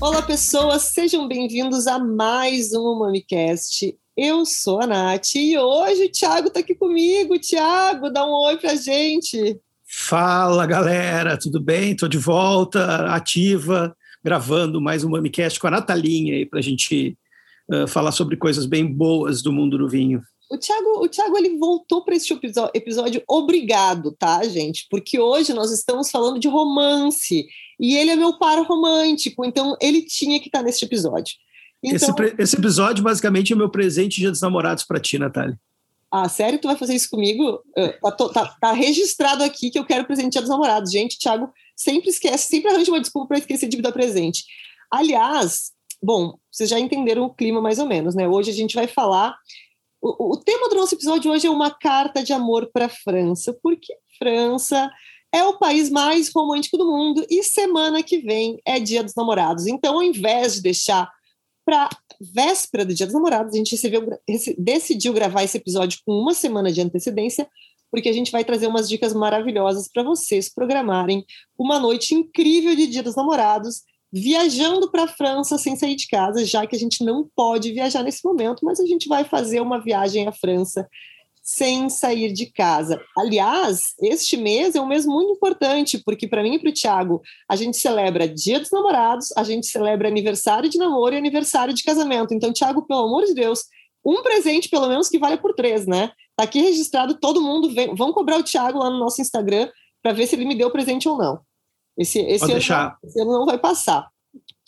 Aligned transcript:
Olá, 0.00 0.20
pessoas, 0.22 0.82
sejam 0.82 1.28
bem-vindos 1.28 1.86
a 1.86 1.98
mais 1.98 2.74
um 2.74 2.98
MamiCast. 2.98 3.96
Eu 4.16 4.44
sou 4.44 4.82
a 4.82 4.86
Nath 4.86 5.34
e 5.36 5.56
hoje 5.56 6.04
o 6.04 6.10
Thiago 6.10 6.48
está 6.48 6.60
aqui 6.60 6.74
comigo. 6.74 7.38
Thiago, 7.38 8.10
dá 8.10 8.26
um 8.26 8.32
oi 8.32 8.56
pra 8.56 8.74
gente. 8.74 9.58
Fala, 9.86 10.66
galera, 10.66 11.38
tudo 11.38 11.60
bem? 11.60 11.92
Estou 11.92 12.08
de 12.08 12.18
volta, 12.18 13.14
ativa, 13.14 13.96
gravando 14.24 14.80
mais 14.80 15.04
um 15.04 15.10
MamiCast 15.10 15.60
com 15.60 15.68
a 15.68 15.70
Natalinha 15.70 16.34
aí 16.34 16.44
para 16.44 16.58
a 16.58 16.62
gente 16.62 17.16
uh, 17.70 17.86
falar 17.86 18.12
sobre 18.12 18.36
coisas 18.36 18.66
bem 18.66 18.84
boas 18.86 19.40
do 19.40 19.52
mundo 19.52 19.78
do 19.78 19.88
vinho. 19.88 20.20
O 20.54 20.58
Thiago, 20.58 21.04
o 21.04 21.08
Thiago 21.08 21.36
ele 21.36 21.58
voltou 21.58 22.04
para 22.04 22.14
este 22.14 22.32
episódio 22.72 23.22
obrigado, 23.28 24.12
tá, 24.12 24.44
gente? 24.44 24.86
Porque 24.88 25.18
hoje 25.18 25.52
nós 25.52 25.72
estamos 25.72 26.10
falando 26.10 26.38
de 26.38 26.46
romance 26.46 27.44
e 27.80 27.96
ele 27.96 28.10
é 28.10 28.16
meu 28.16 28.38
par 28.38 28.62
romântico, 28.62 29.44
então 29.44 29.76
ele 29.80 30.02
tinha 30.02 30.38
que 30.38 30.46
estar 30.46 30.62
neste 30.62 30.84
episódio. 30.84 31.34
Então... 31.82 32.14
Esse, 32.18 32.34
esse, 32.38 32.56
episódio, 32.56 33.02
basicamente, 33.02 33.52
é 33.52 33.56
o 33.56 33.58
meu 33.58 33.68
presente 33.68 34.20
Dia 34.20 34.30
dos 34.30 34.40
Namorados 34.40 34.84
para 34.84 35.00
ti, 35.00 35.18
Natália. 35.18 35.58
Ah, 36.10 36.28
sério? 36.28 36.60
Tu 36.60 36.68
vai 36.68 36.76
fazer 36.76 36.94
isso 36.94 37.10
comigo? 37.10 37.60
Tá, 38.00 38.12
tá, 38.12 38.56
tá, 38.60 38.72
registrado 38.72 39.42
aqui 39.42 39.70
que 39.70 39.78
eu 39.78 39.84
quero 39.84 40.04
presente 40.04 40.34
Dia 40.34 40.40
dos 40.40 40.50
Namorados. 40.50 40.92
Gente, 40.92 41.18
Thiago 41.18 41.52
sempre 41.74 42.10
esquece, 42.10 42.46
sempre 42.46 42.70
arranja 42.70 42.92
uma 42.92 43.00
desculpa 43.00 43.28
para 43.28 43.38
esquecer 43.38 43.68
de 43.68 43.82
dar 43.82 43.90
presente. 43.90 44.44
Aliás, 44.88 45.72
bom, 46.00 46.38
vocês 46.50 46.70
já 46.70 46.78
entenderam 46.78 47.24
o 47.24 47.34
clima 47.34 47.60
mais 47.60 47.80
ou 47.80 47.86
menos, 47.86 48.14
né? 48.14 48.28
Hoje 48.28 48.50
a 48.50 48.54
gente 48.54 48.76
vai 48.76 48.86
falar. 48.86 49.36
O, 50.04 50.34
o 50.34 50.36
tema 50.36 50.68
do 50.68 50.74
nosso 50.74 50.94
episódio 50.94 51.32
hoje 51.32 51.46
é 51.46 51.50
uma 51.50 51.70
carta 51.70 52.22
de 52.22 52.34
amor 52.34 52.70
para 52.70 52.84
a 52.84 52.90
França, 52.90 53.58
porque 53.62 53.96
França 54.18 54.90
é 55.32 55.42
o 55.44 55.58
país 55.58 55.88
mais 55.88 56.30
romântico 56.30 56.76
do 56.76 56.86
mundo 56.86 57.26
e 57.30 57.42
semana 57.42 58.02
que 58.02 58.18
vem 58.18 58.60
é 58.66 58.78
Dia 58.78 59.02
dos 59.02 59.14
Namorados. 59.14 59.66
Então, 59.66 59.94
ao 59.94 60.02
invés 60.02 60.56
de 60.56 60.60
deixar 60.60 61.10
para 61.64 61.88
véspera 62.20 62.84
do 62.84 62.92
Dia 62.92 63.06
dos 63.06 63.14
Namorados, 63.14 63.54
a 63.54 63.56
gente 63.56 63.72
recebeu, 63.72 64.06
decidiu 64.58 65.14
gravar 65.14 65.42
esse 65.42 65.56
episódio 65.56 65.98
com 66.04 66.12
uma 66.12 66.34
semana 66.34 66.70
de 66.70 66.82
antecedência, 66.82 67.48
porque 67.90 68.10
a 68.10 68.12
gente 68.12 68.30
vai 68.30 68.44
trazer 68.44 68.66
umas 68.66 68.86
dicas 68.86 69.14
maravilhosas 69.14 69.88
para 69.90 70.02
vocês 70.02 70.52
programarem 70.52 71.24
uma 71.58 71.80
noite 71.80 72.14
incrível 72.14 72.76
de 72.76 72.88
Dia 72.88 73.02
dos 73.02 73.16
Namorados, 73.16 73.80
viajando 74.14 74.88
para 74.92 75.04
a 75.04 75.08
França 75.08 75.58
sem 75.58 75.74
sair 75.74 75.96
de 75.96 76.06
casa, 76.06 76.44
já 76.44 76.64
que 76.68 76.76
a 76.76 76.78
gente 76.78 77.02
não 77.02 77.28
pode 77.34 77.72
viajar 77.72 78.04
nesse 78.04 78.24
momento, 78.24 78.64
mas 78.64 78.78
a 78.78 78.86
gente 78.86 79.08
vai 79.08 79.24
fazer 79.24 79.60
uma 79.60 79.80
viagem 79.80 80.28
à 80.28 80.32
França 80.32 80.88
sem 81.42 81.90
sair 81.90 82.32
de 82.32 82.46
casa. 82.46 83.02
Aliás, 83.18 83.80
este 84.00 84.36
mês 84.36 84.76
é 84.76 84.80
um 84.80 84.86
mês 84.86 85.04
muito 85.04 85.32
importante, 85.32 85.98
porque 85.98 86.28
para 86.28 86.44
mim 86.44 86.54
e 86.54 86.58
para 86.60 86.70
o 86.70 86.72
Tiago, 86.72 87.22
a 87.50 87.56
gente 87.56 87.76
celebra 87.76 88.28
Dia 88.28 88.60
dos 88.60 88.70
Namorados, 88.70 89.32
a 89.36 89.42
gente 89.42 89.66
celebra 89.66 90.06
aniversário 90.06 90.70
de 90.70 90.78
namoro 90.78 91.16
e 91.16 91.18
aniversário 91.18 91.74
de 91.74 91.82
casamento. 91.82 92.32
Então, 92.32 92.52
Tiago, 92.52 92.86
pelo 92.86 93.06
amor 93.06 93.24
de 93.24 93.34
Deus, 93.34 93.64
um 94.06 94.22
presente 94.22 94.68
pelo 94.68 94.86
menos 94.86 95.08
que 95.08 95.18
vale 95.18 95.38
por 95.38 95.54
três, 95.54 95.86
né? 95.86 96.12
Tá 96.36 96.44
aqui 96.44 96.60
registrado, 96.60 97.18
todo 97.18 97.42
mundo 97.42 97.68
vem, 97.68 97.94
vão 97.96 98.12
cobrar 98.12 98.38
o 98.38 98.44
Tiago 98.44 98.78
lá 98.78 98.88
no 98.88 98.98
nosso 98.98 99.20
Instagram 99.20 99.68
para 100.00 100.12
ver 100.12 100.28
se 100.28 100.36
ele 100.36 100.44
me 100.44 100.54
deu 100.54 100.70
presente 100.70 101.08
ou 101.08 101.18
não. 101.18 101.40
Esse, 101.96 102.18
esse, 102.20 102.44
ano, 102.44 102.58
esse 103.04 103.20
ano 103.20 103.32
não 103.32 103.46
vai 103.46 103.58
passar. 103.58 104.08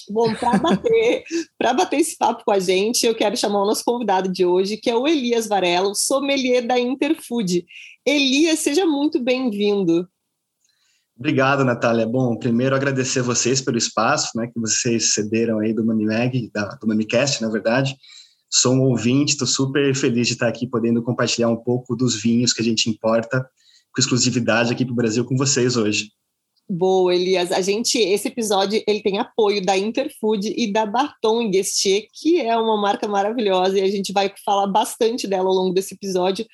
Bom, 0.08 0.32
para 0.34 0.58
bater, 0.58 1.24
bater 1.76 2.00
esse 2.00 2.16
papo 2.16 2.44
com 2.44 2.52
a 2.52 2.58
gente, 2.58 3.04
eu 3.04 3.14
quero 3.14 3.36
chamar 3.36 3.62
o 3.62 3.66
nosso 3.66 3.84
convidado 3.84 4.30
de 4.30 4.44
hoje, 4.44 4.76
que 4.76 4.88
é 4.88 4.96
o 4.96 5.06
Elias 5.06 5.48
Varelo, 5.48 5.94
sommelier 5.94 6.64
da 6.64 6.78
Interfood. 6.78 7.66
Elias, 8.06 8.60
seja 8.60 8.86
muito 8.86 9.20
bem-vindo. 9.20 10.08
Obrigado, 11.18 11.64
Natália. 11.64 12.06
Bom, 12.06 12.36
primeiro 12.36 12.76
agradecer 12.76 13.22
vocês 13.22 13.60
pelo 13.60 13.78
espaço, 13.78 14.36
né, 14.36 14.46
que 14.46 14.60
vocês 14.60 15.14
cederam 15.14 15.58
aí 15.58 15.72
do 15.72 15.84
Mamimeg, 15.84 16.50
do 16.80 16.86
Mamicast, 16.86 17.42
na 17.42 17.48
verdade. 17.48 17.96
Sou 18.48 18.74
um 18.74 18.82
ouvinte, 18.82 19.32
estou 19.32 19.46
super 19.46 19.94
feliz 19.94 20.28
de 20.28 20.34
estar 20.34 20.46
aqui 20.46 20.68
podendo 20.68 21.02
compartilhar 21.02 21.48
um 21.48 21.56
pouco 21.56 21.96
dos 21.96 22.14
vinhos 22.14 22.52
que 22.52 22.60
a 22.60 22.64
gente 22.64 22.88
importa 22.88 23.48
com 23.92 24.00
exclusividade 24.00 24.72
aqui 24.72 24.84
para 24.84 24.92
o 24.92 24.96
Brasil 24.96 25.24
com 25.24 25.36
vocês 25.36 25.76
hoje. 25.76 26.10
Boa, 26.68 27.14
Elias. 27.14 27.52
A 27.52 27.60
gente, 27.60 27.96
esse 27.96 28.26
episódio, 28.26 28.82
ele 28.88 29.00
tem 29.00 29.18
apoio 29.18 29.64
da 29.64 29.78
Interfood 29.78 30.52
e 30.56 30.72
da 30.72 30.84
Barton 30.84 31.48
Guestier, 31.48 32.08
que 32.12 32.40
é 32.40 32.56
uma 32.56 32.76
marca 32.76 33.06
maravilhosa, 33.06 33.78
e 33.78 33.82
a 33.82 33.88
gente 33.88 34.12
vai 34.12 34.32
falar 34.44 34.66
bastante 34.66 35.28
dela 35.28 35.48
ao 35.48 35.54
longo 35.54 35.72
desse 35.72 35.94
episódio. 35.94 36.44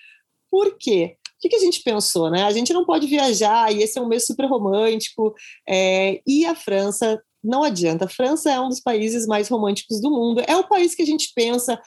Por 0.50 0.76
quê? 0.78 1.16
O 1.42 1.48
que, 1.48 1.56
a 1.56 1.58
gente 1.58 1.82
pensou, 1.82 2.30
né? 2.30 2.42
A 2.42 2.52
gente 2.52 2.74
não 2.74 2.84
pode 2.84 3.06
viajar, 3.06 3.74
e 3.74 3.82
esse 3.82 3.98
é 3.98 4.02
um 4.02 4.06
mês 4.06 4.26
super 4.26 4.44
romântico, 4.44 5.34
é, 5.66 6.20
e 6.26 6.44
a 6.44 6.54
França, 6.54 7.20
não 7.42 7.62
adianta, 7.64 8.04
a 8.04 8.08
França 8.08 8.50
é 8.50 8.60
um 8.60 8.68
dos 8.68 8.80
países 8.80 9.26
mais 9.26 9.48
românticos 9.48 9.98
do 10.00 10.10
mundo, 10.10 10.42
é 10.46 10.56
o 10.56 10.68
país 10.68 10.94
que 10.94 11.02
a 11.02 11.06
gente 11.06 11.32
pensa 11.34 11.80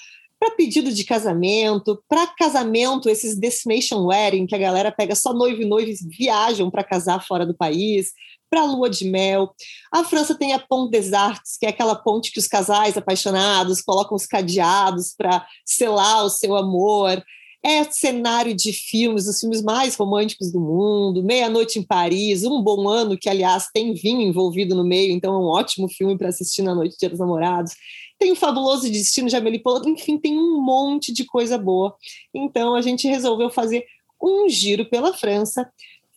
para 0.45 0.55
pedido 0.55 0.91
de 0.91 1.03
casamento, 1.03 1.99
para 2.07 2.27
casamento, 2.27 3.09
esses 3.09 3.35
destination 3.35 4.05
wedding, 4.05 4.45
que 4.45 4.53
a 4.53 4.59
galera 4.59 4.91
pega 4.91 5.15
só 5.15 5.33
noivo 5.33 5.63
e 5.63 5.65
noivos 5.65 5.97
viajam 6.07 6.69
para 6.69 6.83
casar 6.83 7.25
fora 7.25 7.45
do 7.45 7.55
país, 7.55 8.11
para 8.47 8.63
lua 8.63 8.87
de 8.87 9.05
mel. 9.05 9.51
A 9.91 10.03
França 10.03 10.35
tem 10.35 10.53
a 10.53 10.59
Pont 10.59 10.91
des 10.91 11.13
Arts, 11.13 11.57
que 11.59 11.65
é 11.65 11.69
aquela 11.69 11.95
ponte 11.95 12.31
que 12.31 12.37
os 12.37 12.47
casais 12.47 12.95
apaixonados 12.95 13.81
colocam 13.81 14.15
os 14.15 14.27
cadeados 14.27 15.15
para 15.17 15.43
selar 15.65 16.23
o 16.23 16.29
seu 16.29 16.55
amor. 16.55 17.23
É 17.63 17.83
cenário 17.85 18.53
de 18.53 18.71
filmes, 18.71 19.27
os 19.27 19.39
filmes 19.39 19.63
mais 19.63 19.95
românticos 19.95 20.51
do 20.51 20.59
mundo, 20.59 21.23
Meia-Noite 21.23 21.79
em 21.79 21.83
Paris, 21.83 22.43
Um 22.43 22.61
Bom 22.61 22.87
Ano, 22.87 23.17
que, 23.17 23.27
aliás, 23.27 23.67
tem 23.73 23.95
vinho 23.95 24.21
envolvido 24.21 24.75
no 24.75 24.83
meio, 24.83 25.11
então 25.11 25.33
é 25.33 25.37
um 25.39 25.47
ótimo 25.47 25.89
filme 25.89 26.15
para 26.15 26.29
assistir 26.29 26.61
na 26.61 26.75
noite 26.75 26.91
de 26.91 26.99
Dia 26.99 27.09
dos 27.09 27.17
Namorados. 27.17 27.73
Tem 28.17 28.31
o 28.31 28.35
Fabuloso 28.35 28.89
Destino 28.89 29.27
de 29.27 29.35
Amélie 29.35 29.61
Poulain, 29.61 29.91
enfim, 29.91 30.17
tem 30.17 30.37
um 30.37 30.61
monte 30.61 31.11
de 31.11 31.25
coisa 31.25 31.57
boa. 31.57 31.95
Então 32.33 32.75
a 32.75 32.81
gente 32.81 33.07
resolveu 33.07 33.49
fazer 33.49 33.85
um 34.21 34.47
giro 34.49 34.85
pela 34.85 35.13
França, 35.13 35.69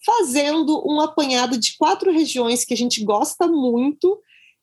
fazendo 0.05 0.83
um 0.89 1.01
apanhado 1.01 1.59
de 1.59 1.77
quatro 1.77 2.13
regiões 2.13 2.65
que 2.65 2.73
a 2.73 2.77
gente 2.77 3.05
gosta 3.05 3.47
muito 3.47 4.21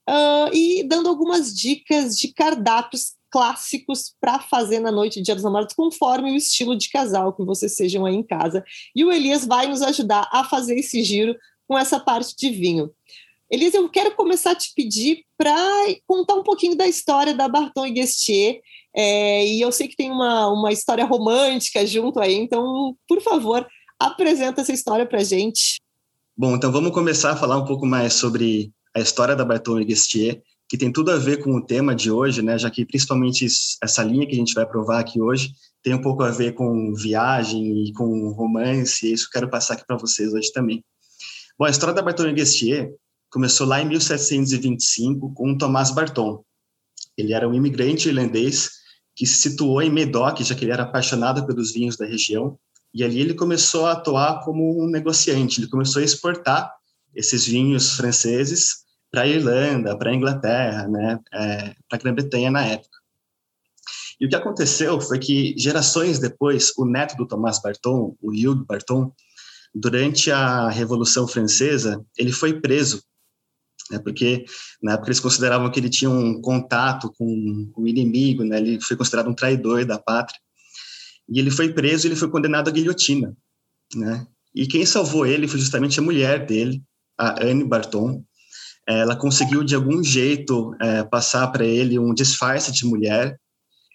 uh, 0.09 0.53
e 0.53 0.84
dando 0.84 1.09
algumas 1.09 1.53
dicas 1.53 2.18
de 2.18 2.29
cardápios 2.34 3.16
clássicos 3.29 4.16
para 4.19 4.40
fazer 4.40 4.79
na 4.79 4.91
noite 4.91 5.16
de 5.16 5.23
Dia 5.23 5.35
dos 5.35 5.44
Namorados, 5.44 5.75
conforme 5.75 6.31
o 6.31 6.35
estilo 6.35 6.75
de 6.75 6.90
casal 6.90 7.34
que 7.34 7.44
vocês 7.44 7.75
sejam 7.75 8.06
aí 8.06 8.16
em 8.16 8.23
casa. 8.23 8.63
E 8.96 9.03
o 9.03 9.12
Elias 9.12 9.46
vai 9.46 9.67
nos 9.67 9.81
ajudar 9.81 10.29
a 10.31 10.46
fazer 10.46 10.75
esse 10.79 11.03
giro 11.03 11.35
com 11.67 11.78
essa 11.78 12.00
parte 12.00 12.35
de 12.38 12.50
vinho. 12.50 12.91
Elisa, 13.50 13.78
eu 13.78 13.88
quero 13.89 14.16
começar 14.16 14.51
a 14.51 14.56
te 14.56 14.72
pedir 14.75 15.23
para 15.38 15.56
contar 16.07 16.33
um 16.33 16.44
pouquinho 16.44 16.75
da 16.75 16.88
história 16.88 17.33
da 17.33 17.47
Barton 17.47 17.85
e 17.85 17.91
Guestier. 17.91 18.59
É, 18.95 19.45
e 19.45 19.61
eu 19.61 19.72
sei 19.72 19.88
que 19.88 19.95
tem 19.95 20.09
uma, 20.09 20.47
uma 20.47 20.72
história 20.72 21.06
romântica 21.06 21.85
junto 21.85 22.19
aí, 22.19 22.34
então, 22.34 22.95
por 23.07 23.22
favor, 23.22 23.67
apresenta 24.00 24.61
essa 24.61 24.73
história 24.73 25.05
para 25.05 25.23
gente. 25.23 25.81
Bom, 26.35 26.55
então 26.55 26.72
vamos 26.72 26.91
começar 26.91 27.31
a 27.31 27.35
falar 27.35 27.57
um 27.57 27.66
pouco 27.66 27.85
mais 27.85 28.13
sobre 28.13 28.72
a 28.95 29.00
história 29.00 29.35
da 29.35 29.45
Barton 29.45 29.79
e 29.79 29.85
Guestier, 29.85 30.41
que 30.67 30.78
tem 30.78 30.91
tudo 30.91 31.11
a 31.11 31.17
ver 31.17 31.44
com 31.44 31.55
o 31.55 31.63
tema 31.63 31.94
de 31.94 32.09
hoje, 32.09 32.41
né? 32.41 32.57
Já 32.57 32.72
que 32.72 32.85
principalmente 32.85 33.45
essa 33.84 34.03
linha 34.03 34.25
que 34.25 34.34
a 34.34 34.38
gente 34.38 34.53
vai 34.53 34.66
provar 34.66 35.00
aqui 35.00 35.22
hoje 35.22 35.51
tem 35.84 35.94
um 35.94 36.01
pouco 36.01 36.23
a 36.23 36.31
ver 36.31 36.53
com 36.53 36.94
viagem 36.95 37.85
e 37.85 37.94
com 37.94 38.29
romance, 38.31 39.05
e 39.05 39.13
isso 39.13 39.25
eu 39.25 39.29
quero 39.31 39.50
passar 39.50 39.75
aqui 39.75 39.85
para 39.85 39.97
vocês 39.97 40.34
hoje 40.34 40.51
também. 40.51 40.84
Bom, 41.59 41.66
a 41.66 41.69
história 41.69 41.94
da 41.94 42.01
Barton 42.01 42.28
e 42.28 42.34
Guestier 42.34 42.91
começou 43.35 43.68
lá 43.68 43.81
em 43.81 43.85
1725 43.90 45.34
com 45.34 45.57
Thomas 45.57 45.91
Barton. 45.91 46.41
Ele 47.18 47.34
era 47.34 47.46
um 47.46 47.53
imigrante 47.53 48.07
irlandês 48.07 48.69
que 49.13 49.28
se 49.28 49.41
situou 49.41 49.81
em 49.81 49.91
Medoc, 49.91 50.40
já 50.40 50.56
que 50.56 50.63
ele 50.63 50.72
era 50.72 50.84
apaixonado 50.84 51.46
pelos 51.46 51.73
vinhos 51.73 51.97
da 51.97 52.06
região, 52.06 52.57
e 52.94 53.03
ali 53.03 53.19
ele 53.19 53.34
começou 53.34 53.87
a 53.87 53.91
atuar 53.91 54.41
como 54.46 54.82
um 54.82 54.87
negociante, 54.87 55.59
ele 55.59 55.67
começou 55.67 56.02
a 56.02 56.05
exportar 56.05 56.72
esses 57.14 57.46
vinhos 57.46 57.97
franceses 57.97 58.85
para 59.11 59.23
a 59.23 59.28
Irlanda, 59.28 59.97
para 59.97 60.11
a 60.11 60.16
Inglaterra, 60.16 60.88
né, 60.88 61.20
é, 61.34 61.76
para 61.90 61.97
a 61.97 61.97
Grã-Bretanha 61.97 62.49
na 62.49 62.66
época. 62.66 62.97
E 64.17 64.26
o 64.26 64.29
que 64.29 64.35
aconteceu 64.35 65.02
foi 65.02 65.20
que, 65.20 65.53
gerações 65.58 66.20
depois, 66.20 66.72
o 66.78 66.85
neto 66.85 67.17
do 67.17 67.28
Thomas 67.28 67.61
Barton, 67.61 68.16
o 68.22 68.29
Hugues 68.29 68.66
Barton, 68.66 69.11
durante 69.73 70.31
a 70.31 70.70
Revolução 70.70 71.28
Francesa, 71.28 72.02
ele 72.17 72.31
foi 72.31 72.61
preso 72.61 73.03
né, 73.91 73.99
porque 73.99 74.46
na 74.82 74.93
época 74.93 75.09
eles 75.09 75.20
consideravam 75.20 75.70
que 75.70 75.79
ele 75.79 75.90
tinha 75.90 76.09
um 76.09 76.41
contato 76.41 77.11
com 77.17 77.72
o 77.76 77.87
inimigo, 77.87 78.43
né, 78.43 78.58
ele 78.58 78.79
foi 78.82 78.97
considerado 78.97 79.29
um 79.29 79.35
traidor 79.35 79.85
da 79.85 79.99
pátria, 79.99 80.40
e 81.29 81.40
ele 81.40 81.52
foi 81.52 81.73
preso, 81.73 82.08
ele 82.08 82.16
foi 82.16 82.29
condenado 82.29 82.70
à 82.70 82.72
guilhotina, 82.72 83.35
né, 83.96 84.26
e 84.53 84.67
quem 84.67 84.85
salvou 84.85 85.26
ele 85.26 85.47
foi 85.47 85.59
justamente 85.59 85.99
a 85.99 86.03
mulher 86.03 86.46
dele, 86.46 86.82
a 87.17 87.43
Anne 87.43 87.64
Barton, 87.64 88.23
ela 88.87 89.16
conseguiu 89.16 89.64
de 89.64 89.73
algum 89.73 90.03
jeito 90.03 90.76
é, 90.79 91.03
passar 91.03 91.47
para 91.47 91.66
ele 91.66 91.97
um 91.97 92.14
disfarce 92.14 92.72
de 92.72 92.85
mulher, 92.85 93.40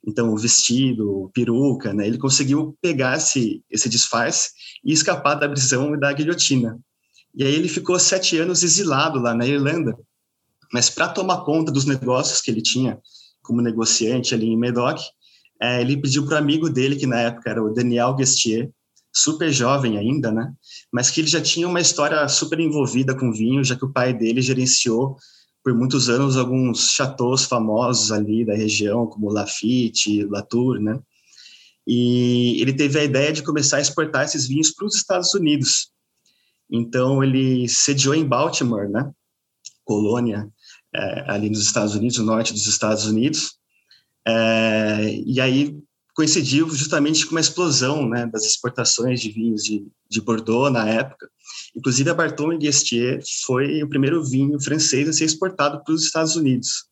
Então, 0.06 0.34
vestido, 0.34 1.30
peruca, 1.34 1.92
né? 1.92 2.06
Ele 2.06 2.16
conseguiu 2.16 2.74
pegar 2.80 3.18
esse, 3.18 3.62
esse 3.70 3.88
disfarce 3.88 4.50
e 4.82 4.92
escapar 4.92 5.34
da 5.34 5.48
prisão 5.48 5.94
e 5.94 6.00
da 6.00 6.10
guilhotina. 6.12 6.78
E 7.34 7.44
aí 7.44 7.54
ele 7.54 7.68
ficou 7.68 7.98
sete 7.98 8.38
anos 8.38 8.62
exilado 8.62 9.18
lá 9.18 9.34
na 9.34 9.46
Irlanda. 9.46 9.96
Mas 10.72 10.88
para 10.90 11.08
tomar 11.08 11.44
conta 11.44 11.72
dos 11.72 11.84
negócios 11.84 12.40
que 12.40 12.50
ele 12.50 12.62
tinha 12.62 12.98
como 13.42 13.60
negociante 13.60 14.34
ali 14.34 14.46
em 14.46 14.56
Medoc, 14.56 15.00
é, 15.60 15.80
ele 15.80 15.96
pediu 15.96 16.24
para 16.24 16.36
o 16.36 16.38
amigo 16.38 16.70
dele, 16.70 16.96
que 16.96 17.06
na 17.06 17.20
época 17.20 17.50
era 17.50 17.62
o 17.62 17.72
Daniel 17.72 18.16
Gestier, 18.18 18.70
super 19.12 19.52
jovem 19.52 19.98
ainda, 19.98 20.30
né? 20.30 20.52
Mas 20.92 21.10
que 21.10 21.20
ele 21.20 21.28
já 21.28 21.40
tinha 21.40 21.68
uma 21.68 21.80
história 21.80 22.26
super 22.28 22.58
envolvida 22.60 23.14
com 23.14 23.32
vinho, 23.32 23.64
já 23.64 23.76
que 23.76 23.84
o 23.84 23.92
pai 23.92 24.14
dele 24.14 24.40
gerenciou 24.40 25.16
por 25.62 25.74
muitos 25.74 26.08
anos 26.08 26.36
alguns 26.36 26.92
chateaus 26.92 27.44
famosos 27.44 28.10
ali 28.12 28.44
da 28.44 28.54
região, 28.54 29.06
como 29.06 29.30
Lafitte, 29.30 30.24
Latour, 30.24 30.80
né? 30.80 30.98
E 31.86 32.60
ele 32.60 32.72
teve 32.72 32.98
a 32.98 33.04
ideia 33.04 33.32
de 33.32 33.42
começar 33.42 33.78
a 33.78 33.80
exportar 33.80 34.24
esses 34.24 34.46
vinhos 34.46 34.70
para 34.70 34.86
os 34.86 34.94
Estados 34.94 35.34
Unidos. 35.34 35.90
Então 36.70 37.22
ele 37.22 37.68
sediou 37.68 38.14
em 38.14 38.24
Baltimore, 38.24 38.88
né? 38.88 39.10
Colônia 39.84 40.48
é, 40.94 41.24
ali 41.30 41.50
nos 41.50 41.62
Estados 41.62 41.94
Unidos, 41.94 42.18
no 42.18 42.24
norte 42.24 42.52
dos 42.52 42.66
Estados 42.66 43.06
Unidos. 43.06 43.54
É, 44.26 45.14
e 45.26 45.40
aí 45.40 45.76
coincidiu 46.14 46.68
justamente 46.70 47.24
com 47.24 47.32
uma 47.32 47.40
explosão 47.40 48.08
né, 48.08 48.26
das 48.26 48.44
exportações 48.44 49.20
de 49.20 49.30
vinhos 49.30 49.62
de, 49.62 49.86
de 50.08 50.20
Bordeaux 50.20 50.72
na 50.72 50.88
época. 50.88 51.28
Inclusive, 51.74 52.10
a 52.10 52.14
Barton 52.14 52.58
Guestier 52.58 53.22
foi 53.46 53.82
o 53.82 53.88
primeiro 53.88 54.22
vinho 54.24 54.60
francês 54.60 55.08
a 55.08 55.12
ser 55.12 55.24
exportado 55.24 55.82
para 55.82 55.94
os 55.94 56.04
Estados 56.04 56.36
Unidos. 56.36 56.84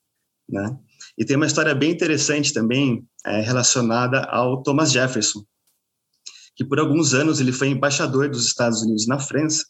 Né? 0.49 0.77
E 1.17 1.25
tem 1.25 1.37
uma 1.37 1.47
história 1.47 1.75
bem 1.75 1.91
interessante 1.91 2.53
também 2.53 3.05
é, 3.25 3.41
relacionada 3.41 4.21
ao 4.23 4.63
Thomas 4.63 4.93
Jefferson, 4.93 5.45
que 6.59 6.65
por 6.65 6.81
alguns 6.81 7.15
anos 7.15 7.39
ele 7.39 7.53
foi 7.53 7.69
embaixador 7.69 8.29
dos 8.29 8.45
Estados 8.45 8.83
Unidos 8.83 9.07
na 9.07 9.21
França, 9.21 9.65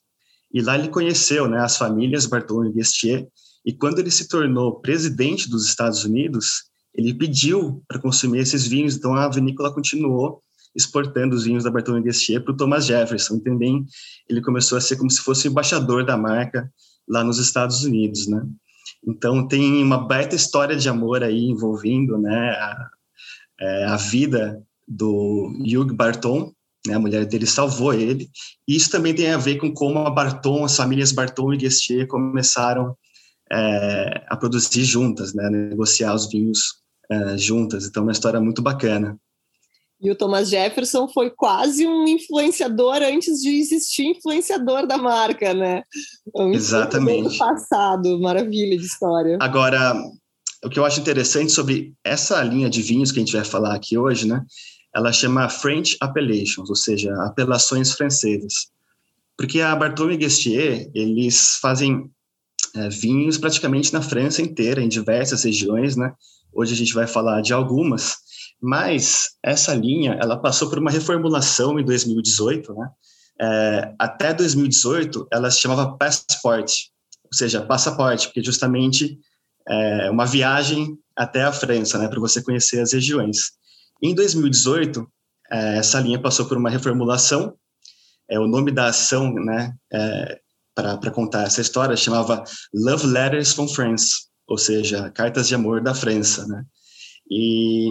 e 0.53 0.63
lá 0.63 0.77
ele 0.79 0.89
conheceu 0.89 1.47
né, 1.47 1.61
as 1.61 1.77
famílias 1.77 2.25
Barton 2.25 2.65
e 2.65 2.73
Guestier, 2.73 3.29
e 3.65 3.75
quando 3.75 3.99
ele 3.99 4.11
se 4.11 4.27
tornou 4.27 4.81
presidente 4.81 5.51
dos 5.51 5.67
Estados 5.67 6.03
Unidos, 6.05 6.63
ele 6.95 7.13
pediu 7.13 7.85
para 7.87 8.01
consumir 8.01 8.39
esses 8.39 8.67
vinhos, 8.67 8.97
então 8.97 9.15
a 9.15 9.29
vinícola 9.29 9.73
continuou 9.73 10.43
exportando 10.75 11.35
os 11.37 11.45
vinhos 11.45 11.65
da 11.65 11.71
Bartolomé 11.71 12.05
Guestier 12.05 12.43
para 12.43 12.53
o 12.53 12.57
Thomas 12.57 12.87
Jefferson. 12.87 13.37
E 13.37 13.41
também 13.43 13.85
ele 14.29 14.41
começou 14.41 14.79
a 14.79 14.81
ser 14.81 14.97
como 14.97 15.11
se 15.11 15.21
fosse 15.21 15.49
embaixador 15.49 16.05
da 16.05 16.17
marca 16.17 16.71
lá 17.07 17.23
nos 17.23 17.39
Estados 17.39 17.85
Unidos, 17.85 18.27
né? 18.27 18.43
Então 19.07 19.47
tem 19.47 19.83
uma 19.83 19.99
baita 19.99 20.35
história 20.35 20.77
de 20.77 20.89
amor 20.89 21.23
aí 21.23 21.47
envolvendo, 21.47 22.17
né, 22.19 22.51
a, 22.51 22.91
é, 23.61 23.85
a 23.85 23.97
vida 23.97 24.63
do 24.87 25.53
Hugh 25.61 25.95
Barton, 25.95 26.53
né, 26.89 26.95
a 26.95 26.99
mulher 26.99 27.25
dele 27.27 27.47
salvou 27.47 27.93
ele. 27.93 28.29
E 28.67 28.75
isso 28.75 28.91
também 28.91 29.15
tem 29.15 29.31
a 29.31 29.37
ver 29.37 29.57
com 29.57 29.73
como 29.73 29.99
a 30.01 30.11
Barton, 30.11 30.65
as 30.65 30.77
famílias 30.77 31.13
Barton 31.13 31.53
e 31.53 31.59
Guestier 31.59 32.07
começaram 32.07 32.97
é, 33.51 34.25
a 34.29 34.37
produzir 34.37 34.85
juntas, 34.85 35.35
né, 35.35 35.49
negociar 35.51 36.15
os 36.15 36.29
vinhos 36.29 36.83
é, 37.11 37.39
juntas. 37.39 37.87
Então, 37.87 38.03
é 38.03 38.07
uma 38.07 38.13
história 38.13 38.41
muito 38.41 38.63
bacana. 38.63 39.19
E 40.01 40.11
o 40.11 40.15
Thomas 40.15 40.49
Jefferson 40.49 41.09
foi 41.09 41.31
quase 41.31 41.85
um 41.85 42.07
influenciador 42.07 43.03
antes 43.03 43.41
de 43.41 43.59
existir 43.59 44.05
influenciador 44.05 44.87
da 44.87 44.97
marca, 44.97 45.53
né? 45.53 45.83
Um 46.33 46.53
Exatamente. 46.53 47.37
passado, 47.37 48.21
maravilha 48.21 48.79
de 48.79 48.85
história. 48.85 49.37
Agora, 49.41 50.01
o 50.65 50.69
que 50.69 50.79
eu 50.79 50.85
acho 50.85 51.01
interessante 51.01 51.51
sobre 51.51 51.95
essa 52.05 52.41
linha 52.45 52.71
de 52.71 52.81
vinhos 52.81 53.11
que 53.11 53.19
a 53.19 53.25
gente 53.25 53.35
vai 53.35 53.45
falar 53.45 53.75
aqui 53.75 53.99
hoje, 53.99 54.27
né? 54.27 54.45
Ela 54.99 55.13
chama 55.13 55.49
French 55.49 55.97
Appellations, 56.01 56.69
ou 56.69 56.75
seja, 56.75 57.15
apelações 57.23 57.93
francesas. 57.93 58.69
Porque 59.37 59.61
a 59.61 59.77
Bartholomew 59.77 60.19
Guestier, 60.19 60.91
eles 60.93 61.57
fazem 61.63 62.11
é, 62.75 62.89
vinhos 62.89 63.39
praticamente 63.39 63.93
na 63.93 64.03
França 64.03 64.43
inteira, 64.43 64.83
em 64.83 64.89
diversas 64.89 65.45
regiões, 65.45 65.95
né? 65.95 66.13
Hoje 66.53 66.75
a 66.75 66.77
gente 66.77 66.93
vai 66.93 67.07
falar 67.07 67.41
de 67.43 67.53
algumas, 67.53 68.17
mas 68.61 69.37
essa 69.41 69.73
linha 69.73 70.19
ela 70.21 70.37
passou 70.37 70.69
por 70.69 70.81
uma 70.81 70.91
reformulação 70.91 71.79
em 71.79 71.85
2018, 71.85 72.75
né? 72.75 72.91
É, 73.41 73.95
até 74.01 74.35
2018 74.35 75.29
ela 75.33 75.49
se 75.49 75.61
chamava 75.61 75.97
Passport, 75.97 76.73
ou 77.25 77.33
seja, 77.33 77.63
passaporte, 77.63 78.27
porque 78.27 78.43
justamente 78.43 79.17
é 79.69 80.11
uma 80.11 80.27
viagem 80.27 80.99
até 81.15 81.43
a 81.43 81.53
França, 81.53 81.99
né, 81.99 82.09
para 82.09 82.19
você 82.19 82.43
conhecer 82.43 82.81
as 82.81 82.93
regiões. 82.93 83.53
Em 84.03 84.15
2018 84.15 85.07
é, 85.51 85.79
essa 85.79 86.01
linha 86.01 86.21
passou 86.21 86.47
por 86.47 86.57
uma 86.57 86.71
reformulação. 86.71 87.55
É 88.31 88.39
o 88.39 88.47
nome 88.47 88.71
da 88.71 88.89
ação, 88.89 89.33
né, 89.33 89.75
é, 89.93 90.41
para 90.75 91.11
contar 91.11 91.45
essa 91.45 91.61
história 91.61 91.97
chamava 91.97 92.45
Love 92.73 93.07
Letters 93.07 93.53
from 93.53 93.67
France, 93.67 94.29
ou 94.47 94.57
seja, 94.57 95.11
Cartas 95.11 95.49
de 95.49 95.55
Amor 95.55 95.81
da 95.81 95.95
França, 95.95 96.47
né? 96.47 96.65
E 97.31 97.91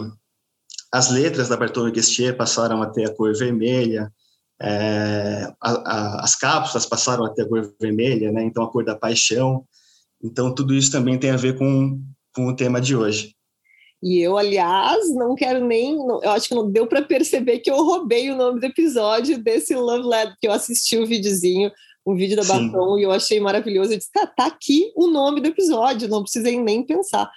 as 0.92 1.10
letras 1.12 1.50
da 1.50 1.58
Bartolomeu 1.58 1.94
Guestier 1.94 2.38
passaram 2.38 2.82
a 2.82 2.90
ter 2.90 3.06
a 3.06 3.14
cor 3.14 3.36
vermelha, 3.36 4.12
é, 4.60 5.52
a, 5.62 5.72
a, 5.72 6.24
as 6.24 6.36
cápsulas 6.36 6.86
passaram 6.86 7.26
a 7.26 7.30
ter 7.30 7.44
a 7.44 7.48
cor 7.48 7.74
vermelha, 7.80 8.32
né? 8.32 8.44
Então 8.44 8.64
a 8.64 8.72
cor 8.72 8.86
da 8.86 8.96
paixão. 8.96 9.66
Então 10.24 10.54
tudo 10.54 10.74
isso 10.74 10.92
também 10.92 11.20
tem 11.20 11.32
a 11.32 11.38
ver 11.38 11.58
com, 11.58 12.02
com 12.34 12.48
o 12.48 12.56
tema 12.56 12.80
de 12.80 12.96
hoje. 12.96 13.36
E 14.02 14.20
eu, 14.20 14.38
aliás, 14.38 15.14
não 15.16 15.34
quero 15.36 15.66
nem. 15.66 15.96
Eu 15.96 16.32
acho 16.32 16.48
que 16.48 16.56
não 16.56 16.70
deu 16.70 16.86
para 16.86 17.02
perceber 17.02 17.60
que 17.60 17.72
eu 17.72 17.78
roubei 17.78 18.30
o 18.30 18.36
nome 18.36 18.60
do 18.60 18.66
episódio 18.66 19.42
desse 19.42 19.74
Love 19.76 20.08
Letter, 20.08 20.36
que 20.40 20.48
eu 20.48 20.52
assisti 20.52 20.98
o 20.98 21.06
videozinho 21.06 21.72
um 22.08 22.16
vídeo 22.16 22.38
da 22.38 22.44
Sim. 22.44 22.72
Batom 22.72 22.98
e 22.98 23.04
eu 23.04 23.12
achei 23.12 23.38
maravilhoso. 23.40 23.92
Eu 23.92 23.98
disse, 23.98 24.12
tá, 24.12 24.26
tá 24.26 24.46
aqui 24.46 24.94
o 24.96 25.08
nome 25.08 25.42
do 25.42 25.48
episódio, 25.48 26.08
não 26.08 26.24
precisei 26.24 26.58
nem 26.58 26.82
pensar. 26.82 27.30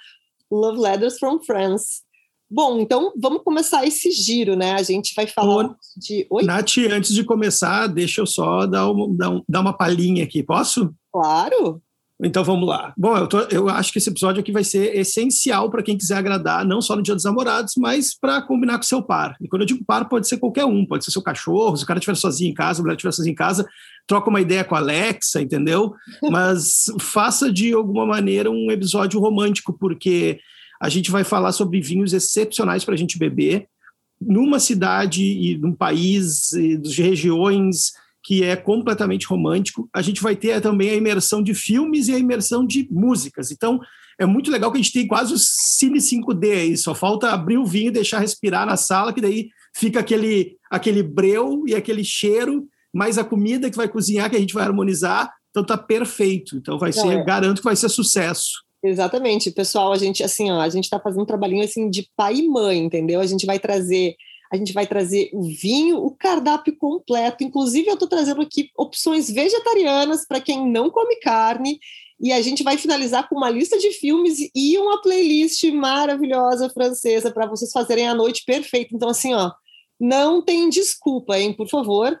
Love 0.49 0.79
Letters 0.79 1.19
from 1.19 1.41
France. 1.41 2.01
Bom, 2.49 2.79
então 2.79 3.13
vamos 3.17 3.43
começar 3.43 3.85
esse 3.85 4.11
giro, 4.11 4.55
né? 4.55 4.73
A 4.73 4.83
gente 4.83 5.13
vai 5.13 5.27
falar 5.27 5.65
Ô, 5.65 5.75
de. 5.97 6.25
Oi? 6.29 6.43
Nath, 6.43 6.77
antes 6.89 7.13
de 7.13 7.23
começar, 7.23 7.87
deixa 7.87 8.21
eu 8.21 8.25
só 8.25 8.65
dar, 8.65 8.89
um, 8.89 9.15
dar, 9.15 9.29
um, 9.29 9.43
dar 9.47 9.61
uma 9.61 9.73
palhinha 9.73 10.23
aqui, 10.23 10.41
posso? 10.41 10.93
Claro. 11.11 11.81
Então 12.23 12.43
vamos 12.43 12.67
lá. 12.67 12.93
Bom, 12.95 13.17
eu, 13.17 13.27
tô, 13.27 13.39
eu 13.43 13.67
acho 13.67 13.91
que 13.91 13.97
esse 13.97 14.09
episódio 14.09 14.41
aqui 14.41 14.51
vai 14.51 14.63
ser 14.63 14.95
essencial 14.95 15.71
para 15.71 15.81
quem 15.81 15.97
quiser 15.97 16.17
agradar, 16.17 16.63
não 16.63 16.79
só 16.79 16.95
no 16.95 17.01
Dia 17.01 17.15
dos 17.15 17.23
Namorados, 17.23 17.73
mas 17.77 18.13
para 18.13 18.41
combinar 18.43 18.77
com 18.77 18.83
seu 18.83 19.01
par. 19.01 19.35
E 19.41 19.47
quando 19.47 19.63
eu 19.63 19.65
digo 19.65 19.83
par, 19.83 20.07
pode 20.07 20.27
ser 20.27 20.37
qualquer 20.37 20.65
um, 20.65 20.85
pode 20.85 21.03
ser 21.03 21.11
seu 21.11 21.21
cachorro, 21.21 21.75
se 21.75 21.83
o 21.83 21.87
cara 21.87 21.97
estiver 21.97 22.15
sozinho 22.15 22.51
em 22.51 22.53
casa, 22.53 22.79
a 22.79 22.83
mulher 22.83 22.95
estiver 22.95 23.11
sozinha 23.11 23.31
em 23.31 23.35
casa, 23.35 23.67
troca 24.05 24.29
uma 24.29 24.39
ideia 24.39 24.63
com 24.63 24.75
a 24.75 24.79
Alexa, 24.79 25.41
entendeu? 25.41 25.93
Mas 26.29 26.85
faça 26.99 27.51
de 27.51 27.73
alguma 27.73 28.05
maneira 28.05 28.51
um 28.51 28.69
episódio 28.69 29.19
romântico, 29.19 29.73
porque 29.73 30.39
a 30.79 30.89
gente 30.89 31.09
vai 31.09 31.23
falar 31.23 31.51
sobre 31.51 31.81
vinhos 31.81 32.13
excepcionais 32.13 32.85
para 32.85 32.93
a 32.93 32.97
gente 32.97 33.17
beber 33.17 33.67
numa 34.21 34.59
cidade 34.59 35.23
e 35.23 35.57
num 35.57 35.73
país, 35.73 36.53
e 36.53 36.77
de 36.77 37.01
regiões 37.01 37.93
que 38.23 38.43
é 38.43 38.55
completamente 38.55 39.25
romântico. 39.25 39.89
A 39.93 40.01
gente 40.01 40.21
vai 40.21 40.35
ter 40.35 40.61
também 40.61 40.89
a 40.89 40.95
imersão 40.95 41.41
de 41.41 41.53
filmes 41.53 42.07
e 42.07 42.13
a 42.13 42.19
imersão 42.19 42.65
de 42.65 42.87
músicas. 42.91 43.51
Então, 43.51 43.79
é 44.19 44.25
muito 44.25 44.51
legal 44.51 44.71
que 44.71 44.77
a 44.77 44.81
gente 44.81 44.93
tem 44.93 45.07
quase 45.07 45.33
o 45.33 45.37
Cine 45.37 45.97
5D 45.97 46.51
aí, 46.51 46.77
só 46.77 46.93
falta 46.93 47.31
abrir 47.31 47.57
o 47.57 47.65
vinho 47.65 47.87
e 47.87 47.91
deixar 47.91 48.19
respirar 48.19 48.65
na 48.65 48.77
sala, 48.77 49.13
que 49.13 49.21
daí 49.21 49.49
fica 49.73 49.99
aquele, 49.99 50.57
aquele 50.69 51.01
breu 51.01 51.63
e 51.65 51.73
aquele 51.73 52.03
cheiro, 52.03 52.67
mais 52.93 53.17
a 53.17 53.23
comida 53.23 53.69
que 53.69 53.77
vai 53.77 53.87
cozinhar, 53.87 54.29
que 54.29 54.35
a 54.35 54.39
gente 54.39 54.53
vai 54.53 54.63
harmonizar. 54.63 55.31
Então 55.49 55.65
tá 55.65 55.77
perfeito. 55.77 56.55
Então 56.55 56.77
vai 56.77 56.91
ser, 56.91 57.07
é. 57.07 57.23
garanto 57.23 57.57
que 57.59 57.63
vai 57.63 57.75
ser 57.75 57.89
sucesso. 57.89 58.51
Exatamente, 58.83 59.51
pessoal, 59.51 59.93
a 59.93 59.97
gente 59.97 60.23
assim, 60.23 60.49
ó, 60.51 60.59
a 60.59 60.69
gente 60.69 60.85
está 60.85 60.99
fazendo 60.99 61.21
um 61.21 61.25
trabalhinho 61.25 61.63
assim 61.63 61.87
de 61.89 62.07
pai 62.15 62.37
e 62.37 62.47
mãe, 62.47 62.79
entendeu? 62.79 63.21
A 63.21 63.25
gente 63.27 63.45
vai 63.45 63.59
trazer 63.59 64.15
a 64.51 64.57
gente 64.57 64.73
vai 64.73 64.85
trazer 64.85 65.29
o 65.31 65.43
vinho, 65.43 65.97
o 65.97 66.11
cardápio 66.11 66.75
completo. 66.75 67.43
Inclusive, 67.43 67.87
eu 67.87 67.93
estou 67.93 68.07
trazendo 68.07 68.41
aqui 68.41 68.69
opções 68.77 69.29
vegetarianas 69.29 70.25
para 70.27 70.41
quem 70.41 70.69
não 70.69 70.89
come 70.89 71.15
carne. 71.17 71.79
E 72.19 72.33
a 72.33 72.41
gente 72.41 72.61
vai 72.61 72.77
finalizar 72.77 73.29
com 73.29 73.35
uma 73.35 73.49
lista 73.49 73.77
de 73.77 73.91
filmes 73.91 74.37
e 74.53 74.77
uma 74.77 75.01
playlist 75.01 75.63
maravilhosa 75.71 76.69
francesa 76.69 77.31
para 77.31 77.47
vocês 77.47 77.71
fazerem 77.71 78.09
a 78.09 78.13
noite 78.13 78.43
perfeita. 78.45 78.93
Então, 78.93 79.09
assim, 79.09 79.33
ó, 79.33 79.51
não 79.97 80.43
tem 80.43 80.69
desculpa, 80.69 81.39
hein? 81.39 81.53
Por 81.53 81.69
favor, 81.69 82.19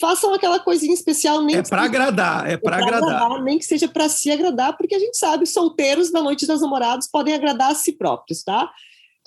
façam 0.00 0.32
aquela 0.32 0.58
coisinha 0.58 0.94
especial. 0.94 1.42
Nem 1.42 1.56
é 1.56 1.62
para 1.62 1.82
agradar, 1.82 2.48
é, 2.48 2.54
é 2.54 2.56
para 2.56 2.76
agradar. 2.76 3.16
agradar. 3.16 3.42
Nem 3.42 3.58
que 3.58 3.66
seja 3.66 3.86
para 3.86 4.08
se 4.08 4.30
agradar, 4.30 4.76
porque 4.78 4.94
a 4.94 4.98
gente 4.98 5.16
sabe, 5.18 5.44
solteiros 5.46 6.10
da 6.10 6.22
Noite 6.22 6.46
dos 6.46 6.62
Namorados 6.62 7.06
podem 7.06 7.34
agradar 7.34 7.72
a 7.72 7.74
si 7.74 7.92
próprios, 7.92 8.42
tá? 8.42 8.72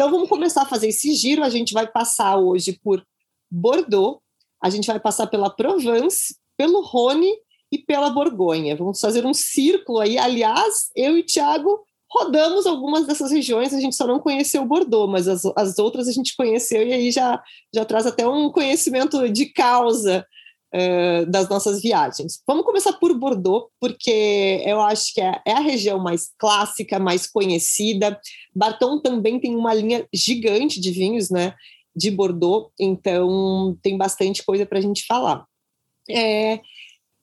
Então 0.04 0.12
vamos 0.12 0.28
começar 0.28 0.64
a 0.64 0.66
fazer 0.66 0.90
esse 0.90 1.16
giro. 1.16 1.46
A 1.46 1.50
gente 1.50 1.74
vai 1.74 1.88
passar 1.88 2.36
hoje 2.36 2.78
por 2.84 3.02
Bordeaux, 3.50 4.20
a 4.62 4.70
gente 4.70 4.86
vai 4.86 5.00
passar 5.00 5.28
pela 5.28 5.50
Provence, 5.50 6.36
pelo 6.58 6.82
Rhône 6.82 7.32
e 7.72 7.78
pela 7.78 8.10
Borgonha. 8.10 8.76
Vamos 8.76 9.00
fazer 9.00 9.26
um 9.26 9.34
círculo 9.34 10.02
aí. 10.02 10.18
Aliás, 10.18 10.92
eu 10.94 11.18
e 11.18 11.24
Thiago 11.24 11.86
rodamos 12.12 12.66
algumas 12.66 13.08
dessas 13.08 13.32
regiões, 13.32 13.74
a 13.74 13.80
gente 13.80 13.96
só 13.96 14.06
não 14.06 14.20
conheceu 14.20 14.66
Bordeaux, 14.66 15.10
mas 15.10 15.26
as, 15.26 15.46
as 15.56 15.80
outras 15.80 16.10
a 16.10 16.12
gente 16.12 16.36
conheceu 16.36 16.86
e 16.86 16.92
aí 16.92 17.10
já, 17.10 17.42
já 17.74 17.86
traz 17.86 18.06
até 18.06 18.28
um 18.28 18.52
conhecimento 18.52 19.30
de 19.30 19.46
causa 19.54 20.28
das 21.30 21.48
nossas 21.50 21.82
viagens. 21.82 22.42
Vamos 22.48 22.66
começar 22.66 22.94
por 22.94 23.14
Bordeaux, 23.18 23.68
porque 23.80 24.64
eu 24.66 24.82
acho 24.82 25.14
que 25.14 25.22
é, 25.22 25.42
é, 25.46 25.52
a 25.52 25.60
região 25.60 26.00
mais 26.00 26.32
clássica, 26.38 26.98
mais 26.98 27.28
conhecida. 27.28 28.20
Barton 28.56 29.00
também 29.00 29.40
tem 29.40 29.56
uma 29.56 29.74
linha 29.74 30.08
gigante 30.14 30.80
de 30.80 30.92
vinhos, 30.92 31.30
né? 31.30 31.54
De 31.96 32.10
Bordeaux, 32.10 32.72
então 32.80 33.78
tem 33.84 33.98
bastante 33.98 34.44
coisa 34.44 34.66
para 34.66 34.80
a 34.80 34.82
gente 34.82 35.06
falar. 35.06 35.46
É, 36.10 36.60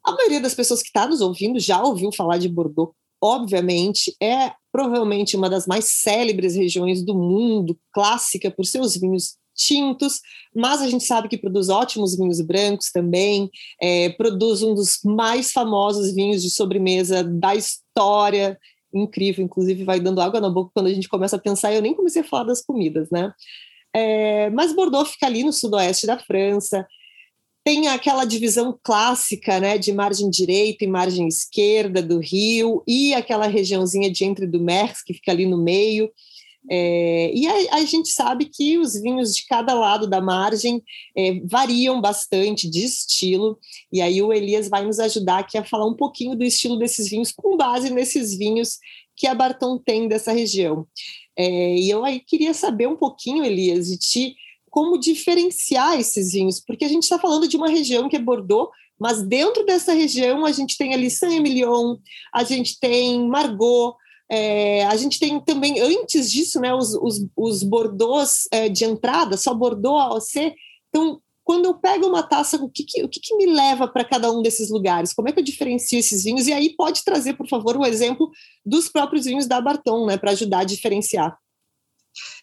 a 0.05 0.13
maioria 0.13 0.41
das 0.41 0.55
pessoas 0.55 0.81
que 0.81 0.89
está 0.89 1.07
nos 1.07 1.21
ouvindo 1.21 1.59
já 1.59 1.83
ouviu 1.83 2.13
falar 2.13 2.39
de 2.39 2.49
Bordeaux, 2.49 2.95
obviamente, 3.21 4.15
é 4.23 4.53
provavelmente 4.73 5.37
uma 5.37 5.51
das 5.51 5.67
mais 5.67 5.87
célebres 5.87 6.55
regiões 6.55 7.05
do 7.05 7.15
mundo, 7.15 7.79
clássica 7.93 8.51
por 8.51 8.65
seus 8.65 8.97
vinhos 8.97 9.37
tintos, 9.61 10.21
mas 10.55 10.81
a 10.81 10.89
gente 10.89 11.05
sabe 11.05 11.29
que 11.29 11.37
produz 11.37 11.69
ótimos 11.69 12.17
vinhos 12.17 12.41
brancos 12.41 12.91
também, 12.91 13.51
é, 13.81 14.09
produz 14.11 14.63
um 14.63 14.75
dos 14.75 15.01
mais 15.05 15.53
famosos 15.53 16.15
vinhos 16.15 16.43
de 16.43 16.51
sobremesa 16.51 17.23
da 17.23 17.55
história, 17.55 18.59
incrível, 18.93 19.45
inclusive 19.45 19.85
vai 19.85 20.01
dando 20.01 20.21
água 20.21 20.41
na 20.41 20.51
boca 20.51 20.73
quando 20.75 20.87
a 20.87 20.95
gente 20.95 21.09
começa 21.09 21.37
a 21.37 21.41
pensar, 21.41 21.73
eu 21.73 21.83
nem 21.83 21.95
comecei 21.95 22.23
a 22.23 22.25
falar 22.25 22.45
das 22.45 22.63
comidas, 22.63 23.09
né? 23.11 23.33
É, 23.95 24.51
mas 24.51 24.75
Bordeaux 24.75 25.11
fica 25.11 25.27
ali 25.27 25.45
no 25.45 25.53
sudoeste 25.53 26.07
da 26.07 26.19
França, 26.19 26.87
tem 27.63 27.89
aquela 27.89 28.25
divisão 28.25 28.79
clássica, 28.83 29.61
né, 29.61 29.77
de 29.77 29.93
margem 29.93 30.31
direita 30.31 30.85
e 30.85 30.89
margem 30.89 31.29
esquerda 31.29 32.03
do 32.03 32.19
rio, 32.19 32.83
e 32.87 33.13
aquela 33.13 33.47
regiãozinha 33.47 34.11
de 34.11 34.25
entre 34.25 34.47
do 34.47 34.61
Merx, 34.61 35.03
que 35.03 35.15
fica 35.15 35.31
ali 35.31 35.47
no 35.47 35.59
meio. 35.59 36.11
É, 36.69 37.33
e 37.35 37.47
a, 37.47 37.77
a, 37.77 37.85
gente 37.85 38.11
sabe 38.11 38.45
que 38.45 38.77
os 38.79 38.95
vinhos 39.01 39.35
de 39.35 39.47
cada 39.47 39.73
lado 39.73 40.07
da 40.07 40.21
margem 40.21 40.83
é, 41.17 41.41
variam 41.45 42.01
bastante 42.01 42.69
de 42.69 42.85
estilo, 42.85 43.59
e 43.91 44.01
aí 44.03 44.21
o 44.23 44.33
Elias 44.33 44.69
vai 44.69 44.85
nos 44.85 44.99
ajudar 45.01 45.39
aqui 45.39 45.57
a 45.57 45.65
falar 45.65 45.87
um 45.87 45.97
pouquinho 45.97 46.37
do 46.37 46.45
estilo 46.45 46.79
desses 46.79 47.09
vinhos, 47.09 47.33
com 47.33 47.57
base 47.57 47.91
nesses 47.91 48.37
vinhos 48.37 48.79
que 49.17 49.27
a 49.27 49.35
Barton 49.35 49.79
tem 49.79 50.07
dessa 50.07 50.33
região. 50.33 50.87
É, 51.37 51.77
e 51.77 51.89
eu 51.89 52.05
aí 52.05 52.21
queria 52.21 52.53
saber 52.53 52.87
um 52.87 52.97
pouquinho, 52.97 53.45
Elias, 53.45 53.87
de 53.89 53.97
ti, 53.97 54.37
como 54.71 54.99
diferenciar 54.99 55.99
esses 55.99 56.33
vinhos, 56.33 56.61
porque 56.61 56.85
a 56.85 56.89
gente 56.89 57.03
está 57.05 57.19
falando 57.19 57.49
de 57.49 57.57
uma 57.57 57.69
região 57.69 58.09
que 58.09 58.17
é 58.17 58.21
Bordeaux, 58.21 58.71
mas 58.99 59.23
dentro 59.23 59.65
dessa 59.65 59.95
região 59.95 60.45
a 60.45 60.53
gente 60.53 60.77
tem 60.77 60.93
ali 60.93 61.11
Saint-Emilion, 61.11 61.97
a 62.33 62.45
gente 62.45 62.79
tem 62.79 63.27
Margaux, 63.27 63.97
é, 64.31 64.85
a 64.87 64.97
gente 64.97 65.19
tem 65.19 65.41
também, 65.41 65.81
antes 65.81 66.31
disso, 66.31 66.61
né, 66.61 66.73
os, 66.73 66.95
os, 66.95 67.27
os 67.37 67.63
Bordeaux 67.65 68.47
é, 68.53 68.69
de 68.69 68.85
entrada, 68.85 69.37
só 69.37 69.53
Bordeaux, 69.53 69.99
AOC. 69.99 70.55
Então, 70.89 71.21
quando 71.43 71.65
eu 71.65 71.75
pego 71.75 72.07
uma 72.07 72.23
taça, 72.23 72.57
o 72.57 72.71
que, 72.71 72.85
que 72.85 73.03
o 73.03 73.09
que, 73.09 73.19
que, 73.19 73.35
me 73.35 73.47
leva 73.47 73.89
para 73.89 74.05
cada 74.05 74.31
um 74.31 74.41
desses 74.41 74.71
lugares? 74.71 75.13
Como 75.13 75.29
é 75.29 75.33
que 75.33 75.41
eu 75.41 75.45
diferencio 75.45 75.99
esses 75.99 76.23
vinhos? 76.23 76.47
E 76.47 76.53
aí 76.53 76.77
pode 76.77 77.03
trazer, 77.05 77.35
por 77.35 77.49
favor, 77.49 77.77
o 77.77 77.85
exemplo 77.85 78.31
dos 78.65 78.89
próprios 78.89 79.25
vinhos 79.25 79.47
da 79.47 79.61
Barton, 79.61 80.07
né, 80.07 80.17
para 80.17 80.31
ajudar 80.31 80.61
a 80.61 80.65
diferenciar. 80.65 81.37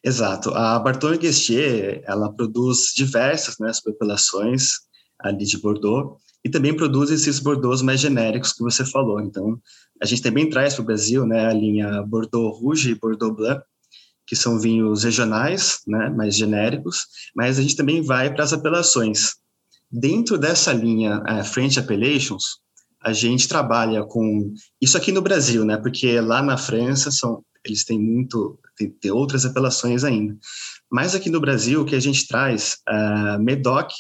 Exato. 0.04 0.50
A 0.50 0.80
Barton 0.80 1.18
Guestier, 1.18 2.04
ela 2.06 2.34
produz 2.34 2.92
diversas 2.94 3.56
né, 3.60 3.72
populações 3.84 4.72
ali 5.20 5.46
de 5.46 5.58
Bordeaux 5.58 6.22
e 6.48 6.50
também 6.50 6.74
produz 6.74 7.12
esses 7.12 7.40
Bordeaux 7.40 7.82
mais 7.82 8.00
genéricos 8.00 8.54
que 8.54 8.64
você 8.64 8.86
falou. 8.86 9.20
Então, 9.20 9.62
a 10.02 10.06
gente 10.06 10.22
também 10.22 10.50
traz 10.50 10.76
para 10.76 10.82
o 10.82 10.86
Brasil 10.86 11.26
né, 11.26 11.46
a 11.46 11.54
linha 11.54 12.02
Bordeaux 12.04 12.58
Rouge 12.58 12.92
e 12.92 12.96
Bordeaux 12.96 13.36
Blanc, 13.36 13.62
que 14.26 14.34
são 14.34 14.58
vinhos 14.58 15.04
regionais, 15.04 15.82
né, 15.86 16.10
mais 16.10 16.38
genéricos, 16.38 17.06
mas 17.36 17.60
a 17.60 17.62
gente 17.62 17.76
também 17.76 18.02
vai 18.02 18.34
para 18.34 18.46
as 18.46 18.54
apelações. 18.54 19.36
Dentro 19.92 20.38
dessa 20.38 20.72
linha 20.72 21.22
uh, 21.28 21.44
French 21.44 21.78
Appellations, 21.78 22.62
a 23.04 23.12
gente 23.12 23.50
trabalha 23.50 24.06
com 24.06 24.54
isso 24.82 24.96
aqui 24.96 25.12
no 25.12 25.22
Brasil, 25.22 25.66
né? 25.66 25.78
Porque 25.78 26.20
lá 26.20 26.42
na 26.42 26.58
França 26.58 27.12
são 27.12 27.44
eles 27.64 27.84
têm 27.84 28.00
muito 28.00 28.58
tem, 28.78 28.90
tem 28.90 29.12
outras 29.12 29.46
apelações 29.46 30.04
ainda. 30.04 30.38
Mas 30.90 31.14
aqui 31.14 31.30
no 31.30 31.42
Brasil 31.42 31.82
o 31.82 31.86
que 31.86 31.96
a 31.96 32.00
gente 32.00 32.28
traz 32.28 32.78
uh, 32.90 33.42
Medoc, 33.42 33.92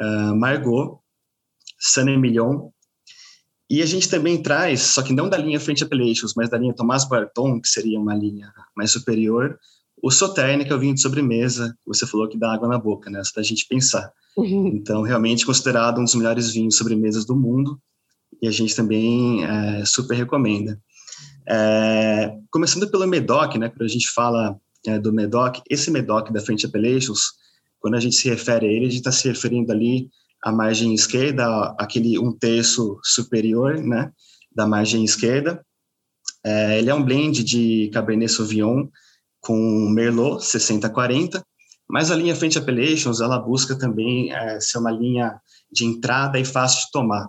uh, 0.00 0.34
Margot, 0.34 1.01
Saint-Emilion 1.84 2.70
e 3.72 3.80
a 3.80 3.86
gente 3.86 4.06
também 4.06 4.42
traz, 4.42 4.82
só 4.82 5.02
que 5.02 5.14
não 5.14 5.30
da 5.30 5.38
linha 5.38 5.58
French 5.58 5.82
Appellations, 5.82 6.34
mas 6.36 6.50
da 6.50 6.58
linha 6.58 6.74
Tomás 6.74 7.08
Barton, 7.08 7.58
que 7.58 7.68
seria 7.68 7.98
uma 7.98 8.14
linha 8.14 8.52
mais 8.76 8.90
superior, 8.90 9.58
o 10.02 10.10
Sauternes, 10.10 10.66
que 10.66 10.72
é 10.74 10.76
o 10.76 10.78
vinho 10.78 10.94
de 10.94 11.00
sobremesa, 11.00 11.74
você 11.86 12.06
falou 12.06 12.28
que 12.28 12.38
dá 12.38 12.52
água 12.52 12.68
na 12.68 12.78
boca, 12.78 13.08
né? 13.08 13.24
Só 13.24 13.36
da 13.36 13.42
gente 13.42 13.66
pensar. 13.66 14.12
Uhum. 14.36 14.72
Então, 14.74 15.00
realmente 15.00 15.46
considerado 15.46 16.00
um 16.00 16.04
dos 16.04 16.14
melhores 16.14 16.52
vinhos 16.52 16.76
sobremesas 16.76 17.24
do 17.24 17.34
mundo, 17.34 17.80
e 18.42 18.46
a 18.46 18.50
gente 18.50 18.76
também 18.76 19.42
é, 19.42 19.84
super 19.86 20.16
recomenda. 20.16 20.78
É, 21.48 22.36
começando 22.50 22.90
pelo 22.90 23.06
Medoc, 23.06 23.56
né? 23.56 23.70
Quando 23.70 23.84
a 23.84 23.88
gente 23.88 24.10
fala 24.10 24.60
é, 24.86 24.98
do 24.98 25.14
Medoc, 25.14 25.62
esse 25.70 25.90
Medoc 25.90 26.30
da 26.30 26.42
French 26.42 26.66
Appellations, 26.66 27.22
quando 27.80 27.94
a 27.94 28.00
gente 28.00 28.16
se 28.16 28.28
refere 28.28 28.66
a 28.66 28.70
ele, 28.70 28.86
a 28.86 28.90
gente 28.90 28.98
está 28.98 29.12
se 29.12 29.26
referindo 29.28 29.72
ali 29.72 30.10
a 30.42 30.50
margem 30.50 30.92
esquerda, 30.92 31.74
aquele 31.78 32.18
um 32.18 32.32
terço 32.32 32.98
superior, 33.02 33.78
né, 33.78 34.10
da 34.54 34.66
margem 34.66 35.04
esquerda. 35.04 35.64
É, 36.44 36.78
ele 36.78 36.90
é 36.90 36.94
um 36.94 37.04
blend 37.04 37.44
de 37.44 37.88
Cabernet 37.92 38.32
Sauvignon 38.32 38.88
com 39.40 39.88
Merlot 39.90 40.42
60-40, 40.42 41.42
mas 41.88 42.10
a 42.10 42.16
linha 42.16 42.34
French 42.34 42.58
Appellations, 42.58 43.20
ela 43.20 43.38
busca 43.38 43.76
também 43.76 44.32
é, 44.32 44.58
ser 44.60 44.78
uma 44.78 44.90
linha 44.90 45.38
de 45.70 45.84
entrada 45.84 46.38
e 46.38 46.44
fácil 46.44 46.86
de 46.86 46.90
tomar. 46.90 47.28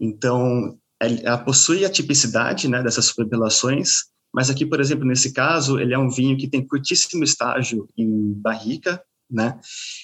Então, 0.00 0.76
ela 1.00 1.38
possui 1.38 1.84
a 1.84 1.90
tipicidade 1.90 2.68
né, 2.68 2.82
dessas 2.82 3.12
apelações, 3.18 4.04
mas 4.32 4.50
aqui, 4.50 4.66
por 4.66 4.80
exemplo, 4.80 5.06
nesse 5.06 5.32
caso, 5.32 5.78
ele 5.78 5.94
é 5.94 5.98
um 5.98 6.10
vinho 6.10 6.36
que 6.36 6.48
tem 6.48 6.66
curtíssimo 6.66 7.22
estágio 7.22 7.88
em 7.96 8.32
barrica, 8.32 9.00
né? 9.34 9.58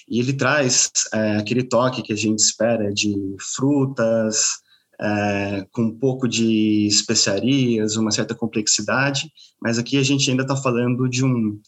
E 0.09 0.19
ele 0.19 0.33
traz 0.33 0.91
é, 1.15 1.37
aquele 1.37 1.63
toque 1.63 2.03
que 2.03 2.13
a 2.13 2.17
gente 2.17 2.41
espera 2.41 2.93
de 2.93 3.15
frutas, 3.55 4.49
é, 5.01 5.67
com 5.73 5.83
um 5.83 5.99
pouco 5.99 6.29
de 6.29 6.87
especiarias, 6.87 7.97
uma 7.97 8.11
certa 8.11 8.35
complexidade, 8.35 9.31
mas 9.63 9.79
aqui 9.79 9.97
a 9.97 10.03
gente 10.03 10.31
ainda 10.31 10.43
está 10.43 10.55
falando 10.55 11.09
de 11.09 11.25
um, 11.25 11.59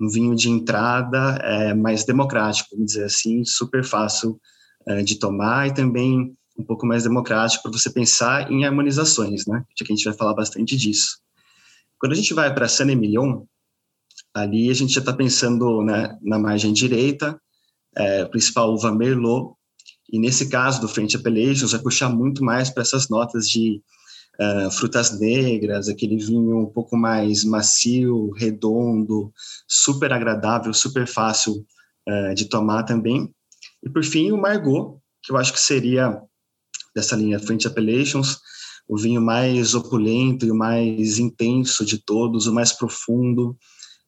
um, 0.00 0.08
vinho 0.08 0.34
de 0.34 0.50
entrada 0.50 1.38
é, 1.42 1.74
mais 1.74 2.04
democrático, 2.04 2.70
vamos 2.72 2.92
dizer 2.92 3.04
assim, 3.04 3.44
super 3.44 3.84
fácil 3.84 4.40
é, 4.88 5.02
de 5.02 5.18
tomar 5.18 5.68
e 5.68 5.74
também 5.74 6.34
um 6.58 6.64
pouco 6.64 6.84
mais 6.84 7.04
democrático 7.04 7.62
para 7.62 7.72
você 7.72 7.90
pensar 7.90 8.50
em 8.50 8.64
harmonizações, 8.64 9.46
né? 9.46 9.64
Já 9.78 9.86
que 9.86 9.92
a 9.92 9.96
gente 9.96 10.04
vai 10.04 10.14
falar 10.14 10.34
bastante 10.34 10.76
disso. 10.76 11.18
Quando 11.98 12.12
a 12.12 12.16
gente 12.16 12.34
vai 12.34 12.52
para 12.52 12.68
Saint-Emilion, 12.68 13.44
Ali 14.34 14.70
a 14.70 14.74
gente 14.74 14.92
já 14.92 15.00
está 15.00 15.12
pensando 15.12 15.82
né, 15.82 16.16
na 16.22 16.38
margem 16.38 16.72
direita, 16.72 17.40
é, 17.96 18.24
principal 18.26 18.72
uva 18.72 18.92
Merlot, 18.94 19.54
e 20.12 20.18
nesse 20.18 20.48
caso 20.48 20.80
do 20.80 20.88
French 20.88 21.16
Appellations 21.16 21.72
vai 21.72 21.80
puxar 21.80 22.08
muito 22.08 22.42
mais 22.42 22.68
para 22.68 22.82
essas 22.82 23.08
notas 23.08 23.48
de 23.48 23.80
uh, 24.40 24.70
frutas 24.70 25.18
negras, 25.18 25.88
aquele 25.88 26.16
vinho 26.16 26.58
um 26.58 26.66
pouco 26.66 26.96
mais 26.96 27.44
macio, 27.44 28.30
redondo, 28.30 29.32
super 29.68 30.12
agradável, 30.12 30.74
super 30.74 31.06
fácil 31.06 31.64
uh, 32.08 32.34
de 32.34 32.46
tomar 32.46 32.82
também. 32.82 33.32
E 33.82 33.88
por 33.88 34.04
fim 34.04 34.32
o 34.32 34.40
Margot, 34.40 35.00
que 35.22 35.32
eu 35.32 35.36
acho 35.36 35.52
que 35.52 35.60
seria 35.60 36.20
dessa 36.94 37.14
linha 37.14 37.38
French 37.38 37.68
Appellations, 37.68 38.38
o 38.88 38.98
vinho 38.98 39.22
mais 39.22 39.74
opulento 39.74 40.44
e 40.44 40.50
o 40.50 40.56
mais 40.56 41.20
intenso 41.20 41.84
de 41.84 41.98
todos, 41.98 42.48
o 42.48 42.52
mais 42.52 42.72
profundo, 42.72 43.56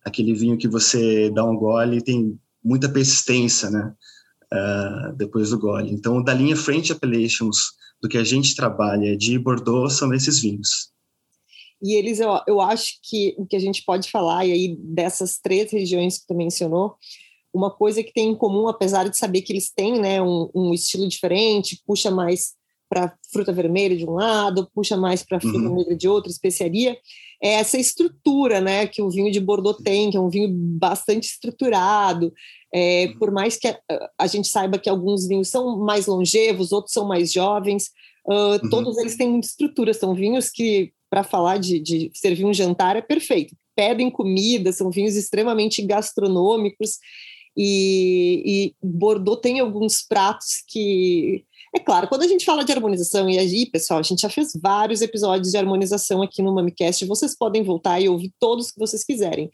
aquele 0.05 0.35
vinho 0.35 0.59
que 0.59 0.69
você 0.69 1.31
dá 1.31 1.45
um 1.45 1.57
gole 1.57 1.99
e 1.99 2.05
tem 2.05 2.39
muita 2.63 2.89
persistência, 2.89 3.71
né? 3.71 3.95
Uh, 4.53 5.17
depois 5.17 5.51
do 5.51 5.59
gole. 5.59 5.91
Então, 5.91 6.23
da 6.23 6.35
linha 6.35 6.55
French 6.55 6.93
Appellations, 6.93 7.73
do 8.03 8.09
que 8.09 8.19
a 8.19 8.25
gente 8.25 8.55
trabalha 8.55 9.17
de 9.17 9.39
Bordeaux, 9.39 9.95
são 9.95 10.13
esses 10.13 10.41
vinhos. 10.41 10.93
E 11.83 11.95
eles, 11.95 12.21
eu, 12.21 12.39
eu 12.47 12.61
acho 12.61 12.99
que 13.03 13.35
o 13.39 13.47
que 13.47 13.57
a 13.57 13.59
gente 13.59 13.83
pode 13.85 14.11
falar, 14.11 14.47
e 14.47 14.53
aí 14.53 14.77
dessas 14.79 15.39
três 15.39 15.73
regiões 15.73 16.19
que 16.19 16.27
tu 16.27 16.35
mencionou, 16.35 16.97
uma 17.53 17.71
coisa 17.71 18.03
que 18.03 18.13
tem 18.13 18.31
em 18.31 18.37
comum, 18.37 18.69
apesar 18.69 19.09
de 19.09 19.17
saber 19.17 19.43
que 19.43 19.53
eles 19.53 19.71
têm 19.71 20.01
né, 20.01 20.23
um, 20.23 20.49
um 20.55 20.73
estilo 20.73 21.09
diferente, 21.09 21.83
puxa 21.87 22.11
mais 22.11 22.55
para 22.93 23.15
fruta 23.33 23.51
vermelha 23.55 23.97
de 23.97 24.05
um 24.05 24.11
lado, 24.11 24.69
puxa 24.75 24.99
mais 24.99 25.23
para 25.23 25.41
fruta 25.41 25.67
uhum. 25.67 25.77
negra 25.77 25.97
de 25.97 26.07
outro, 26.07 26.31
especiaria, 26.31 26.95
é 27.43 27.55
essa 27.55 27.79
estrutura 27.79 28.61
né, 28.61 28.87
que 28.87 29.01
o 29.01 29.09
vinho 29.09 29.33
de 29.33 29.41
Bordeaux 29.41 29.83
tem, 29.83 30.11
que 30.11 30.17
é 30.19 30.21
um 30.21 30.29
vinho 30.29 30.51
bastante 30.53 31.25
estruturado. 31.25 32.31
É, 32.75 33.07
uhum. 33.07 33.19
por 33.19 33.31
mais 33.31 33.57
que 33.57 33.67
a, 33.67 33.79
a, 34.19 34.27
gente 34.27 34.47
saiba 34.47 34.79
que 34.79 34.91
alguns 34.91 35.27
vinhos 35.27 35.49
são 35.49 35.79
mais 35.79 36.07
longevos, 36.07 36.71
outros 36.71 36.93
são 36.93 37.07
mais 37.07 37.33
jovens, 37.33 37.91
uh, 38.27 38.63
uhum. 38.63 38.71
todos 38.71 38.99
eles 38.99 39.17
têm 39.17 39.31
muita 39.31 39.47
estrutura, 39.47 39.95
são 39.95 40.15
vinhos 40.15 40.51
que 40.51 40.93
para 41.09 41.25
falar 41.25 41.59
de, 41.59 41.81
de 41.81 42.11
servir 42.13 42.45
um 42.45 42.53
jantar, 42.53 42.97
é 42.97 43.03
perfeito. 43.03 43.57
Pedem 43.75 44.11
comida, 44.11 44.71
são 44.71 44.91
vinhos 44.91 45.17
extremamente 45.17 45.81
gastronômicos, 45.81 46.99
e, 47.57 48.43
e 48.47 48.75
Bordeaux 48.83 49.41
tem 49.41 49.61
alguns 49.61 50.03
pratos 50.03 50.63
que 50.67 51.45
é 51.75 51.79
claro, 51.79 52.07
quando 52.07 52.23
a 52.23 52.29
gente 52.29 52.45
fala 52.45 52.65
de 52.65 52.73
harmonização, 52.73 53.31
e 53.31 53.39
aí, 53.39 53.67
pessoal, 53.67 54.01
a 54.01 54.03
gente 54.03 54.21
já 54.21 54.29
fez 54.29 54.53
vários 54.61 55.01
episódios 55.01 55.51
de 55.51 55.57
harmonização 55.57 56.21
aqui 56.21 56.43
no 56.43 56.55
MamiCast, 56.55 57.07
vocês 57.07 57.37
podem 57.37 57.63
voltar 57.63 57.99
e 57.99 58.09
ouvir 58.09 58.31
todos 58.39 58.71
que 58.71 58.79
vocês 58.79 59.03
quiserem. 59.03 59.51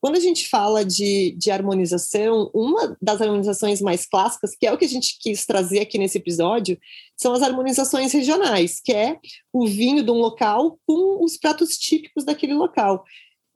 Quando 0.00 0.16
a 0.16 0.20
gente 0.20 0.48
fala 0.48 0.84
de, 0.84 1.32
de 1.38 1.50
harmonização, 1.50 2.50
uma 2.54 2.96
das 3.00 3.20
harmonizações 3.20 3.80
mais 3.82 4.06
clássicas, 4.06 4.56
que 4.58 4.66
é 4.66 4.72
o 4.72 4.78
que 4.78 4.86
a 4.86 4.88
gente 4.88 5.18
quis 5.20 5.44
trazer 5.44 5.80
aqui 5.80 5.98
nesse 5.98 6.18
episódio, 6.18 6.78
são 7.16 7.34
as 7.34 7.42
harmonizações 7.42 8.12
regionais, 8.12 8.80
que 8.82 8.92
é 8.92 9.18
o 9.52 9.66
vinho 9.66 10.02
de 10.02 10.10
um 10.10 10.18
local 10.18 10.78
com 10.86 11.22
os 11.22 11.36
pratos 11.36 11.76
típicos 11.76 12.24
daquele 12.24 12.54
local 12.54 13.04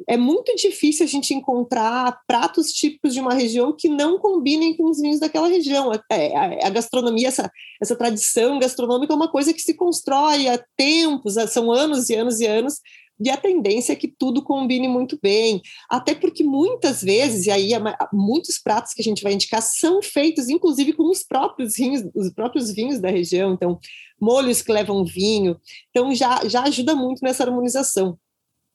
é 0.08 0.16
muito 0.16 0.54
difícil 0.56 1.04
a 1.04 1.08
gente 1.08 1.34
encontrar 1.34 2.20
pratos 2.26 2.72
típicos 2.72 3.14
de 3.14 3.20
uma 3.20 3.34
região 3.34 3.74
que 3.76 3.88
não 3.88 4.18
combinem 4.18 4.76
com 4.76 4.90
os 4.90 5.00
vinhos 5.00 5.20
daquela 5.20 5.48
região. 5.48 5.92
É, 6.10 6.36
a, 6.36 6.66
a, 6.66 6.70
gastronomia, 6.70 7.28
essa, 7.28 7.50
essa 7.80 7.96
tradição 7.96 8.58
gastronômica 8.58 9.12
é 9.12 9.16
uma 9.16 9.30
coisa 9.30 9.52
que 9.52 9.62
se 9.62 9.74
constrói 9.74 10.48
há 10.48 10.62
tempos, 10.76 11.34
são 11.50 11.70
anos 11.72 12.10
e 12.10 12.14
anos 12.14 12.40
e 12.40 12.46
anos, 12.46 12.80
e 13.20 13.30
a 13.30 13.36
tendência 13.36 13.92
é 13.92 13.96
que 13.96 14.08
tudo 14.08 14.42
combine 14.42 14.88
muito 14.88 15.18
bem. 15.22 15.62
Até 15.88 16.14
porque 16.14 16.42
muitas 16.42 17.00
vezes, 17.02 17.46
e 17.46 17.50
aí 17.50 17.70
muitos 18.12 18.58
pratos 18.58 18.92
que 18.92 19.00
a 19.00 19.04
gente 19.04 19.22
vai 19.22 19.32
indicar 19.32 19.62
são 19.62 20.02
feitos, 20.02 20.48
inclusive, 20.48 20.92
com 20.92 21.08
os 21.08 21.22
próprios 21.22 21.74
vinhos, 21.74 22.02
os 22.14 22.30
próprios 22.30 22.72
vinhos 22.72 22.98
da 23.00 23.08
região. 23.08 23.54
Então, 23.54 23.78
molhos 24.20 24.62
que 24.62 24.72
levam 24.72 25.04
vinho. 25.04 25.56
Então, 25.90 26.12
já, 26.14 26.46
já 26.48 26.62
ajuda 26.64 26.94
muito 26.94 27.20
nessa 27.22 27.44
harmonização. 27.44 28.18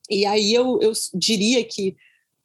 E 0.09 0.25
aí 0.25 0.53
eu, 0.53 0.79
eu 0.81 0.91
diria 1.13 1.63
que 1.63 1.95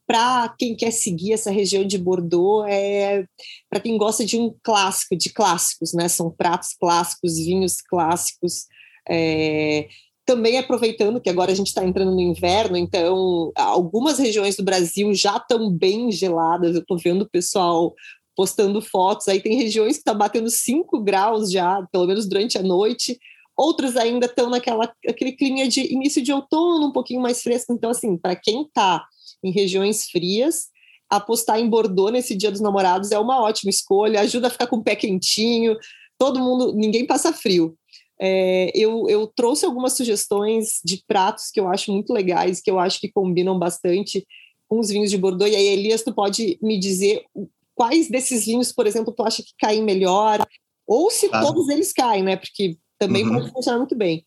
para 0.06 0.54
quem 0.58 0.76
quer 0.76 0.90
seguir 0.90 1.32
essa 1.32 1.50
região 1.50 1.84
de 1.84 1.96
Bordeaux, 1.96 2.66
é 2.68 3.24
para 3.70 3.80
quem 3.80 3.96
gosta 3.96 4.24
de 4.24 4.38
um 4.38 4.54
clássico, 4.62 5.16
de 5.16 5.30
clássicos, 5.30 5.94
né? 5.94 6.08
São 6.08 6.30
pratos 6.30 6.74
clássicos, 6.78 7.36
vinhos 7.36 7.80
clássicos. 7.80 8.66
É, 9.08 9.88
também 10.26 10.58
aproveitando 10.58 11.20
que 11.20 11.30
agora 11.30 11.52
a 11.52 11.54
gente 11.54 11.68
está 11.68 11.84
entrando 11.84 12.12
no 12.12 12.20
inverno, 12.20 12.76
então 12.76 13.52
algumas 13.54 14.18
regiões 14.18 14.56
do 14.56 14.62
Brasil 14.62 15.12
já 15.14 15.36
estão 15.36 15.70
bem 15.70 16.10
geladas. 16.10 16.74
Eu 16.74 16.82
estou 16.82 16.98
vendo 16.98 17.22
o 17.22 17.30
pessoal 17.30 17.94
postando 18.36 18.82
fotos. 18.82 19.28
Aí 19.28 19.40
tem 19.40 19.56
regiões 19.56 19.96
que 19.96 20.00
está 20.00 20.12
batendo 20.12 20.50
5 20.50 21.00
graus 21.00 21.50
já, 21.50 21.86
pelo 21.90 22.06
menos 22.06 22.28
durante 22.28 22.58
a 22.58 22.62
noite 22.62 23.18
outros 23.56 23.96
ainda 23.96 24.26
estão 24.26 24.50
naquela 24.50 24.92
aquele 25.08 25.32
clima 25.32 25.68
de 25.68 25.92
início 25.92 26.22
de 26.22 26.32
outono, 26.32 26.88
um 26.88 26.92
pouquinho 26.92 27.20
mais 27.20 27.42
fresco. 27.42 27.72
Então, 27.72 27.90
assim, 27.90 28.16
para 28.16 28.36
quem 28.36 28.62
está 28.62 29.04
em 29.42 29.50
regiões 29.50 30.08
frias, 30.10 30.68
apostar 31.08 31.58
em 31.58 31.68
Bordeaux 31.68 32.12
nesse 32.12 32.34
Dia 32.34 32.50
dos 32.50 32.60
Namorados 32.60 33.12
é 33.12 33.18
uma 33.18 33.40
ótima 33.40 33.70
escolha, 33.70 34.20
ajuda 34.20 34.48
a 34.48 34.50
ficar 34.50 34.66
com 34.66 34.76
o 34.76 34.82
pé 34.82 34.96
quentinho, 34.96 35.76
todo 36.18 36.40
mundo, 36.40 36.72
ninguém 36.74 37.06
passa 37.06 37.32
frio. 37.32 37.76
É, 38.20 38.70
eu, 38.74 39.08
eu 39.08 39.26
trouxe 39.26 39.66
algumas 39.66 39.94
sugestões 39.94 40.80
de 40.84 41.02
pratos 41.06 41.50
que 41.50 41.58
eu 41.58 41.68
acho 41.68 41.92
muito 41.92 42.12
legais, 42.12 42.60
que 42.60 42.70
eu 42.70 42.78
acho 42.78 43.00
que 43.00 43.10
combinam 43.10 43.58
bastante 43.58 44.26
com 44.68 44.78
os 44.78 44.88
vinhos 44.88 45.10
de 45.10 45.18
Bordeaux. 45.18 45.52
E 45.52 45.56
aí, 45.56 45.66
Elias, 45.66 46.02
tu 46.02 46.14
pode 46.14 46.58
me 46.62 46.78
dizer 46.78 47.24
quais 47.74 48.08
desses 48.08 48.46
vinhos, 48.46 48.72
por 48.72 48.86
exemplo, 48.86 49.12
tu 49.12 49.22
acha 49.22 49.42
que 49.42 49.52
caem 49.58 49.82
melhor? 49.82 50.44
Ou 50.86 51.10
se 51.10 51.28
ah. 51.32 51.40
todos 51.40 51.68
eles 51.68 51.92
caem, 51.92 52.22
né? 52.22 52.36
Porque 52.36 52.76
também 52.98 53.24
uhum. 53.24 53.34
pode 53.34 53.50
funcionar 53.50 53.78
muito 53.78 53.96
bem. 53.96 54.24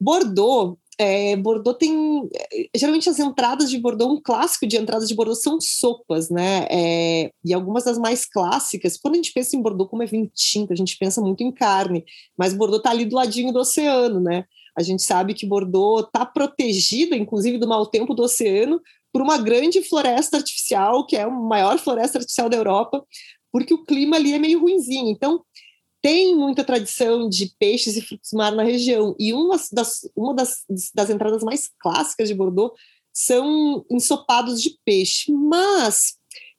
Bordeaux, 0.00 0.78
é, 1.00 1.36
Bordeaux 1.36 1.78
tem. 1.78 2.28
Geralmente 2.74 3.08
as 3.08 3.20
entradas 3.20 3.70
de 3.70 3.78
Bordeaux, 3.78 4.12
um 4.12 4.20
clássico 4.20 4.66
de 4.66 4.76
entradas 4.76 5.08
de 5.08 5.14
Bordeaux 5.14 5.40
são 5.40 5.60
sopas, 5.60 6.28
né? 6.28 6.66
É, 6.70 7.30
e 7.44 7.54
algumas 7.54 7.84
das 7.84 7.98
mais 7.98 8.26
clássicas, 8.26 8.96
quando 8.96 9.14
a 9.14 9.16
gente 9.16 9.32
pensa 9.32 9.56
em 9.56 9.62
Bordeaux 9.62 9.88
como 9.88 10.02
é 10.02 10.06
vinho 10.06 10.30
tinto, 10.34 10.72
a 10.72 10.76
gente 10.76 10.96
pensa 10.98 11.20
muito 11.20 11.42
em 11.42 11.52
carne, 11.52 12.04
mas 12.36 12.52
Bordeaux 12.52 12.78
está 12.78 12.90
ali 12.90 13.04
do 13.04 13.16
ladinho 13.16 13.52
do 13.52 13.60
oceano, 13.60 14.20
né? 14.20 14.44
A 14.76 14.82
gente 14.82 15.02
sabe 15.02 15.34
que 15.34 15.46
Bordeaux 15.46 16.06
está 16.06 16.26
protegida, 16.26 17.16
inclusive, 17.16 17.58
do 17.58 17.68
mau 17.68 17.86
tempo 17.86 18.14
do 18.14 18.22
oceano, 18.22 18.80
por 19.12 19.22
uma 19.22 19.38
grande 19.38 19.82
floresta 19.82 20.36
artificial, 20.36 21.06
que 21.06 21.16
é 21.16 21.22
a 21.22 21.30
maior 21.30 21.78
floresta 21.78 22.18
artificial 22.18 22.48
da 22.48 22.56
Europa, 22.56 23.04
porque 23.52 23.72
o 23.72 23.84
clima 23.84 24.16
ali 24.16 24.34
é 24.34 24.38
meio 24.38 24.60
ruinzinho. 24.60 25.08
Então, 25.08 25.42
tem 26.00 26.36
muita 26.36 26.64
tradição 26.64 27.28
de 27.28 27.52
peixes 27.58 27.96
e 27.96 28.02
frutos 28.02 28.30
do 28.30 28.38
mar 28.38 28.52
na 28.52 28.62
região. 28.62 29.14
E 29.18 29.32
uma 29.32 29.56
das, 29.72 30.00
uma 30.16 30.34
das, 30.34 30.64
das 30.94 31.10
entradas 31.10 31.42
mais 31.42 31.68
clássicas 31.78 32.28
de 32.28 32.34
Bordeaux 32.34 32.72
são 33.12 33.84
ensopados 33.90 34.62
de 34.62 34.78
peixe. 34.84 35.32
Mas, 35.32 36.14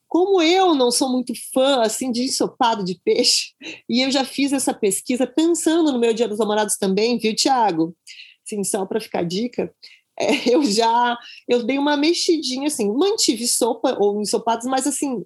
como 0.06 0.42
eu 0.42 0.74
não 0.74 0.90
sou 0.90 1.08
muito 1.08 1.32
fã 1.52 1.82
assim 1.82 2.12
de 2.12 2.22
ensopado 2.22 2.84
de 2.84 3.00
peixe, 3.02 3.52
e 3.88 4.02
eu 4.02 4.10
já 4.10 4.24
fiz 4.24 4.52
essa 4.52 4.74
pesquisa 4.74 5.26
pensando 5.26 5.90
no 5.90 5.98
meu 5.98 6.12
Dia 6.12 6.28
dos 6.28 6.38
Namorados 6.38 6.76
também, 6.76 7.18
viu, 7.18 7.34
Tiago? 7.34 7.96
Sim, 8.44 8.62
só 8.64 8.84
para 8.84 9.00
ficar 9.00 9.22
dica, 9.22 9.72
é, 10.20 10.54
eu 10.54 10.62
já 10.64 11.16
eu 11.48 11.62
dei 11.62 11.78
uma 11.78 11.96
mexidinha 11.96 12.66
assim, 12.66 12.92
mantive 12.92 13.48
sopa 13.48 13.96
ou 13.98 14.20
ensopados, 14.20 14.66
mas 14.66 14.86
assim, 14.86 15.24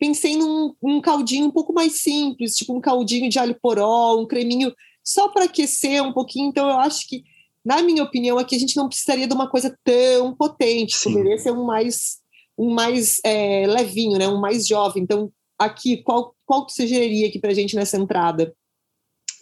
pensei 0.00 0.34
num, 0.34 0.74
num 0.82 1.00
caldinho 1.00 1.46
um 1.46 1.50
pouco 1.50 1.74
mais 1.74 2.00
simples, 2.00 2.56
tipo 2.56 2.74
um 2.74 2.80
caldinho 2.80 3.28
de 3.28 3.38
alho 3.38 3.56
poró, 3.60 4.18
um 4.18 4.26
creminho 4.26 4.74
só 5.04 5.28
para 5.28 5.44
aquecer 5.44 6.02
um 6.02 6.12
pouquinho. 6.12 6.48
Então, 6.48 6.68
eu 6.70 6.78
acho 6.78 7.06
que, 7.06 7.22
na 7.62 7.82
minha 7.82 8.02
opinião, 8.02 8.38
aqui 8.38 8.56
a 8.56 8.58
gente 8.58 8.76
não 8.76 8.88
precisaria 8.88 9.28
de 9.28 9.34
uma 9.34 9.48
coisa 9.48 9.76
tão 9.84 10.34
potente, 10.34 10.96
Sim. 10.96 11.12
poderia 11.12 11.36
ser 11.36 11.52
um 11.52 11.64
mais, 11.66 12.16
um 12.58 12.70
mais 12.70 13.20
é, 13.22 13.66
levinho, 13.66 14.18
né? 14.18 14.26
um 14.26 14.40
mais 14.40 14.66
jovem. 14.66 15.02
Então, 15.02 15.30
aqui, 15.58 15.98
qual, 15.98 16.34
qual 16.46 16.64
tu 16.64 16.72
sugeriria 16.72 17.28
aqui 17.28 17.38
para 17.38 17.50
a 17.50 17.54
gente 17.54 17.76
nessa 17.76 17.98
entrada? 17.98 18.54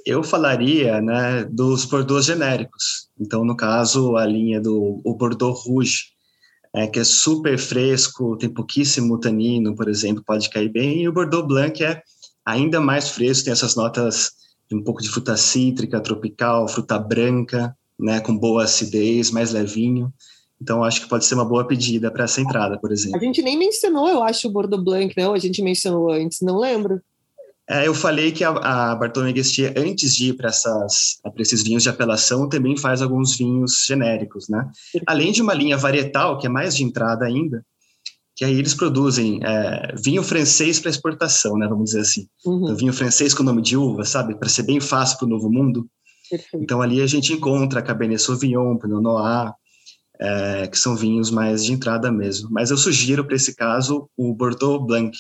Eu 0.05 0.25
falaria 0.25 1.01
né, 1.01 1.45
dos 1.45 1.85
Bordeaux 1.85 2.25
genéricos. 2.25 3.09
Então, 3.21 3.45
no 3.45 3.57
caso, 3.57 4.17
a 4.17 4.27
linha 4.27 4.61
do 4.61 5.01
o 5.05 5.15
Bordeaux 5.15 5.65
Rouge, 5.65 6.18
é, 6.75 6.87
que 6.87 6.99
é 6.99 7.05
super 7.05 7.59
fresco, 7.59 8.37
tem 8.37 8.49
pouquíssimo 8.49 9.19
tanino, 9.19 9.75
por 9.75 9.89
exemplo, 9.89 10.23
pode 10.25 10.49
cair 10.51 10.69
bem. 10.69 11.03
E 11.03 11.09
o 11.09 11.13
Bordeaux 11.13 11.47
Blanc 11.47 11.83
é 11.83 12.03
ainda 12.45 12.81
mais 12.81 13.11
fresco, 13.11 13.45
tem 13.45 13.53
essas 13.53 13.75
notas 13.75 14.33
de 14.69 14.77
um 14.77 14.83
pouco 14.83 15.03
de 15.03 15.09
fruta 15.09 15.37
cítrica, 15.37 16.01
tropical, 16.01 16.69
fruta 16.69 16.99
branca, 16.99 17.77
né, 17.99 18.21
com 18.21 18.37
boa 18.37 18.65
acidez, 18.65 19.31
mais 19.31 19.53
levinho. 19.53 20.13
Então, 20.61 20.83
acho 20.83 21.03
que 21.03 21.09
pode 21.09 21.25
ser 21.25 21.35
uma 21.35 21.45
boa 21.45 21.67
pedida 21.67 22.11
para 22.11 22.25
essa 22.25 22.41
entrada, 22.41 22.79
por 22.79 22.93
exemplo. 22.93 23.17
A 23.17 23.23
gente 23.23 23.41
nem 23.43 23.57
mencionou, 23.57 24.09
eu 24.09 24.23
acho, 24.23 24.49
o 24.49 24.51
Bordeaux 24.51 24.83
Blanc, 24.83 25.15
não? 25.17 25.33
A 25.33 25.39
gente 25.39 25.63
mencionou 25.63 26.11
antes, 26.11 26.41
não 26.41 26.59
lembro. 26.59 27.01
É, 27.71 27.87
eu 27.87 27.95
falei 27.95 28.33
que 28.33 28.43
a, 28.43 28.51
a 28.51 28.95
Bartolomé 28.95 29.33
Guestier, 29.33 29.75
antes 29.77 30.15
de 30.15 30.31
ir 30.31 30.37
para 30.37 30.51
esses 31.39 31.63
vinhos 31.63 31.83
de 31.83 31.89
apelação, 31.89 32.49
também 32.49 32.77
faz 32.77 33.03
alguns 33.03 33.37
vinhos 33.37 33.85
genéricos, 33.87 34.49
né? 34.49 34.71
Além 35.07 35.33
de 35.33 35.43
uma 35.43 35.53
linha 35.53 35.77
varietal, 35.77 36.39
que 36.39 36.47
é 36.47 36.51
mais 36.51 36.75
de 36.75 36.85
entrada 36.85 37.27
ainda, 37.27 37.63
que 38.35 38.45
aí 38.45 38.57
eles 38.57 38.73
produzem 38.73 39.41
é, 39.43 39.95
vinho 40.03 40.23
francês 40.23 40.81
para 40.81 40.91
exportação, 40.91 41.59
né? 41.59 41.67
Vamos 41.69 41.87
dizer 41.87 42.01
assim. 42.01 42.27
Uhum. 42.47 42.63
Então, 42.65 42.77
vinho 42.77 42.93
francês 42.93 43.35
com 43.35 43.43
nome 43.43 43.61
de 43.61 43.77
uva, 43.77 44.05
sabe? 44.05 44.35
Para 44.35 44.49
ser 44.49 44.63
bem 44.63 44.81
fácil 44.81 45.19
para 45.19 45.27
o 45.27 45.29
Novo 45.29 45.51
Mundo. 45.51 45.87
Perfeito. 46.31 46.63
Então 46.63 46.81
ali 46.81 47.01
a 47.01 47.07
gente 47.07 47.33
encontra 47.33 47.83
Cabernet 47.83 48.21
Sauvignon, 48.21 48.77
Pinot 48.77 49.03
Noir, 49.03 49.53
é, 50.21 50.67
que 50.67 50.79
são 50.79 50.97
vinhos 50.97 51.31
mais 51.31 51.65
de 51.65 51.73
entrada 51.73 52.11
mesmo. 52.13 52.49
Mas 52.51 52.71
eu 52.71 52.77
sugiro 52.77 53.25
para 53.25 53.37
esse 53.37 53.55
caso 53.55 54.09
o 54.17 54.35
Bordeaux 54.35 54.85
Blanc, 54.85 55.17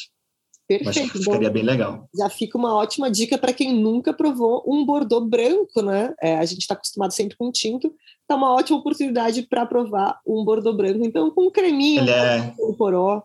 Perfeito. 0.68 0.90
Acho 0.90 1.12
que 1.12 1.18
ficaria 1.20 1.48
bem 1.48 1.62
legal. 1.62 2.06
Já 2.14 2.28
fica 2.28 2.58
uma 2.58 2.74
ótima 2.74 3.10
dica 3.10 3.38
para 3.38 3.54
quem 3.54 3.74
nunca 3.74 4.12
provou 4.12 4.62
um 4.66 4.84
Bordeaux 4.84 5.26
branco, 5.26 5.80
né? 5.80 6.12
É, 6.20 6.36
a 6.36 6.44
gente 6.44 6.60
está 6.60 6.74
acostumado 6.74 7.10
sempre 7.12 7.38
com 7.38 7.50
tinto, 7.50 7.94
tá 8.26 8.36
uma 8.36 8.54
ótima 8.54 8.78
oportunidade 8.78 9.42
para 9.42 9.64
provar 9.64 10.20
um 10.26 10.44
Bordeaux 10.44 10.76
branco. 10.76 11.02
Então, 11.02 11.30
com 11.30 11.46
um 11.46 11.50
creminho, 11.50 12.02
ele 12.02 12.10
é, 12.10 12.52
um 12.60 12.74
poró. 12.74 13.22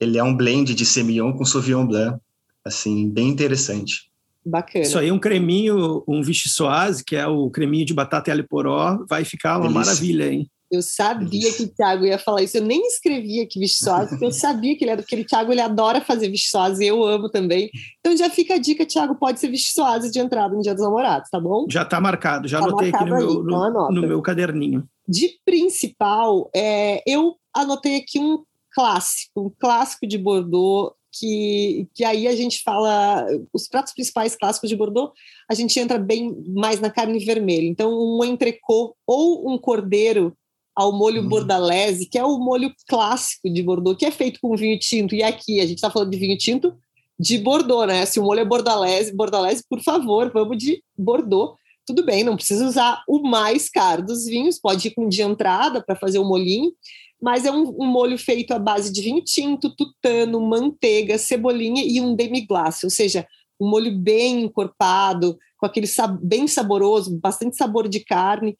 Ele 0.00 0.16
é 0.16 0.24
um 0.24 0.34
blend 0.34 0.74
de 0.74 0.86
Semillon 0.86 1.34
com 1.34 1.44
Sauvignon 1.44 1.86
Blanc, 1.86 2.18
assim, 2.64 3.10
bem 3.10 3.28
interessante. 3.28 4.10
Bacana. 4.44 4.84
Isso 4.84 4.98
aí, 4.98 5.12
um 5.12 5.18
creminho, 5.18 6.02
um 6.08 6.22
vichyssoise, 6.22 7.04
que 7.04 7.14
é 7.14 7.26
o 7.26 7.50
creminho 7.50 7.84
de 7.84 7.92
batata 7.92 8.30
e 8.30 8.32
alho 8.32 8.48
poró, 8.48 9.04
vai 9.06 9.22
ficar 9.24 9.58
uma 9.58 9.68
Delícia. 9.68 9.80
maravilha, 9.80 10.32
hein? 10.32 10.50
Eu 10.74 10.82
sabia 10.82 11.52
que 11.52 11.64
o 11.64 11.68
Thiago 11.68 12.04
ia 12.04 12.18
falar 12.18 12.42
isso. 12.42 12.56
Eu 12.56 12.62
nem 12.62 12.86
escrevi 12.86 13.40
aqui 13.40 13.58
vistosa, 13.58 14.08
porque 14.08 14.24
eu 14.24 14.32
sabia 14.32 14.76
que 14.76 14.84
ele 14.84 14.90
era 14.90 15.02
porque 15.02 15.16
o 15.16 15.24
Thiago 15.24 15.52
ele 15.52 15.60
adora 15.60 16.00
fazer 16.00 16.28
vistosa 16.28 16.82
e 16.82 16.86
eu 16.86 17.04
amo 17.04 17.28
também. 17.28 17.70
Então 18.00 18.16
já 18.16 18.28
fica 18.28 18.54
a 18.54 18.58
dica, 18.58 18.86
Thiago, 18.86 19.14
pode 19.14 19.40
ser 19.40 19.48
vistosa 19.48 20.10
de 20.10 20.18
entrada 20.18 20.54
no 20.54 20.62
Dia 20.62 20.74
dos 20.74 20.84
Namorados, 20.84 21.30
tá 21.30 21.40
bom? 21.40 21.66
Já 21.70 21.82
está 21.82 22.00
marcado, 22.00 22.48
já 22.48 22.58
tá 22.58 22.66
anotei 22.66 22.90
aqui 22.90 23.04
no, 23.04 23.14
aí, 23.14 23.20
meu, 23.20 23.42
no, 23.42 23.68
então 23.68 23.90
no, 23.90 24.02
meu 24.02 24.22
caderninho. 24.22 24.86
De 25.06 25.30
principal, 25.44 26.50
é, 26.54 27.02
eu 27.06 27.36
anotei 27.54 27.96
aqui 27.96 28.18
um 28.18 28.42
clássico, 28.72 29.46
um 29.46 29.52
clássico 29.58 30.06
de 30.06 30.18
Bordeaux 30.18 30.94
que, 31.18 31.88
que 31.94 32.04
aí 32.04 32.26
a 32.26 32.34
gente 32.34 32.62
fala 32.62 33.26
os 33.52 33.68
pratos 33.68 33.92
principais 33.92 34.34
clássicos 34.34 34.68
de 34.68 34.76
Bordeaux, 34.76 35.12
a 35.48 35.54
gente 35.54 35.78
entra 35.78 35.98
bem 35.98 36.34
mais 36.48 36.80
na 36.80 36.90
carne 36.90 37.24
vermelha. 37.24 37.66
Então, 37.66 37.92
um 37.92 38.24
entrecô 38.24 38.96
ou 39.06 39.48
um 39.50 39.56
cordeiro 39.56 40.36
ao 40.74 40.92
molho 40.92 41.22
hum. 41.22 41.28
bordalese, 41.28 42.06
que 42.06 42.18
é 42.18 42.24
o 42.24 42.38
molho 42.38 42.72
clássico 42.88 43.48
de 43.48 43.62
Bordeaux, 43.62 43.98
que 43.98 44.04
é 44.04 44.10
feito 44.10 44.40
com 44.40 44.56
vinho 44.56 44.78
tinto. 44.78 45.14
E 45.14 45.22
aqui 45.22 45.60
a 45.60 45.66
gente 45.66 45.76
está 45.76 45.90
falando 45.90 46.10
de 46.10 46.18
vinho 46.18 46.36
tinto 46.36 46.74
de 47.18 47.38
Bordeaux, 47.38 47.86
né? 47.86 48.04
Se 48.06 48.18
o 48.18 48.24
molho 48.24 48.40
é 48.40 48.44
bordalese, 48.44 49.14
bordalese, 49.14 49.64
por 49.68 49.80
favor, 49.80 50.30
vamos 50.32 50.58
de 50.58 50.82
Bordeaux. 50.96 51.56
Tudo 51.86 52.04
bem, 52.04 52.24
não 52.24 52.36
precisa 52.36 52.66
usar 52.66 53.02
o 53.06 53.20
mais 53.22 53.68
caro 53.68 54.04
dos 54.04 54.24
vinhos, 54.24 54.58
pode 54.58 54.88
ir 54.88 54.92
com 54.92 55.08
de 55.08 55.22
entrada 55.22 55.82
para 55.84 55.94
fazer 55.94 56.18
o 56.18 56.24
molhinho, 56.24 56.72
mas 57.20 57.44
é 57.44 57.52
um, 57.52 57.74
um, 57.78 57.86
molho 57.86 58.18
feito 58.18 58.52
à 58.52 58.58
base 58.58 58.92
de 58.92 59.02
vinho 59.02 59.22
tinto, 59.22 59.74
tutano, 59.76 60.40
manteiga, 60.40 61.18
cebolinha 61.18 61.84
e 61.86 62.00
um 62.00 62.16
demi-glace, 62.16 62.86
ou 62.86 62.90
seja, 62.90 63.26
um 63.60 63.68
molho 63.68 63.96
bem 63.96 64.42
encorpado, 64.42 65.38
com 65.58 65.66
aquele 65.66 65.86
sab 65.86 66.18
bem 66.22 66.46
saboroso, 66.46 67.18
bastante 67.20 67.56
sabor 67.56 67.86
de 67.86 68.00
carne, 68.00 68.56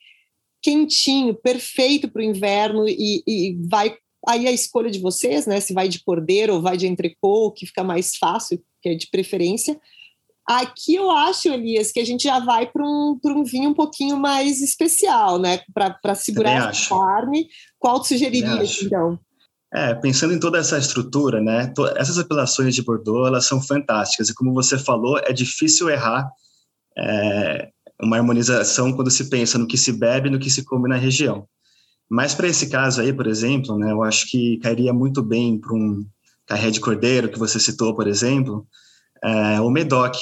quentinho, 0.64 1.35
perfeito 1.35 2.11
para 2.11 2.20
o 2.20 2.24
inverno 2.24 2.88
e, 2.88 3.22
e, 3.27 3.59
vai 3.68 3.94
aí 4.27 4.48
a 4.48 4.53
escolha 4.53 4.90
de 4.90 4.98
vocês, 4.98 5.46
né? 5.46 5.61
Se 5.61 5.74
vai 5.74 5.87
de 5.87 6.03
cordeiro 6.03 6.55
ou 6.55 6.62
vai 6.62 6.79
de 6.79 6.87
entrecô, 6.87 7.53
que 7.53 7.66
fica 7.66 7.85
mais 7.85 8.16
fácil, 8.16 8.59
que 8.81 8.88
é 8.88 8.94
de 8.94 9.11
preferência. 9.11 9.79
Aqui 10.48 10.94
eu 10.94 11.11
acho, 11.11 11.48
Elias, 11.48 11.92
que 11.92 12.00
a 12.00 12.05
gente 12.05 12.24
já 12.24 12.38
vai 12.38 12.66
para 12.66 12.83
um, 12.83 13.18
um 13.22 13.44
vinho 13.44 13.70
um 13.70 13.74
pouquinho 13.74 14.16
mais 14.16 14.62
especial, 14.62 15.38
né? 15.38 15.61
Para 15.74 16.14
segurar 16.14 16.70
a 16.70 16.88
carne. 16.88 17.46
Qual 17.79 18.00
tu 18.00 18.09
sugeriria, 18.09 18.62
então? 18.83 19.18
É, 19.74 19.94
pensando 19.94 20.33
em 20.33 20.40
toda 20.40 20.59
essa 20.59 20.79
estrutura, 20.79 21.42
né? 21.42 21.70
Essas 21.96 22.18
apelações 22.18 22.74
de 22.74 22.83
Bordeaux, 22.83 23.27
elas 23.27 23.44
são 23.44 23.61
fantásticas. 23.61 24.31
E 24.31 24.35
como 24.35 24.55
você 24.55 24.79
falou, 24.79 25.18
é 25.18 25.33
difícil 25.33 25.90
errar 25.90 26.31
é, 26.96 27.68
uma 28.00 28.16
harmonização 28.16 28.92
quando 28.92 29.11
se 29.11 29.28
pensa 29.28 29.59
no 29.59 29.66
que 29.66 29.78
se 29.78 29.92
bebe 29.92 30.28
e 30.28 30.30
no 30.30 30.38
que 30.38 30.50
se 30.50 30.64
come 30.64 30.88
na 30.88 30.96
região. 30.96 31.46
Mas 32.09 32.35
para 32.35 32.48
esse 32.48 32.68
caso 32.68 33.00
aí, 33.00 33.12
por 33.12 33.26
exemplo, 33.26 33.78
né, 33.78 33.90
eu 33.90 34.02
acho 34.02 34.28
que 34.30 34.59
cairia 34.59 34.92
muito 34.92 35.22
bem 35.22 35.59
para 35.59 35.74
um 35.74 36.04
carré 36.46 36.70
de 36.70 36.80
cordeiro 36.80 37.30
que 37.30 37.38
você 37.38 37.59
citou, 37.59 37.94
por 37.94 38.07
exemplo, 38.07 38.66
é, 39.22 39.61
o 39.61 39.70
Medoc. 39.70 40.14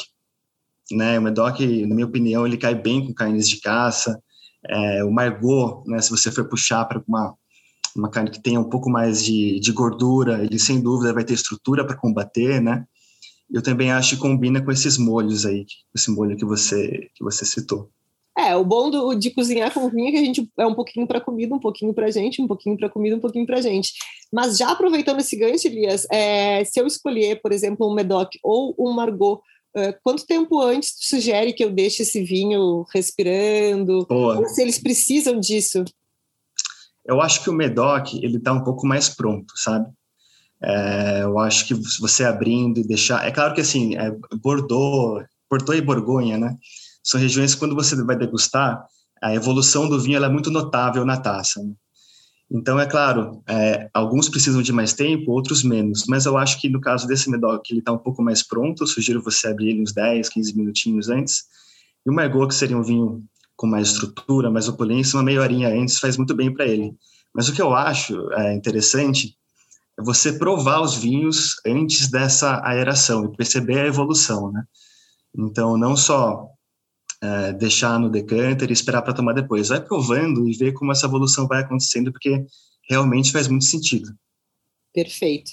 Né? 0.90 1.18
O 1.18 1.22
Medoc, 1.22 1.60
na 1.60 1.94
minha 1.94 2.06
opinião, 2.06 2.46
ele 2.46 2.56
cai 2.56 2.74
bem 2.74 3.04
com 3.04 3.14
carnes 3.14 3.48
de 3.48 3.60
caça. 3.60 4.20
É, 4.68 5.02
o 5.04 5.10
Margot, 5.10 5.82
né, 5.86 6.00
se 6.00 6.10
você 6.10 6.30
for 6.30 6.48
puxar 6.48 6.84
para 6.84 7.02
uma, 7.08 7.34
uma 7.96 8.08
carne 8.08 8.30
que 8.30 8.40
tenha 8.40 8.60
um 8.60 8.68
pouco 8.68 8.88
mais 8.88 9.24
de, 9.24 9.58
de 9.58 9.72
gordura, 9.72 10.44
ele 10.44 10.58
sem 10.58 10.80
dúvida 10.80 11.12
vai 11.12 11.24
ter 11.24 11.34
estrutura 11.34 11.84
para 11.84 11.96
combater, 11.96 12.60
né? 12.60 12.84
Eu 13.52 13.62
também 13.62 13.92
acho 13.92 14.16
que 14.16 14.22
combina 14.22 14.64
com 14.64 14.70
esses 14.70 14.96
molhos 14.96 15.44
aí, 15.44 15.66
esse 15.94 16.10
molho 16.10 16.36
que 16.36 16.44
você, 16.44 17.10
que 17.14 17.22
você 17.22 17.44
citou. 17.44 17.90
É, 18.36 18.56
o 18.56 18.64
bom 18.64 18.90
do, 18.90 19.14
de 19.14 19.30
cozinhar 19.30 19.72
com 19.72 19.90
vinho 19.90 20.08
é 20.08 20.10
que 20.12 20.16
a 20.16 20.24
gente 20.24 20.50
é 20.58 20.66
um 20.66 20.74
pouquinho 20.74 21.06
para 21.06 21.20
comida, 21.20 21.54
um 21.54 21.58
pouquinho 21.58 21.92
para 21.92 22.10
gente, 22.10 22.40
um 22.40 22.46
pouquinho 22.46 22.78
para 22.78 22.88
comida, 22.88 23.14
um 23.14 23.20
pouquinho 23.20 23.44
para 23.44 23.60
gente. 23.60 23.92
Mas 24.32 24.56
já 24.56 24.70
aproveitando 24.70 25.20
esse 25.20 25.36
gancho, 25.36 25.68
Elias, 25.68 26.06
é, 26.10 26.64
se 26.64 26.80
eu 26.80 26.86
escolher, 26.86 27.42
por 27.42 27.52
exemplo, 27.52 27.86
um 27.86 27.94
Medoc 27.94 28.30
ou 28.42 28.74
um 28.78 28.90
Margot, 28.92 29.42
é, 29.76 29.92
quanto 29.92 30.26
tempo 30.26 30.60
antes 30.60 30.96
tu 30.98 31.04
sugere 31.04 31.52
que 31.52 31.62
eu 31.62 31.70
deixe 31.70 32.02
esse 32.02 32.22
vinho 32.22 32.84
respirando? 32.92 34.06
Boa. 34.06 34.46
Se 34.48 34.62
eles 34.62 34.78
precisam 34.78 35.38
disso? 35.38 35.84
Eu 37.04 37.20
acho 37.20 37.42
que 37.42 37.50
o 37.50 37.54
Medoc 37.54 38.14
ele 38.14 38.38
está 38.38 38.52
um 38.52 38.64
pouco 38.64 38.86
mais 38.86 39.08
pronto, 39.08 39.52
sabe? 39.56 39.90
É, 40.62 41.22
eu 41.22 41.38
acho 41.38 41.66
que 41.66 41.74
você 42.00 42.24
abrindo 42.24 42.78
e 42.78 42.86
deixar. 42.86 43.26
É 43.26 43.30
claro 43.30 43.54
que 43.54 43.60
assim, 43.60 43.96
é 43.96 44.14
Bordeaux, 44.40 45.24
Bordeaux 45.50 45.78
e 45.78 45.82
Borgonha, 45.82 46.38
né? 46.38 46.56
São 47.02 47.20
regiões 47.20 47.54
que 47.54 47.60
quando 47.60 47.74
você 47.74 47.96
vai 48.04 48.16
degustar, 48.16 48.84
a 49.22 49.34
evolução 49.34 49.88
do 49.88 50.00
vinho 50.00 50.22
é 50.22 50.28
muito 50.28 50.50
notável 50.50 51.04
na 51.04 51.16
taça. 51.16 51.62
Né? 51.62 51.72
Então, 52.50 52.78
é 52.78 52.86
claro, 52.86 53.42
é, 53.48 53.88
alguns 53.94 54.28
precisam 54.28 54.60
de 54.60 54.72
mais 54.72 54.92
tempo, 54.92 55.32
outros 55.32 55.64
menos, 55.64 56.04
mas 56.06 56.26
eu 56.26 56.36
acho 56.36 56.60
que 56.60 56.68
no 56.68 56.80
caso 56.80 57.06
desse 57.06 57.30
Medoc, 57.30 57.64
ele 57.70 57.78
está 57.78 57.92
um 57.92 57.98
pouco 57.98 58.22
mais 58.22 58.42
pronto, 58.42 58.82
eu 58.82 58.86
sugiro 58.86 59.22
você 59.22 59.48
abrir 59.48 59.70
ele 59.70 59.82
uns 59.82 59.92
10, 59.92 60.28
15 60.28 60.56
minutinhos 60.56 61.08
antes. 61.08 61.44
E 62.04 62.10
o 62.10 62.12
Margot, 62.12 62.46
que 62.48 62.54
seria 62.54 62.76
um 62.76 62.82
vinho 62.82 63.24
com 63.56 63.66
mais 63.66 63.88
estrutura, 63.88 64.50
mais 64.50 64.68
opulência, 64.68 65.16
uma 65.16 65.22
meia 65.22 65.40
horinha 65.40 65.68
antes 65.68 65.98
faz 65.98 66.16
muito 66.16 66.34
bem 66.34 66.52
para 66.52 66.66
ele. 66.66 66.94
Mas 67.34 67.48
o 67.48 67.54
que 67.54 67.62
eu 67.62 67.74
acho 67.74 68.30
é, 68.32 68.54
interessante 68.54 69.34
você 70.02 70.32
provar 70.32 70.80
os 70.80 70.96
vinhos 70.96 71.56
antes 71.66 72.10
dessa 72.10 72.60
aeração 72.64 73.24
e 73.24 73.36
perceber 73.36 73.80
a 73.80 73.86
evolução, 73.86 74.50
né? 74.50 74.64
Então, 75.36 75.76
não 75.78 75.96
só 75.96 76.48
é, 77.22 77.52
deixar 77.52 77.98
no 77.98 78.10
decanter 78.10 78.68
e 78.68 78.72
esperar 78.72 79.02
para 79.02 79.14
tomar 79.14 79.32
depois, 79.32 79.68
vai 79.68 79.80
provando 79.80 80.48
e 80.48 80.52
ver 80.52 80.72
como 80.72 80.92
essa 80.92 81.06
evolução 81.06 81.46
vai 81.46 81.62
acontecendo, 81.62 82.12
porque 82.12 82.44
realmente 82.88 83.32
faz 83.32 83.48
muito 83.48 83.64
sentido. 83.64 84.12
Perfeito. 84.92 85.52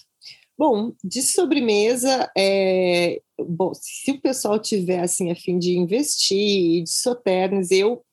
Bom, 0.57 0.93
de 1.01 1.21
sobremesa, 1.21 2.29
é, 2.37 3.21
bom, 3.39 3.71
se 3.73 4.11
o 4.11 4.19
pessoal 4.19 4.59
tiver 4.59 4.99
assim 4.99 5.31
a 5.31 5.35
fim 5.35 5.57
de 5.57 5.77
investir 5.77 6.83
de 6.83 6.89
soternes, 6.89 7.71
eu 7.71 8.03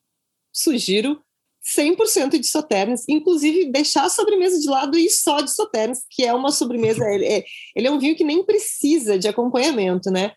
sugiro 0.53 1.21
100% 1.75 2.39
de 2.39 2.47
soternes, 2.47 3.03
inclusive 3.09 3.71
deixar 3.71 4.05
a 4.05 4.09
sobremesa 4.09 4.59
de 4.59 4.69
lado 4.69 4.97
e 4.97 5.09
só 5.09 5.41
de 5.41 5.53
soternes, 5.53 6.03
que 6.09 6.23
é 6.23 6.33
uma 6.33 6.51
sobremesa, 6.51 7.03
ele 7.09 7.25
é, 7.25 7.43
ele 7.75 7.87
é 7.87 7.91
um 7.91 7.99
vinho 7.99 8.15
que 8.15 8.23
nem 8.23 8.45
precisa 8.45 9.19
de 9.19 9.27
acompanhamento, 9.27 10.09
né? 10.09 10.31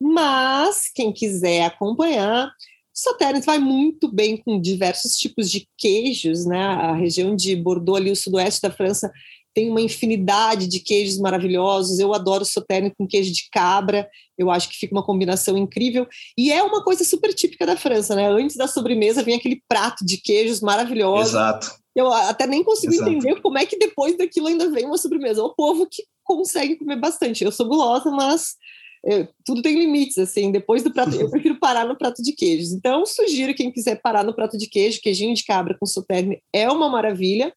Mas 0.00 0.90
quem 0.94 1.12
quiser 1.12 1.64
acompanhar, 1.64 2.50
Soternes 2.94 3.44
vai 3.44 3.58
muito 3.58 4.06
bem 4.06 4.36
com 4.36 4.60
diversos 4.60 5.16
tipos 5.16 5.50
de 5.50 5.68
queijos, 5.76 6.46
né? 6.46 6.60
A 6.60 6.94
região 6.94 7.34
de 7.34 7.56
Bordeaux, 7.56 8.00
ali 8.00 8.10
o 8.10 8.16
sudoeste 8.16 8.62
da 8.62 8.70
França, 8.70 9.12
tem 9.54 9.70
uma 9.70 9.80
infinidade 9.80 10.66
de 10.66 10.80
queijos 10.80 11.18
maravilhosos. 11.18 11.98
Eu 11.98 12.12
adoro 12.12 12.44
Sauternes 12.44 12.92
com 12.98 13.06
queijo 13.06 13.32
de 13.32 13.48
cabra. 13.50 14.08
Eu 14.36 14.50
acho 14.50 14.68
que 14.68 14.76
fica 14.76 14.94
uma 14.94 15.04
combinação 15.04 15.56
incrível. 15.56 16.06
E 16.36 16.52
é 16.52 16.62
uma 16.62 16.82
coisa 16.82 17.04
super 17.04 17.32
típica 17.32 17.64
da 17.64 17.76
França, 17.76 18.14
né? 18.14 18.28
Antes 18.28 18.56
da 18.56 18.66
sobremesa 18.66 19.22
vem 19.22 19.36
aquele 19.36 19.62
prato 19.68 20.04
de 20.04 20.18
queijos 20.18 20.60
maravilhosos. 20.60 21.32
Exato. 21.32 21.72
Eu 21.94 22.12
até 22.12 22.46
nem 22.46 22.64
consigo 22.64 22.92
Exato. 22.92 23.08
entender 23.08 23.40
como 23.40 23.56
é 23.56 23.64
que 23.64 23.78
depois 23.78 24.18
daquilo 24.18 24.48
ainda 24.48 24.68
vem 24.70 24.84
uma 24.84 24.98
sobremesa. 24.98 25.40
É 25.40 25.44
o 25.44 25.54
povo 25.54 25.86
que 25.88 26.02
consegue 26.24 26.76
comer 26.76 26.96
bastante. 26.96 27.44
Eu 27.44 27.52
sou 27.52 27.68
gulosa, 27.68 28.10
mas 28.10 28.56
eu, 29.04 29.28
tudo 29.44 29.62
tem 29.62 29.78
limites, 29.78 30.18
assim, 30.18 30.50
depois 30.50 30.82
do 30.82 30.92
prato, 30.92 31.14
eu 31.14 31.28
prefiro 31.30 31.58
parar 31.60 31.86
no 31.86 31.96
prato 31.96 32.22
de 32.22 32.32
queijos. 32.32 32.72
Então, 32.72 33.04
sugiro 33.04 33.54
quem 33.54 33.70
quiser 33.70 34.00
parar 34.00 34.24
no 34.24 34.34
prato 34.34 34.56
de 34.56 34.66
queijo, 34.66 35.00
queijinho 35.00 35.34
de 35.34 35.44
cabra 35.44 35.76
com 35.78 35.86
sauternes 35.86 36.38
é 36.52 36.68
uma 36.70 36.88
maravilha. 36.88 37.54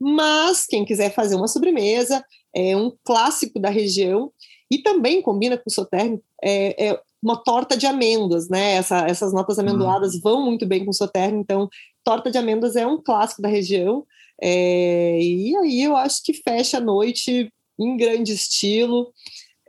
Mas 0.00 0.66
quem 0.66 0.84
quiser 0.84 1.12
fazer 1.12 1.34
uma 1.34 1.48
sobremesa, 1.48 2.24
é 2.54 2.76
um 2.76 2.92
clássico 3.04 3.58
da 3.58 3.70
região 3.70 4.32
e 4.70 4.78
também 4.78 5.22
combina 5.22 5.56
com 5.56 5.64
o 5.66 5.72
sauternes, 5.72 6.20
é, 6.42 6.88
é 6.88 7.00
uma 7.22 7.36
torta 7.36 7.76
de 7.76 7.86
amêndoas, 7.86 8.48
né? 8.48 8.72
Essa, 8.72 9.06
essas 9.06 9.32
notas 9.32 9.58
amendoadas 9.58 10.14
hum. 10.14 10.20
vão 10.22 10.44
muito 10.44 10.66
bem 10.66 10.84
com 10.84 10.90
o 10.90 10.94
sauternes, 10.94 11.40
então 11.40 11.68
torta 12.04 12.30
de 12.30 12.38
amêndoas 12.38 12.76
é 12.76 12.86
um 12.86 13.02
clássico 13.02 13.42
da 13.42 13.48
região. 13.48 14.06
É, 14.40 15.20
e 15.20 15.56
aí 15.56 15.82
eu 15.82 15.96
acho 15.96 16.22
que 16.22 16.32
fecha 16.32 16.78
a 16.78 16.80
noite 16.80 17.52
em 17.78 17.96
grande 17.96 18.32
estilo. 18.32 19.12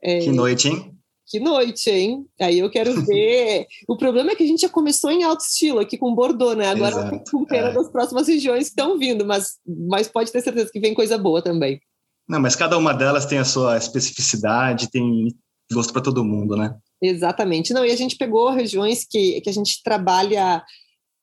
É, 0.02 0.20
que 0.20 0.32
noite, 0.32 0.68
hein? 0.68 0.99
Que 1.30 1.40
noite, 1.40 1.90
hein? 1.90 2.26
Aí 2.42 2.60
eu 2.60 2.70
quero 2.70 2.92
ver. 3.06 3.68
o 3.88 3.96
problema 3.96 4.32
é 4.32 4.36
que 4.36 4.44
a 4.44 4.48
gente 4.48 4.62
já 4.62 4.70
começou 4.70 5.12
em 5.12 5.24
alto 5.24 5.42
estilo 5.42 5.80
aqui 5.80 5.98
com 5.98 6.16
Bordeaux, 6.16 6.58
né? 6.58 6.68
Agora 6.70 6.96
Exato, 6.96 7.24
com 7.32 7.46
pena 7.46 7.70
é. 7.70 7.74
das 7.74 7.90
próximas 7.90 8.28
regiões 8.28 8.66
que 8.66 8.70
estão 8.72 8.98
vindo, 8.98 9.26
mas, 9.26 9.60
mas 9.66 10.08
pode 10.08 10.32
ter 10.32 10.42
certeza 10.42 10.72
que 10.72 10.80
vem 10.80 10.94
coisa 10.94 11.18
boa 11.18 11.42
também. 11.42 11.80
Não, 12.28 12.40
mas 12.40 12.56
cada 12.56 12.78
uma 12.78 12.94
delas 12.94 13.26
tem 13.26 13.38
a 13.38 13.46
sua 13.46 13.78
especificidade, 13.78 14.90
tem 14.92 15.28
gosto 15.72 15.94
para 15.94 16.02
todo 16.02 16.26
mundo, 16.26 16.58
né? 16.58 16.76
Exatamente. 17.02 17.74
Não, 17.74 17.86
e 17.86 17.92
a 17.92 17.96
gente 17.96 18.18
pegou 18.18 18.50
regiões 18.50 19.06
que, 19.10 19.40
que 19.42 19.50
a 19.50 19.54
gente 19.54 19.82
trabalha 19.84 20.64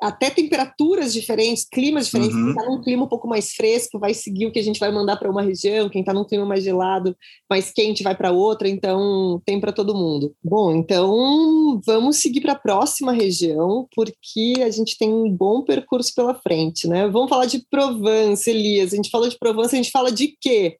até 0.01 0.31
temperaturas 0.31 1.13
diferentes, 1.13 1.67
climas 1.71 2.07
diferentes. 2.07 2.37
Uhum. 2.37 2.45
Quem 2.45 2.51
está 2.51 2.71
num 2.71 2.83
clima 2.83 3.05
um 3.05 3.09
pouco 3.09 3.27
mais 3.27 3.53
fresco 3.53 3.99
vai 3.99 4.13
seguir 4.13 4.47
o 4.47 4.53
que 4.53 4.59
a 4.59 4.63
gente 4.63 4.79
vai 4.79 4.93
mandar 4.93 5.17
para 5.17 5.31
uma 5.31 5.43
região, 5.43 5.89
quem 5.89 6.01
está 6.01 6.13
num 6.13 6.25
clima 6.25 6.45
mais 6.45 6.63
gelado, 6.63 7.17
mais 7.49 7.71
quente, 7.73 8.03
vai 8.03 8.15
para 8.15 8.33
outra, 8.33 8.69
então 8.69 9.41
tem 9.45 9.61
para 9.61 9.73
todo 9.73 9.95
mundo. 9.95 10.35
Bom, 10.43 10.73
então 10.73 11.81
vamos 11.85 12.17
seguir 12.17 12.41
para 12.41 12.53
a 12.53 12.59
próxima 12.59 13.13
região, 13.13 13.89
porque 13.95 14.55
a 14.63 14.71
gente 14.71 14.99
tem 14.99 15.13
um 15.13 15.31
bom 15.31 15.63
percurso 15.63 16.15
pela 16.15 16.35
frente, 16.35 16.87
né? 16.87 17.09
Vamos 17.09 17.31
falar 17.31 17.47
de 17.47 17.65
Provence, 17.71 18.49
Elias. 18.49 18.93
A 18.93 18.97
gente 18.97 19.11
falou 19.11 19.29
de 19.29 19.39
Provence, 19.39 19.75
a 19.75 19.79
gente 19.79 19.91
fala 19.91 20.13
de 20.13 20.37
quê? 20.41 20.77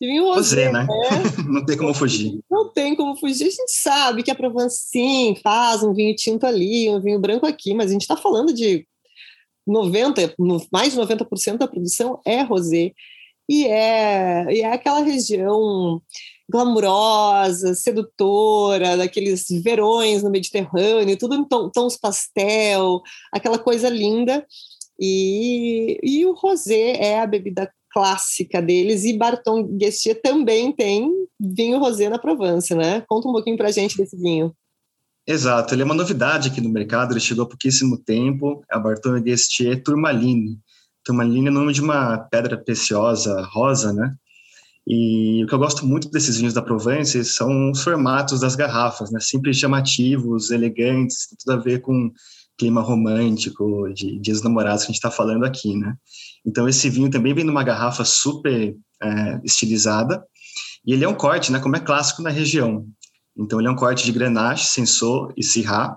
Vinho 0.00 0.26
rosé, 0.26 0.70
né? 0.70 0.84
né? 0.84 0.88
Não 1.48 1.64
tem 1.64 1.76
como 1.76 1.92
fugir. 1.92 2.38
Não 2.50 2.72
tem 2.72 2.94
como 2.94 3.16
fugir. 3.16 3.48
A 3.48 3.50
gente 3.50 3.72
sabe 3.72 4.22
que 4.22 4.30
a 4.30 4.34
Provence, 4.34 4.88
sim, 4.90 5.36
faz 5.42 5.82
um 5.82 5.92
vinho 5.92 6.14
tinto 6.14 6.46
ali, 6.46 6.88
um 6.88 7.00
vinho 7.00 7.18
branco 7.18 7.46
aqui, 7.46 7.74
mas 7.74 7.90
a 7.90 7.92
gente 7.92 8.02
está 8.02 8.16
falando 8.16 8.52
de 8.52 8.86
90, 9.66 10.34
mais 10.72 10.92
de 10.92 10.98
90% 10.98 11.58
da 11.58 11.66
produção 11.66 12.20
é 12.24 12.42
rosé. 12.42 12.92
E 13.48 13.66
é, 13.66 14.46
e 14.50 14.60
é 14.60 14.72
aquela 14.72 15.00
região 15.00 16.02
glamurosa, 16.50 17.74
sedutora, 17.74 18.96
daqueles 18.96 19.46
verões 19.62 20.22
no 20.22 20.30
Mediterrâneo, 20.30 21.16
tudo 21.16 21.34
em 21.34 21.44
tons 21.44 21.96
pastel, 21.96 23.02
aquela 23.32 23.58
coisa 23.58 23.88
linda. 23.88 24.46
E, 24.98 25.98
e 26.02 26.26
o 26.26 26.34
rosé 26.34 26.96
é 26.96 27.20
a 27.20 27.26
bebida 27.26 27.70
clássica 27.90 28.60
deles, 28.60 29.04
e 29.04 29.16
Barton 29.16 29.64
Guestier 29.76 30.20
também 30.20 30.72
tem 30.72 31.10
vinho 31.40 31.78
rosé 31.78 32.08
na 32.08 32.18
Provence, 32.18 32.74
né? 32.74 33.02
Conta 33.08 33.28
um 33.28 33.32
pouquinho 33.32 33.56
para 33.56 33.68
a 33.68 33.72
gente 33.72 33.96
desse 33.96 34.16
vinho. 34.16 34.54
Exato, 35.26 35.74
ele 35.74 35.82
é 35.82 35.84
uma 35.84 35.94
novidade 35.94 36.48
aqui 36.48 36.60
no 36.60 36.70
mercado, 36.70 37.12
ele 37.12 37.20
chegou 37.20 37.44
há 37.44 37.48
pouquíssimo 37.48 37.98
tempo, 37.98 38.64
é 38.70 38.76
a 38.76 38.78
Barton 38.78 39.20
Guestier 39.20 39.82
Turmaline. 39.82 40.58
Turmaline 41.04 41.48
é 41.48 41.50
o 41.50 41.54
nome 41.54 41.72
de 41.72 41.82
uma 41.82 42.16
pedra 42.16 42.56
preciosa 42.56 43.42
rosa, 43.42 43.92
né? 43.92 44.14
E 44.86 45.44
o 45.44 45.46
que 45.46 45.54
eu 45.54 45.58
gosto 45.58 45.86
muito 45.86 46.10
desses 46.10 46.38
vinhos 46.38 46.54
da 46.54 46.62
Provence 46.62 47.22
são 47.26 47.70
os 47.70 47.84
formatos 47.84 48.40
das 48.40 48.56
garrafas, 48.56 49.10
né? 49.10 49.20
Sempre 49.20 49.52
chamativos, 49.52 50.50
elegantes, 50.50 51.28
tudo 51.38 51.58
a 51.58 51.62
ver 51.62 51.82
com 51.82 52.10
clima 52.58 52.80
romântico, 52.82 53.88
de 53.94 54.18
dias 54.18 54.42
namorados 54.42 54.82
que 54.82 54.86
a 54.86 54.92
gente 54.92 54.96
está 54.96 55.10
falando 55.10 55.44
aqui, 55.44 55.76
né? 55.76 55.94
Então 56.44 56.68
esse 56.68 56.90
vinho 56.90 57.10
também 57.10 57.32
vem 57.32 57.44
numa 57.44 57.62
garrafa 57.62 58.04
super 58.04 58.76
é, 59.02 59.40
estilizada 59.44 60.22
e 60.84 60.92
ele 60.92 61.04
é 61.04 61.08
um 61.08 61.14
corte, 61.14 61.52
né? 61.52 61.60
Como 61.60 61.76
é 61.76 61.80
clássico 61.80 62.22
na 62.22 62.30
região. 62.30 62.86
Então 63.36 63.60
ele 63.60 63.68
é 63.68 63.70
um 63.70 63.76
corte 63.76 64.04
de 64.04 64.12
Grenache, 64.12 64.66
Sensor 64.66 65.32
e 65.36 65.44
Syrah, 65.44 65.96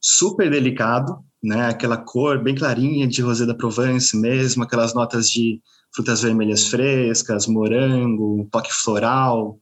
super 0.00 0.50
delicado, 0.50 1.18
né? 1.42 1.68
Aquela 1.68 1.96
cor 1.96 2.42
bem 2.42 2.54
clarinha 2.54 3.06
de 3.06 3.22
rosé 3.22 3.46
da 3.46 3.54
Provence 3.54 4.16
mesmo, 4.16 4.64
aquelas 4.64 4.94
notas 4.94 5.30
de 5.30 5.60
frutas 5.94 6.22
vermelhas 6.22 6.66
frescas, 6.66 7.46
morango, 7.46 8.40
um 8.40 8.44
toque 8.44 8.72
floral. 8.72 9.58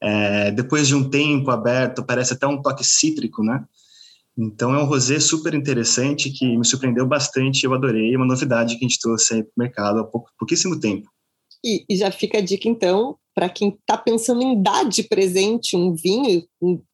É, 0.00 0.50
depois 0.50 0.86
de 0.88 0.94
um 0.94 1.08
tempo 1.08 1.50
aberto, 1.50 2.04
parece 2.04 2.32
até 2.32 2.46
um 2.46 2.60
toque 2.60 2.84
cítrico, 2.84 3.42
né? 3.42 3.64
Então 4.38 4.72
é 4.72 4.80
um 4.80 4.86
rosé 4.86 5.18
super 5.18 5.52
interessante 5.52 6.30
que 6.30 6.56
me 6.56 6.64
surpreendeu 6.64 7.04
bastante, 7.04 7.64
eu 7.64 7.74
adorei, 7.74 8.14
é 8.14 8.16
uma 8.16 8.26
novidade 8.26 8.78
que 8.78 8.84
a 8.84 8.88
gente 8.88 9.00
trouxe 9.00 9.34
aí 9.34 9.42
para 9.42 9.50
o 9.50 9.60
mercado 9.60 9.98
há 9.98 10.04
pouco, 10.04 10.30
pouquíssimo 10.38 10.78
tempo. 10.78 11.08
E, 11.64 11.84
e 11.88 11.96
já 11.96 12.10
fica 12.12 12.38
a 12.38 12.40
dica 12.40 12.68
então 12.68 13.16
para 13.34 13.48
quem 13.48 13.68
está 13.68 13.96
pensando 13.96 14.42
em 14.42 14.60
dar 14.60 14.84
de 14.84 15.02
presente 15.02 15.76
um 15.76 15.94
vinho, 15.94 16.44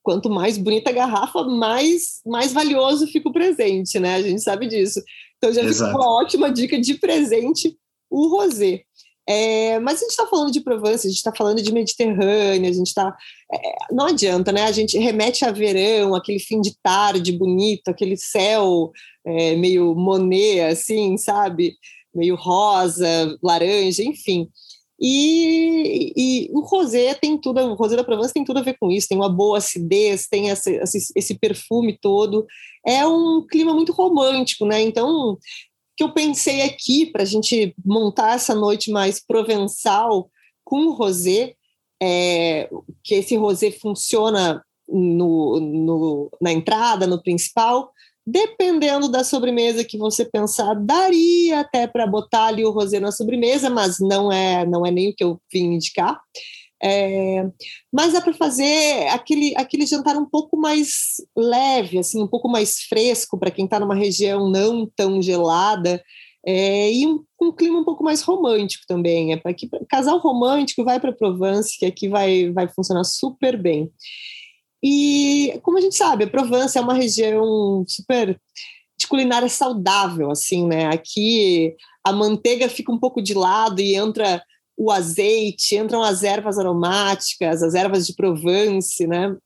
quanto 0.03 0.29
mais 0.29 0.59
bonita 0.59 0.91
a 0.91 0.93
garrafa, 0.93 1.43
mais 1.43 2.21
mais 2.27 2.53
valioso 2.53 3.07
fica 3.07 3.29
o 3.29 3.33
presente, 3.33 3.99
né? 3.99 4.17
A 4.17 4.23
gente 4.23 4.43
sabe 4.43 4.67
disso. 4.67 5.03
Então 5.39 5.53
já 5.53 5.63
Exato. 5.63 5.91
fica 5.91 6.03
uma 6.03 6.23
ótima 6.23 6.51
dica 6.51 6.79
de 6.79 6.95
presente 6.95 7.77
o 8.11 8.29
rosé. 8.29 8.83
É, 9.27 9.79
mas 9.81 9.99
a 9.99 10.01
gente 10.01 10.11
está 10.11 10.27
falando 10.27 10.53
de 10.53 10.61
Provence, 10.61 11.07
a 11.07 11.11
gente 11.11 11.17
está 11.17 11.33
falando 11.35 11.63
de 11.63 11.73
Mediterrâneo, 11.73 12.69
a 12.69 12.73
gente 12.73 12.89
está. 12.89 13.17
É, 13.53 13.77
não 13.91 14.07
adianta, 14.07 14.53
né? 14.53 14.65
A 14.65 14.73
gente 14.73 14.99
remete 14.99 15.45
a 15.45 15.53
verão, 15.53 16.15
aquele 16.15 16.39
fim 16.39 16.61
de 16.61 16.77
tarde 16.83 17.33
bonito, 17.33 17.89
aquele 17.89 18.17
céu 18.17 18.93
é, 19.25 19.57
meio 19.57 19.95
Monet, 19.95 20.61
assim, 20.61 21.17
sabe? 21.17 21.75
Meio 22.15 22.37
rosa, 22.37 23.37
laranja, 23.43 24.03
enfim. 24.03 24.49
E, 25.01 26.13
e, 26.17 26.51
o 26.53 26.61
rosé 26.61 27.15
tem 27.15 27.37
tudo, 27.37 27.61
o 27.61 27.75
rosé 27.75 27.97
da 27.97 28.05
Provence 28.05 28.33
tem 28.33 28.45
tudo 28.45 28.61
a 28.61 28.63
ver 28.63 28.77
com 28.79 28.91
isso, 28.91 29.09
tem 29.09 29.19
uma 29.19 29.29
boa 29.29 29.59
acidez, 29.59 30.29
tem 30.29 30.49
esse, 30.49 30.77
esse, 30.77 31.13
esse 31.17 31.39
perfume 31.39 31.99
todo. 32.01 32.47
É 32.87 33.07
um 33.07 33.45
clima 33.47 33.75
muito 33.75 33.93
romântico, 33.93 34.65
né? 34.67 34.81
Então, 34.81 35.37
que 35.97 36.03
eu 36.03 36.13
pensei 36.13 36.63
aqui 36.63 37.07
para 37.07 37.23
a 37.23 37.27
gente 37.27 37.75
montar 37.85 38.35
essa 38.35 38.55
noite 38.55 38.91
mais 38.91 39.25
provençal 39.25 40.31
com 40.65 40.87
o 40.87 40.93
rosé, 40.93 41.55
é, 42.03 42.69
que 43.03 43.15
esse 43.15 43.37
rosé 43.37 43.71
funciona 43.71 44.65
no, 44.89 45.61
no, 45.61 46.31
na 46.41 46.53
entrada, 46.53 47.07
no 47.07 47.23
principal, 47.23 47.91
dependendo 48.27 49.09
da 49.09 49.23
sobremesa 49.23 49.85
que 49.85 49.99
você 49.99 50.25
pensar, 50.25 50.75
daria 50.75 51.61
até 51.61 51.87
para 51.87 52.07
botar 52.07 52.47
ali 52.47 52.65
o 52.65 52.71
rosé 52.71 52.99
na 52.99 53.13
sobremesa, 53.13 53.69
mas 53.69 53.99
não 54.01 54.33
é 54.33 54.65
não 54.67 54.85
é 54.85 54.91
nem 54.91 55.11
o 55.11 55.15
que 55.15 55.23
eu 55.23 55.39
vim 55.53 55.75
indicar. 55.75 56.19
É, 56.87 57.51
mas 57.91 58.13
dá 58.13 58.21
para 58.21 58.35
fazer 58.35 59.09
aquele, 59.09 59.55
aquele 59.57 59.87
jantar 59.87 60.17
um 60.17 60.27
pouco 60.27 60.55
mais 60.55 61.15
leve, 61.35 61.99
assim, 61.99 62.23
um 62.23 62.27
pouco 62.27 62.47
mais 62.47 62.81
fresco 62.83 63.39
para 63.39 63.51
quem 63.51 63.65
está 63.65 63.81
numa 63.81 63.95
região 63.95 64.51
não 64.51 64.87
tão 64.95 65.23
gelada. 65.23 66.03
É, 66.47 66.93
e 66.93 67.07
um, 67.07 67.25
um, 67.41 67.51
clima 67.51 67.79
um 67.79 67.85
pouco 67.85 68.05
mais 68.05 68.21
romântico 68.21 68.85
também. 68.87 69.33
É 69.33 69.37
para 69.39 69.55
que 69.55 69.67
casal 69.89 70.19
romântico 70.19 70.85
vai 70.85 71.01
para 71.01 71.13
Provence, 71.13 71.79
que 71.79 71.87
aqui 71.87 72.07
vai, 72.07 72.53
vai 72.53 72.69
funcionar 72.69 73.05
super 73.05 73.57
bem. 73.57 73.91
E 74.83 75.59
como 75.63 75.79
a 75.79 75.81
gente 75.81 75.97
sabe, 75.97 76.25
a 76.25 76.31
Provence 76.31 76.77
é 76.77 76.81
uma 76.83 76.93
região 76.93 77.83
super 77.89 78.39
de 78.99 79.07
culinária 79.09 79.49
saudável, 79.49 80.31
assim, 80.31 80.67
né? 80.67 80.87
Aqui 80.89 81.75
a 82.05 82.13
manteiga 82.13 82.69
fica 82.69 82.93
um 82.93 82.99
pouco 82.99 83.23
de 83.23 83.33
lado 83.33 83.81
e 83.81 83.95
entra 83.95 84.43
o 84.77 84.91
azeite, 84.91 85.77
entram 85.77 86.03
as 86.03 86.23
ervas 86.23 86.59
aromáticas, 86.59 87.63
as 87.63 87.75
ervas 87.75 88.07
de 88.07 88.15
Provence, 88.15 89.07
né? 89.07 89.37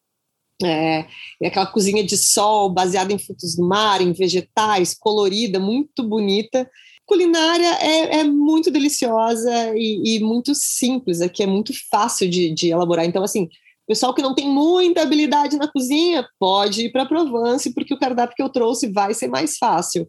É, 0.60 1.06
aquela 1.46 1.66
cozinha 1.66 2.02
de 2.02 2.16
sol 2.16 2.68
baseada 2.68 3.12
em 3.12 3.18
frutos 3.18 3.54
do 3.54 3.66
mar, 3.66 4.00
em 4.00 4.12
vegetais, 4.12 4.92
colorida, 4.92 5.60
muito 5.60 6.02
bonita. 6.02 6.68
Culinária 7.06 7.78
é, 7.80 8.20
é 8.20 8.24
muito 8.24 8.70
deliciosa 8.70 9.72
e, 9.76 10.16
e, 10.16 10.20
muito 10.20 10.54
simples, 10.54 11.20
aqui 11.20 11.42
é 11.42 11.46
muito 11.46 11.72
fácil 11.90 12.28
de, 12.28 12.52
de 12.52 12.70
elaborar. 12.70 13.04
Então, 13.04 13.22
assim, 13.22 13.48
pessoal 13.88 14.12
que 14.12 14.20
não 14.20 14.34
tem 14.34 14.46
muita 14.46 15.02
habilidade 15.02 15.56
na 15.56 15.66
cozinha 15.66 16.28
pode 16.38 16.84
ir 16.84 16.92
para 16.92 17.06
Provence, 17.06 17.72
porque 17.72 17.94
o 17.94 17.98
cardápio 17.98 18.36
que 18.36 18.42
eu 18.42 18.50
trouxe 18.50 18.92
vai 18.92 19.14
ser 19.14 19.28
mais 19.28 19.56
fácil. 19.56 20.06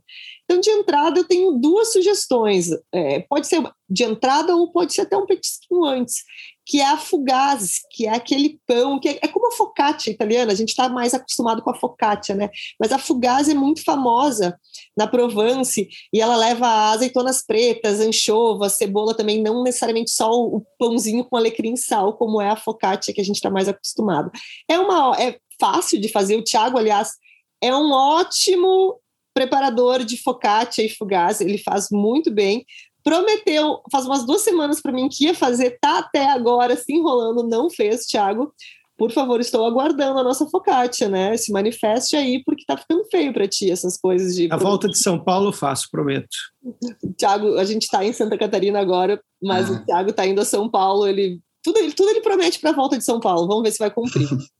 Então, 0.50 0.60
de 0.60 0.72
entrada, 0.72 1.20
eu 1.20 1.24
tenho 1.24 1.52
duas 1.52 1.94
sugestões. 1.94 2.70
É, 2.92 3.20
pode 3.30 3.46
ser 3.46 3.62
de 3.88 4.04
entrada 4.04 4.56
ou 4.56 4.72
pode 4.72 4.92
ser 4.92 5.02
até 5.02 5.16
um 5.16 5.28
petisquinho 5.28 5.86
antes, 5.86 6.24
que 6.66 6.82
é 6.82 6.88
a 6.88 6.98
fugaz, 6.98 7.82
que 7.92 8.08
é 8.08 8.10
aquele 8.10 8.60
pão, 8.66 9.00
que 9.00 9.10
é, 9.10 9.20
é 9.22 9.28
como 9.28 9.48
a 9.48 9.56
focaccia 9.56 10.12
italiana, 10.12 10.52
a 10.52 10.56
gente 10.56 10.70
está 10.70 10.90
mais 10.90 11.14
acostumado 11.14 11.62
com 11.62 11.70
a 11.70 11.76
focaccia, 11.76 12.34
né? 12.34 12.50
Mas 12.80 12.92
a 12.92 12.98
fugaz 12.98 13.48
é 13.48 13.54
muito 13.54 13.84
famosa 13.84 14.60
na 14.98 15.06
Provence 15.06 15.88
e 16.12 16.20
ela 16.20 16.36
leva 16.36 16.92
azeitonas 16.94 17.46
pretas, 17.46 18.00
anchovas, 18.00 18.74
cebola 18.74 19.16
também, 19.16 19.44
não 19.44 19.62
necessariamente 19.62 20.10
só 20.10 20.32
o 20.32 20.66
pãozinho 20.80 21.26
com 21.26 21.38
alecrim 21.38 21.74
e 21.74 21.78
sal, 21.78 22.18
como 22.18 22.42
é 22.42 22.50
a 22.50 22.56
focaccia 22.56 23.14
que 23.14 23.22
a 23.22 23.26
gente 23.26 23.36
está 23.36 23.52
mais 23.52 23.70
acostumado. 23.70 24.32
É 24.68 24.80
uma 24.80 25.16
é 25.22 25.38
fácil 25.60 26.02
de 26.02 26.10
fazer, 26.10 26.38
o 26.38 26.44
Thiago, 26.44 26.80
aliás, 26.80 27.12
é 27.62 27.76
um 27.76 27.92
ótimo 27.92 29.00
preparador 29.34 30.04
de 30.04 30.22
focaccia 30.22 30.86
e 30.86 30.90
fugaz, 30.90 31.42
ele 31.42 31.58
faz 31.58 31.88
muito 31.92 32.32
bem. 32.32 32.66
Prometeu, 33.04 33.80
faz 33.92 34.06
umas 34.06 34.26
duas 34.26 34.42
semanas 34.42 34.82
para 34.82 34.92
mim 34.92 35.08
que 35.10 35.26
ia 35.26 35.34
fazer, 35.34 35.78
tá 35.80 36.00
até 36.00 36.30
agora 36.30 36.76
se 36.76 36.94
enrolando, 36.94 37.48
não 37.48 37.70
fez, 37.70 38.06
Thiago. 38.06 38.54
Por 38.98 39.12
favor, 39.12 39.40
estou 39.40 39.66
aguardando 39.66 40.20
a 40.20 40.24
nossa 40.24 40.46
focaccia, 40.48 41.08
né? 41.08 41.38
Se 41.38 41.54
manifeste 41.54 42.18
aí, 42.18 42.44
porque 42.44 42.66
tá 42.68 42.76
ficando 42.76 43.06
feio 43.10 43.32
para 43.32 43.48
ti 43.48 43.72
essas 43.72 43.98
coisas 43.98 44.36
de. 44.36 44.52
A 44.52 44.58
volta 44.58 44.90
de 44.90 44.98
São 44.98 45.24
Paulo 45.24 45.48
eu 45.48 45.54
faço, 45.54 45.88
prometo. 45.90 46.28
Tiago, 47.18 47.58
a 47.58 47.64
gente 47.64 47.84
está 47.84 48.04
em 48.04 48.12
Santa 48.12 48.38
Catarina 48.38 48.78
agora, 48.78 49.22
mas 49.42 49.70
ah. 49.70 49.74
o 49.74 49.86
Tiago 49.86 50.10
está 50.10 50.28
indo 50.28 50.42
a 50.42 50.46
São 50.46 50.70
Paulo, 50.70 51.08
ele 51.08 51.40
tudo, 51.64 51.80
ele, 51.80 51.94
tudo 51.94 52.10
ele 52.10 52.22
promete 52.22 52.60
para 52.60 52.72
a 52.72 52.76
volta 52.76 52.98
de 52.98 53.04
São 53.04 53.20
Paulo. 53.20 53.48
Vamos 53.48 53.64
ver 53.64 53.72
se 53.72 53.80
vai 53.80 53.92
cumprir. 53.92 54.28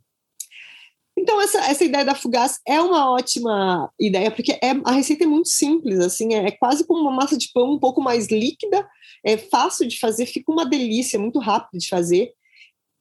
Então, 1.20 1.42
essa, 1.42 1.60
essa 1.70 1.84
ideia 1.84 2.06
da 2.06 2.16
fugaz 2.16 2.62
é 2.66 2.82
uma 2.82 3.12
ótima 3.12 3.92
ideia, 4.00 4.32
porque 4.32 4.54
é, 4.54 4.72
a 4.86 4.94
receita 4.94 5.26
é 5.26 5.28
muito 5.28 5.50
simples, 5.50 6.00
assim, 6.00 6.34
é, 6.34 6.48
é, 6.48 6.52
quase 6.52 6.88
como 6.88 7.02
uma 7.02 7.12
massa 7.12 7.38
de 7.38 7.50
pão 7.54 7.74
um 7.74 7.80
pouco 7.80 8.02
mais 8.02 8.28
líquida, 8.28 8.88
é 9.26 9.36
fácil 9.36 9.86
de 9.86 10.00
fazer, 10.00 10.26
fica 10.26 10.50
uma 10.50 10.66
delícia, 10.66 11.20
muito 11.20 11.38
rápido 11.38 11.78
de 11.78 11.90
fazer. 11.90 12.32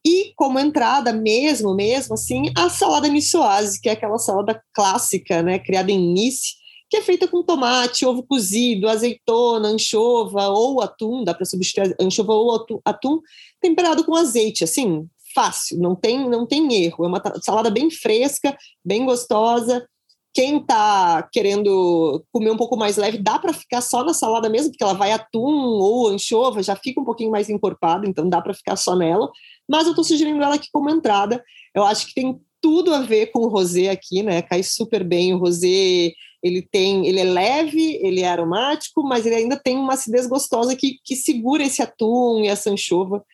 E 0.04 0.32
como 0.34 0.58
entrada 0.58 1.12
mesmo, 1.12 1.76
mesmo 1.76 2.14
assim, 2.14 2.50
a 2.56 2.68
salada 2.68 3.06
niçoise, 3.06 3.80
que 3.80 3.88
é 3.88 3.92
aquela 3.92 4.18
salada 4.18 4.60
clássica, 4.74 5.40
né, 5.40 5.60
criada 5.60 5.92
em 5.92 6.12
Nice, 6.12 6.56
que 6.90 6.96
é 6.96 7.02
feita 7.02 7.28
com 7.28 7.44
tomate, 7.44 8.04
ovo 8.04 8.24
cozido, 8.24 8.88
azeitona, 8.88 9.68
anchova 9.68 10.48
ou 10.48 10.80
atum, 10.80 11.22
dá 11.22 11.34
para 11.34 11.44
substituir 11.44 11.94
anchova 12.00 12.32
ou 12.32 12.82
atum, 12.84 13.20
temperado 13.60 14.02
com 14.04 14.16
azeite, 14.16 14.64
assim, 14.64 15.08
fácil, 15.34 15.78
não 15.78 15.94
tem, 15.94 16.28
não 16.28 16.46
tem 16.46 16.84
erro. 16.84 17.04
É 17.04 17.08
uma 17.08 17.22
salada 17.42 17.70
bem 17.70 17.90
fresca, 17.90 18.56
bem 18.84 19.04
gostosa. 19.04 19.86
Quem 20.34 20.58
está 20.58 21.28
querendo 21.32 22.24
comer 22.30 22.50
um 22.50 22.56
pouco 22.56 22.76
mais 22.76 22.96
leve, 22.96 23.18
dá 23.18 23.38
para 23.38 23.52
ficar 23.52 23.80
só 23.80 24.04
na 24.04 24.14
salada 24.14 24.48
mesmo, 24.48 24.70
porque 24.70 24.84
ela 24.84 24.92
vai 24.92 25.10
atum 25.10 25.40
ou 25.40 26.08
anchova, 26.08 26.62
já 26.62 26.76
fica 26.76 27.00
um 27.00 27.04
pouquinho 27.04 27.30
mais 27.30 27.48
encorpada, 27.48 28.06
então 28.06 28.28
dá 28.28 28.40
para 28.40 28.54
ficar 28.54 28.76
só 28.76 28.94
nela. 28.94 29.30
Mas 29.68 29.84
eu 29.84 29.90
estou 29.90 30.04
sugerindo 30.04 30.42
ela 30.42 30.54
aqui 30.54 30.68
como 30.72 30.90
entrada. 30.90 31.42
Eu 31.74 31.84
acho 31.84 32.06
que 32.06 32.14
tem 32.14 32.38
tudo 32.60 32.94
a 32.94 33.00
ver 33.00 33.26
com 33.32 33.40
o 33.40 33.48
rosé 33.48 33.88
aqui, 33.90 34.22
né? 34.22 34.42
Cai 34.42 34.62
super 34.62 35.02
bem 35.04 35.34
o 35.34 35.38
rosé. 35.38 36.12
Ele 36.42 36.62
tem, 36.62 37.06
ele 37.06 37.20
é 37.20 37.24
leve, 37.24 37.98
ele 38.00 38.20
é 38.20 38.28
aromático, 38.28 39.02
mas 39.02 39.26
ele 39.26 39.34
ainda 39.34 39.56
tem 39.56 39.76
uma 39.76 39.94
acidez 39.94 40.26
gostosa 40.26 40.76
que, 40.76 40.98
que 41.04 41.16
segura 41.16 41.64
esse 41.64 41.82
atum 41.82 42.40
e 42.44 42.48
essa 42.48 42.70
anchova. 42.70 43.24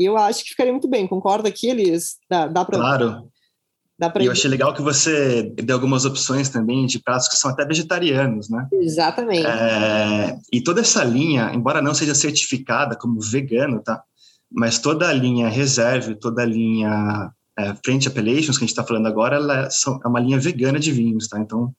Eu 0.00 0.16
acho 0.16 0.42
que 0.42 0.50
ficaria 0.50 0.72
muito 0.72 0.88
bem. 0.88 1.06
Concorda 1.06 1.48
aqui, 1.48 1.68
Elis? 1.68 2.16
Dá, 2.28 2.46
dá 2.46 2.64
para. 2.64 2.78
Claro. 2.78 3.30
Dá 3.98 4.10
e 4.18 4.24
eu 4.24 4.32
achei 4.32 4.48
legal 4.48 4.72
que 4.72 4.80
você 4.80 5.42
deu 5.62 5.76
algumas 5.76 6.06
opções 6.06 6.48
também 6.48 6.86
de 6.86 6.98
pratos 6.98 7.28
que 7.28 7.36
são 7.36 7.50
até 7.50 7.66
vegetarianos, 7.66 8.48
né? 8.48 8.66
Exatamente. 8.72 9.46
É, 9.46 10.38
e 10.50 10.62
toda 10.62 10.80
essa 10.80 11.04
linha, 11.04 11.52
embora 11.54 11.82
não 11.82 11.92
seja 11.92 12.14
certificada 12.14 12.96
como 12.96 13.20
vegano, 13.20 13.82
tá? 13.82 14.02
Mas 14.50 14.78
toda 14.78 15.06
a 15.06 15.12
linha 15.12 15.50
Reserve, 15.50 16.14
toda 16.14 16.40
a 16.40 16.46
linha 16.46 17.30
é, 17.58 17.74
Frente 17.84 18.08
Appellations 18.08 18.56
que 18.56 18.64
a 18.64 18.66
gente 18.66 18.70
está 18.70 18.84
falando 18.84 19.06
agora, 19.06 19.36
ela 19.36 19.66
é, 19.66 19.70
são, 19.70 20.00
é 20.02 20.08
uma 20.08 20.18
linha 20.18 20.38
vegana 20.38 20.80
de 20.80 20.90
vinhos, 20.90 21.28
tá? 21.28 21.38
Então, 21.38 21.70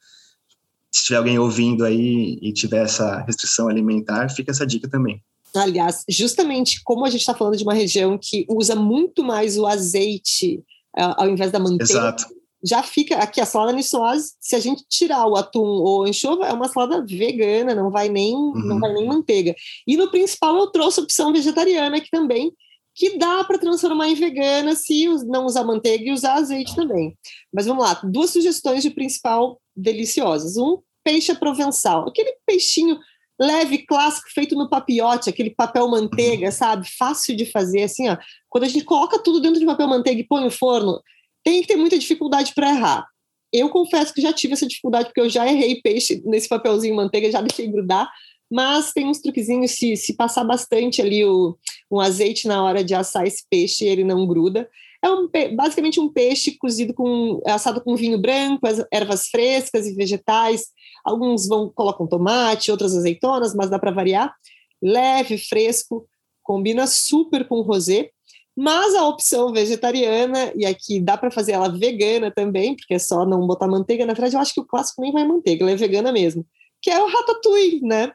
se 0.91 1.05
tiver 1.05 1.17
alguém 1.17 1.39
ouvindo 1.39 1.83
aí 1.83 2.37
e 2.39 2.53
tiver 2.53 2.83
essa 2.83 3.21
restrição 3.21 3.67
alimentar, 3.67 4.29
fica 4.29 4.51
essa 4.51 4.65
dica 4.65 4.87
também. 4.87 5.23
Aliás, 5.55 6.03
justamente 6.07 6.81
como 6.83 7.05
a 7.05 7.09
gente 7.09 7.21
está 7.21 7.33
falando 7.33 7.57
de 7.57 7.63
uma 7.63 7.73
região 7.73 8.17
que 8.17 8.45
usa 8.49 8.75
muito 8.75 9.23
mais 9.23 9.57
o 9.57 9.65
azeite 9.67 10.63
uh, 10.97 11.15
ao 11.17 11.29
invés 11.29 11.51
da 11.51 11.59
manteiga, 11.59 11.91
Exato. 11.91 12.25
já 12.63 12.81
fica 12.81 13.17
aqui 13.17 13.41
a 13.41 13.45
salada 13.45 13.73
niçoise, 13.73 14.33
se 14.39 14.55
a 14.55 14.59
gente 14.59 14.85
tirar 14.89 15.25
o 15.27 15.35
atum 15.35 15.59
ou 15.59 16.05
anchova, 16.05 16.45
é 16.45 16.53
uma 16.53 16.69
salada 16.69 17.05
vegana, 17.05 17.75
não 17.75 17.91
vai 17.91 18.07
nem 18.07 18.33
uhum. 18.33 18.53
não 18.55 18.79
vai 18.79 18.93
nem 18.93 19.05
manteiga. 19.05 19.53
E 19.85 19.97
no 19.97 20.09
principal 20.09 20.57
eu 20.57 20.67
trouxe 20.67 20.99
a 20.99 21.03
opção 21.03 21.33
vegetariana 21.33 21.97
aqui 21.97 22.09
também, 22.09 22.53
que 22.95 23.17
dá 23.17 23.43
para 23.43 23.57
transformar 23.57 24.09
em 24.09 24.15
vegana 24.15 24.75
se 24.75 25.07
não 25.25 25.45
usar 25.45 25.63
manteiga 25.63 26.05
e 26.05 26.11
usar 26.11 26.35
azeite 26.35 26.75
também. 26.75 27.17
Mas 27.53 27.65
vamos 27.65 27.83
lá, 27.83 27.99
duas 28.03 28.29
sugestões 28.29 28.83
de 28.83 28.89
principal 28.89 29.59
deliciosas. 29.75 30.57
Um, 30.57 30.77
peixe 31.03 31.33
provençal, 31.35 32.07
aquele 32.07 32.35
peixinho 32.45 32.99
leve, 33.41 33.79
clássico, 33.79 34.29
feito 34.31 34.55
no 34.55 34.69
papiote, 34.69 35.27
aquele 35.27 35.49
papel 35.49 35.87
manteiga, 35.87 36.51
sabe? 36.51 36.87
Fácil 36.95 37.35
de 37.35 37.45
fazer, 37.45 37.83
assim, 37.83 38.07
ó. 38.07 38.17
Quando 38.47 38.65
a 38.65 38.67
gente 38.67 38.85
coloca 38.85 39.17
tudo 39.17 39.41
dentro 39.41 39.59
de 39.59 39.65
papel 39.65 39.87
manteiga 39.87 40.21
e 40.21 40.27
põe 40.27 40.43
no 40.43 40.51
forno, 40.51 41.01
tem 41.43 41.61
que 41.61 41.67
ter 41.67 41.75
muita 41.75 41.97
dificuldade 41.97 42.53
para 42.53 42.69
errar. 42.69 43.07
Eu 43.51 43.69
confesso 43.69 44.13
que 44.13 44.21
já 44.21 44.31
tive 44.31 44.53
essa 44.53 44.67
dificuldade, 44.67 45.05
porque 45.05 45.21
eu 45.21 45.29
já 45.29 45.47
errei 45.47 45.81
peixe 45.81 46.21
nesse 46.23 46.47
papelzinho 46.47 46.95
manteiga, 46.95 47.31
já 47.31 47.41
deixei 47.41 47.67
grudar, 47.67 48.07
mas 48.49 48.93
tem 48.93 49.07
uns 49.07 49.19
truquezinhos, 49.19 49.71
se, 49.71 49.97
se 49.97 50.15
passar 50.15 50.43
bastante 50.43 51.01
ali 51.01 51.25
o, 51.25 51.57
um 51.91 51.99
azeite 51.99 52.47
na 52.47 52.63
hora 52.63 52.83
de 52.83 52.93
assar 52.93 53.25
esse 53.25 53.43
peixe, 53.49 53.85
ele 53.85 54.03
não 54.03 54.27
gruda. 54.27 54.69
É 55.03 55.09
um, 55.09 55.27
basicamente 55.55 55.99
um 55.99 56.07
peixe 56.07 56.57
cozido 56.57 56.93
com 56.93 57.41
assado 57.45 57.81
com 57.81 57.95
vinho 57.95 58.19
branco, 58.19 58.67
ervas 58.91 59.27
frescas 59.27 59.87
e 59.87 59.95
vegetais. 59.95 60.65
Alguns 61.03 61.47
vão 61.47 61.69
colocam 61.73 62.05
tomate, 62.07 62.71
outras 62.71 62.95
azeitonas, 62.95 63.55
mas 63.55 63.69
dá 63.69 63.79
para 63.79 63.91
variar. 63.91 64.33
Leve, 64.81 65.37
fresco, 65.37 66.07
combina 66.43 66.85
super 66.85 67.47
com 67.47 67.61
rosé. 67.61 68.11
Mas 68.55 68.93
a 68.93 69.07
opção 69.07 69.51
vegetariana, 69.53 70.51
e 70.55 70.65
aqui 70.65 70.99
dá 70.99 71.17
para 71.17 71.31
fazer 71.31 71.53
ela 71.53 71.69
vegana 71.69 72.29
também, 72.29 72.75
porque 72.75 72.93
é 72.93 72.99
só 72.99 73.25
não 73.25 73.47
botar 73.47 73.67
manteiga. 73.67 74.05
Na 74.05 74.13
verdade, 74.13 74.35
eu 74.35 74.41
acho 74.41 74.53
que 74.53 74.59
o 74.59 74.65
clássico 74.65 75.01
nem 75.01 75.11
vai 75.11 75.25
manteiga, 75.25 75.63
ela 75.63 75.71
é 75.71 75.75
vegana 75.75 76.11
mesmo. 76.11 76.45
Que 76.81 76.89
é 76.89 77.01
o 77.01 77.07
ratatouille, 77.07 77.81
né? 77.81 78.11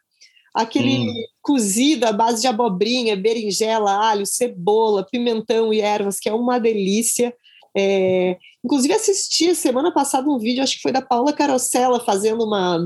Aquele 0.56 1.00
hum. 1.00 1.12
cozido 1.42 2.06
à 2.06 2.12
base 2.12 2.40
de 2.40 2.46
abobrinha, 2.46 3.14
berinjela, 3.14 3.92
alho, 3.92 4.24
cebola, 4.24 5.04
pimentão 5.04 5.70
e 5.70 5.82
ervas, 5.82 6.18
que 6.18 6.30
é 6.30 6.32
uma 6.32 6.58
delícia. 6.58 7.34
É, 7.76 8.38
inclusive 8.64 8.94
assisti 8.94 9.54
semana 9.54 9.92
passada 9.92 10.30
um 10.30 10.38
vídeo, 10.38 10.62
acho 10.62 10.76
que 10.76 10.82
foi 10.82 10.92
da 10.92 11.02
Paula 11.02 11.30
Carosella 11.34 12.00
fazendo 12.00 12.42
uma, 12.42 12.78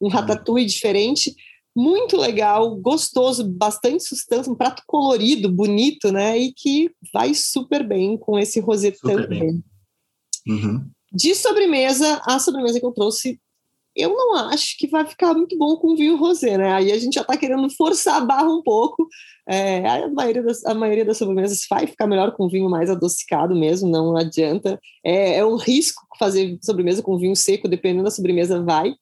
um 0.00 0.06
hum. 0.06 0.08
ratatouille 0.08 0.64
diferente, 0.64 1.34
muito 1.76 2.16
legal, 2.16 2.74
gostoso, 2.76 3.46
bastante 3.46 4.02
sustância, 4.04 4.50
um 4.50 4.56
prato 4.56 4.82
colorido, 4.86 5.52
bonito, 5.52 6.10
né? 6.10 6.36
E 6.38 6.50
que 6.52 6.90
vai 7.12 7.34
super 7.34 7.86
bem 7.86 8.16
com 8.16 8.38
esse 8.38 8.58
rosé 8.58 8.90
também. 9.02 9.62
Uhum. 10.46 10.90
De 11.12 11.34
sobremesa, 11.34 12.22
a 12.26 12.38
sobremesa 12.38 12.80
que 12.80 12.86
eu 12.86 12.92
trouxe 12.92 13.38
eu 13.98 14.10
não 14.10 14.36
acho 14.36 14.76
que 14.78 14.86
vai 14.86 15.04
ficar 15.04 15.34
muito 15.34 15.58
bom 15.58 15.76
com 15.76 15.96
vinho 15.96 16.16
rosé, 16.16 16.56
né? 16.56 16.72
Aí 16.72 16.92
a 16.92 16.98
gente 16.98 17.14
já 17.14 17.22
está 17.22 17.36
querendo 17.36 17.68
forçar 17.70 18.16
a 18.16 18.24
barra 18.24 18.48
um 18.48 18.62
pouco. 18.62 19.08
É, 19.48 19.86
a, 19.86 20.08
maioria 20.08 20.42
das, 20.42 20.64
a 20.64 20.74
maioria 20.74 21.04
das 21.04 21.18
sobremesas 21.18 21.66
vai 21.68 21.86
ficar 21.86 22.06
melhor 22.06 22.32
com 22.36 22.48
vinho 22.48 22.70
mais 22.70 22.88
adocicado 22.88 23.56
mesmo, 23.56 23.90
não 23.90 24.16
adianta. 24.16 24.78
É, 25.04 25.38
é 25.38 25.44
um 25.44 25.56
risco 25.56 26.06
fazer 26.18 26.58
sobremesa 26.62 27.02
com 27.02 27.18
vinho 27.18 27.34
seco, 27.34 27.68
dependendo 27.68 28.04
da 28.04 28.10
sobremesa, 28.10 28.62
vai. 28.62 28.94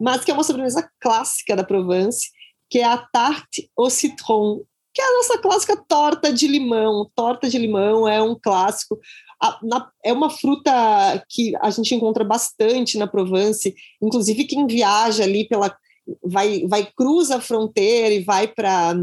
Mas 0.00 0.24
que 0.24 0.30
é 0.30 0.34
uma 0.34 0.44
sobremesa 0.44 0.88
clássica 1.00 1.56
da 1.56 1.64
Provence, 1.64 2.28
que 2.70 2.78
é 2.78 2.84
a 2.84 2.96
tarte 2.96 3.68
au 3.76 3.90
citron, 3.90 4.60
que 4.94 5.02
é 5.02 5.04
a 5.04 5.12
nossa 5.14 5.38
clássica 5.38 5.76
torta 5.88 6.32
de 6.32 6.46
limão. 6.46 7.10
Torta 7.14 7.48
de 7.48 7.58
limão 7.58 8.06
é 8.06 8.22
um 8.22 8.38
clássico 8.40 8.98
a, 9.40 9.58
na, 9.62 9.90
é 10.04 10.12
uma 10.12 10.30
fruta 10.30 10.70
que 11.28 11.54
a 11.60 11.70
gente 11.70 11.94
encontra 11.94 12.24
bastante 12.24 12.98
na 12.98 13.06
Provence, 13.06 13.74
inclusive 14.02 14.44
quem 14.44 14.66
viaja 14.66 15.22
ali 15.22 15.46
pela 15.46 15.76
vai 16.22 16.66
vai 16.66 16.88
cruza 16.96 17.36
a 17.36 17.40
fronteira 17.40 18.14
e 18.14 18.24
vai 18.24 18.48
para 18.48 18.94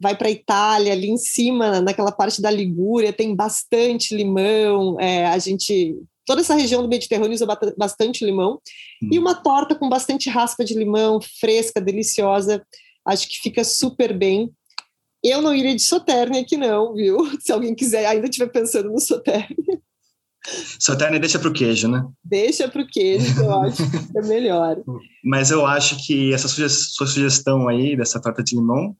vai 0.00 0.16
para 0.16 0.30
Itália 0.30 0.92
ali 0.92 1.08
em 1.08 1.16
cima 1.16 1.80
naquela 1.80 2.12
parte 2.12 2.42
da 2.42 2.50
Ligúria 2.50 3.12
tem 3.12 3.34
bastante 3.34 4.14
limão 4.14 5.00
é, 5.00 5.26
a 5.26 5.38
gente 5.38 5.96
toda 6.26 6.40
essa 6.40 6.54
região 6.54 6.82
do 6.82 6.88
Mediterrâneo 6.88 7.34
usa 7.34 7.46
bastante 7.76 8.24
limão 8.24 8.60
hum. 9.02 9.08
e 9.10 9.18
uma 9.18 9.34
torta 9.34 9.74
com 9.74 9.88
bastante 9.88 10.28
raspa 10.28 10.64
de 10.64 10.74
limão 10.74 11.20
fresca 11.40 11.80
deliciosa 11.80 12.62
acho 13.06 13.28
que 13.28 13.38
fica 13.38 13.64
super 13.64 14.16
bem 14.16 14.52
eu 15.30 15.40
não 15.40 15.54
iria 15.54 15.74
de 15.74 15.82
Soterne 15.82 16.38
aqui 16.38 16.56
não, 16.56 16.94
viu? 16.94 17.18
Se 17.40 17.52
alguém 17.52 17.74
quiser, 17.74 18.06
ainda 18.06 18.26
estiver 18.26 18.50
pensando 18.50 18.90
no 18.90 19.00
Soterne. 19.00 19.56
Soterne 20.78 21.20
deixa 21.20 21.38
para 21.38 21.48
o 21.48 21.52
queijo, 21.52 21.86
né? 21.86 22.04
Deixa 22.24 22.68
para 22.68 22.82
o 22.82 22.86
queijo, 22.86 23.40
eu 23.40 23.60
acho 23.60 23.90
que 23.90 24.18
é 24.18 24.22
melhor. 24.22 24.76
Mas 25.24 25.50
eu 25.50 25.64
acho 25.64 26.04
que 26.04 26.32
essa 26.32 26.48
sua 26.48 26.68
sugestão 27.06 27.68
aí, 27.68 27.96
dessa 27.96 28.20
torta 28.20 28.42
de 28.42 28.56
limão, 28.56 28.96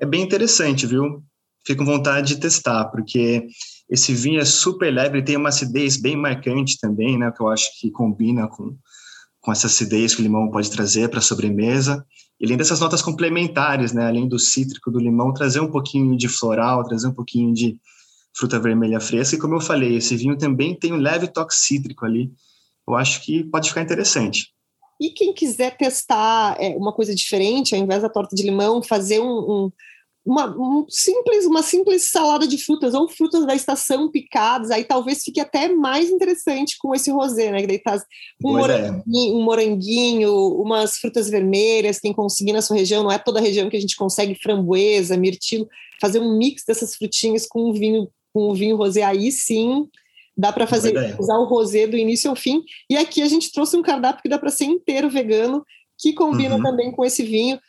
é 0.00 0.06
bem 0.06 0.22
interessante, 0.22 0.86
viu? 0.86 1.22
Fico 1.66 1.84
com 1.84 1.90
vontade 1.90 2.34
de 2.34 2.40
testar, 2.40 2.84
porque 2.86 3.46
esse 3.90 4.14
vinho 4.14 4.40
é 4.40 4.44
super 4.44 4.92
leve, 4.92 5.18
ele 5.18 5.24
tem 5.24 5.36
uma 5.36 5.48
acidez 5.48 5.96
bem 5.96 6.16
marcante 6.16 6.78
também, 6.80 7.18
né? 7.18 7.32
Que 7.34 7.42
eu 7.42 7.48
acho 7.48 7.68
que 7.80 7.90
combina 7.90 8.46
com, 8.48 8.76
com 9.40 9.52
essa 9.52 9.66
acidez 9.66 10.14
que 10.14 10.20
o 10.20 10.22
limão 10.22 10.50
pode 10.50 10.70
trazer 10.70 11.08
para 11.08 11.18
a 11.18 11.22
sobremesa. 11.22 12.04
Além 12.44 12.56
dessas 12.56 12.80
notas 12.80 13.02
complementares, 13.02 13.92
né? 13.92 14.06
Além 14.06 14.28
do 14.28 14.38
cítrico 14.38 14.90
do 14.90 14.98
limão, 14.98 15.32
trazer 15.32 15.60
um 15.60 15.70
pouquinho 15.70 16.16
de 16.16 16.28
floral, 16.28 16.84
trazer 16.84 17.08
um 17.08 17.14
pouquinho 17.14 17.52
de 17.52 17.76
fruta 18.36 18.58
vermelha 18.58 19.00
fresca. 19.00 19.36
E 19.36 19.38
como 19.38 19.54
eu 19.54 19.60
falei, 19.60 19.96
esse 19.96 20.16
vinho 20.16 20.36
também 20.36 20.74
tem 20.74 20.92
um 20.92 20.98
leve 20.98 21.28
toque 21.28 21.54
cítrico 21.54 22.04
ali. 22.04 22.32
Eu 22.86 22.94
acho 22.94 23.22
que 23.22 23.44
pode 23.44 23.68
ficar 23.68 23.82
interessante. 23.82 24.52
E 25.00 25.10
quem 25.10 25.32
quiser 25.32 25.76
testar 25.76 26.56
é, 26.60 26.68
uma 26.76 26.92
coisa 26.92 27.14
diferente, 27.14 27.74
ao 27.74 27.80
invés 27.80 28.02
da 28.02 28.08
torta 28.08 28.34
de 28.36 28.42
limão, 28.42 28.82
fazer 28.82 29.20
um, 29.20 29.26
um 29.26 29.72
uma, 30.24 30.46
um 30.56 30.86
simples, 30.88 31.44
uma 31.44 31.62
simples 31.62 32.10
salada 32.10 32.46
de 32.46 32.56
frutas 32.56 32.94
ou 32.94 33.08
frutas 33.08 33.46
da 33.46 33.54
estação 33.54 34.10
picadas, 34.10 34.70
aí 34.70 34.82
talvez 34.82 35.22
fique 35.22 35.38
até 35.38 35.68
mais 35.68 36.10
interessante 36.10 36.76
com 36.78 36.94
esse 36.94 37.10
rosé, 37.10 37.52
né? 37.52 37.66
daí 37.66 37.78
tá 37.78 38.02
um 38.42 38.52
moranguinho, 38.52 39.36
um 39.36 39.42
moranguinho, 39.42 40.32
umas 40.60 40.96
frutas 40.96 41.28
vermelhas, 41.28 42.00
quem 42.00 42.12
conseguir 42.12 42.52
na 42.54 42.62
sua 42.62 42.76
região, 42.76 43.02
não 43.02 43.12
é 43.12 43.18
toda 43.18 43.38
a 43.38 43.42
região 43.42 43.68
que 43.68 43.76
a 43.76 43.80
gente 43.80 43.96
consegue 43.96 44.34
framboesa, 44.34 45.16
mirtilo, 45.16 45.68
fazer 46.00 46.20
um 46.20 46.38
mix 46.38 46.64
dessas 46.66 46.94
frutinhas 46.94 47.46
com 47.46 47.70
um 47.70 47.72
vinho 47.72 48.08
com 48.32 48.50
o 48.50 48.54
vinho 48.54 48.76
rosé, 48.76 49.02
aí 49.02 49.30
sim 49.30 49.88
dá 50.36 50.52
para 50.52 50.66
fazer 50.66 51.16
usar 51.20 51.38
o 51.38 51.44
rosé 51.44 51.86
do 51.86 51.96
início 51.96 52.28
ao 52.28 52.34
fim. 52.34 52.62
E 52.90 52.96
aqui 52.96 53.22
a 53.22 53.28
gente 53.28 53.52
trouxe 53.52 53.76
um 53.76 53.82
cardápio 53.82 54.22
que 54.22 54.28
dá 54.28 54.38
para 54.38 54.50
ser 54.50 54.64
inteiro 54.64 55.08
vegano, 55.08 55.64
que 55.96 56.12
combina 56.12 56.56
uhum. 56.56 56.62
também 56.62 56.90
com 56.90 57.04
esse 57.04 57.22
vinho. 57.22 57.60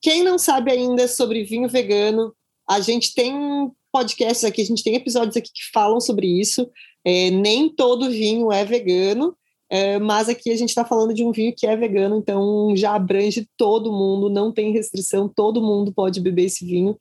Quem 0.00 0.22
não 0.22 0.38
sabe 0.38 0.70
ainda 0.72 1.06
sobre 1.06 1.44
vinho 1.44 1.68
vegano, 1.68 2.34
a 2.68 2.80
gente 2.80 3.14
tem 3.14 3.70
podcasts 3.92 4.44
aqui, 4.44 4.62
a 4.62 4.64
gente 4.64 4.82
tem 4.82 4.94
episódios 4.94 5.36
aqui 5.36 5.50
que 5.52 5.70
falam 5.72 6.00
sobre 6.00 6.26
isso. 6.26 6.70
É, 7.04 7.30
nem 7.30 7.68
todo 7.68 8.10
vinho 8.10 8.52
é 8.52 8.64
vegano, 8.64 9.34
é, 9.70 9.98
mas 9.98 10.28
aqui 10.28 10.50
a 10.50 10.56
gente 10.56 10.68
está 10.68 10.84
falando 10.84 11.14
de 11.14 11.24
um 11.24 11.32
vinho 11.32 11.54
que 11.56 11.66
é 11.66 11.76
vegano, 11.76 12.16
então 12.16 12.74
já 12.76 12.94
abrange 12.94 13.48
todo 13.56 13.92
mundo, 13.92 14.28
não 14.28 14.52
tem 14.52 14.72
restrição, 14.72 15.28
todo 15.28 15.62
mundo 15.62 15.92
pode 15.92 16.20
beber 16.20 16.44
esse 16.44 16.64
vinho 16.64 16.96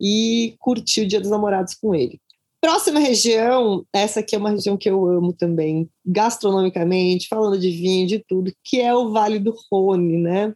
e 0.00 0.54
curtir 0.58 1.02
o 1.02 1.06
Dia 1.06 1.20
dos 1.20 1.30
Namorados 1.30 1.74
com 1.74 1.94
ele. 1.94 2.20
Próxima 2.62 3.00
região, 3.00 3.84
essa 3.92 4.20
aqui 4.20 4.36
é 4.36 4.38
uma 4.38 4.50
região 4.50 4.76
que 4.76 4.88
eu 4.88 5.04
amo 5.04 5.32
também, 5.32 5.90
gastronomicamente, 6.06 7.26
falando 7.26 7.58
de 7.58 7.72
vinho, 7.72 8.06
de 8.06 8.20
tudo, 8.20 8.52
que 8.62 8.80
é 8.80 8.94
o 8.94 9.10
Vale 9.10 9.40
do 9.40 9.52
Rhône, 9.68 10.16
né? 10.16 10.54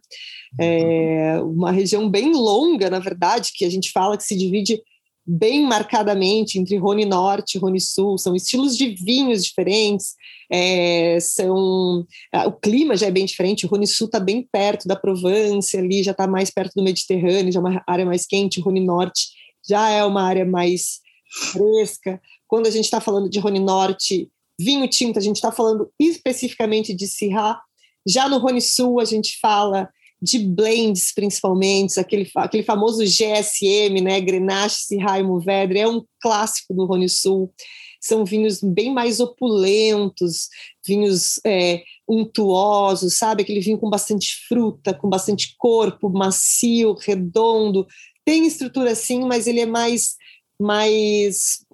É 0.57 1.37
uma 1.41 1.69
região 1.69 2.09
bem 2.09 2.31
longa, 2.31 2.89
na 2.89 2.99
verdade, 2.99 3.51
que 3.53 3.65
a 3.65 3.69
gente 3.69 3.91
fala 3.91 4.15
que 4.15 4.23
se 4.23 4.37
divide 4.37 4.81
bem 5.25 5.61
marcadamente 5.63 6.57
entre 6.57 6.77
Rhône 6.77 7.03
Norte 7.03 7.55
e 7.55 7.59
Rhône 7.59 7.81
Sul, 7.81 8.17
são 8.17 8.33
estilos 8.33 8.77
de 8.77 8.95
vinhos 8.95 9.43
diferentes, 9.43 10.15
é, 10.49 11.19
são 11.19 12.05
o 12.33 12.51
clima 12.53 12.95
já 12.95 13.07
é 13.07 13.11
bem 13.11 13.25
diferente, 13.25 13.65
o 13.65 13.69
Rhône 13.69 13.85
Sul 13.85 14.05
está 14.05 14.21
bem 14.21 14.47
perto 14.49 14.87
da 14.87 14.95
Provence, 14.95 15.77
ali 15.77 16.03
já 16.03 16.11
está 16.11 16.25
mais 16.25 16.49
perto 16.51 16.71
do 16.73 16.83
Mediterrâneo, 16.83 17.51
já 17.51 17.59
é 17.59 17.61
uma 17.61 17.83
área 17.85 18.05
mais 18.05 18.25
quente, 18.25 18.61
o 18.61 18.63
Rhône 18.63 18.79
Norte 18.79 19.27
já 19.67 19.89
é 19.89 20.05
uma 20.05 20.23
área 20.23 20.45
mais 20.45 21.05
fresca. 21.29 22.21
Quando 22.47 22.67
a 22.67 22.71
gente 22.71 22.85
está 22.85 23.01
falando 23.01 23.29
de 23.29 23.39
Rony 23.39 23.59
Norte, 23.59 24.29
vinho 24.59 24.87
tinto, 24.87 25.19
a 25.19 25.21
gente 25.21 25.35
está 25.35 25.51
falando 25.51 25.91
especificamente 25.99 26.93
de 26.93 27.07
Syrah. 27.07 27.61
Já 28.07 28.27
no 28.29 28.37
Rony 28.37 28.61
Sul, 28.61 28.99
a 28.99 29.05
gente 29.05 29.37
fala 29.39 29.89
de 30.21 30.39
blends, 30.39 31.13
principalmente, 31.13 31.99
aquele, 31.99 32.29
aquele 32.35 32.63
famoso 32.63 33.03
GSM, 33.03 34.01
né? 34.01 34.19
Grenache, 34.19 34.85
Syrah 34.85 35.19
e 35.19 35.23
Mourvèdre, 35.23 35.79
é 35.79 35.87
um 35.87 36.03
clássico 36.19 36.73
do 36.73 36.85
Rony 36.85 37.09
Sul. 37.09 37.53
São 38.01 38.25
vinhos 38.25 38.61
bem 38.61 38.93
mais 38.93 39.19
opulentos, 39.19 40.49
vinhos 40.85 41.39
é, 41.45 41.83
untuosos, 42.07 43.15
sabe? 43.15 43.43
Aquele 43.43 43.59
vinho 43.59 43.77
com 43.77 43.89
bastante 43.89 44.35
fruta, 44.47 44.93
com 44.93 45.09
bastante 45.09 45.55
corpo, 45.57 46.09
macio, 46.09 46.93
redondo. 46.93 47.85
Tem 48.25 48.45
estrutura 48.45 48.95
sim, 48.95 49.21
mas 49.25 49.45
ele 49.45 49.59
é 49.59 49.65
mais 49.65 50.15
mais 50.59 51.65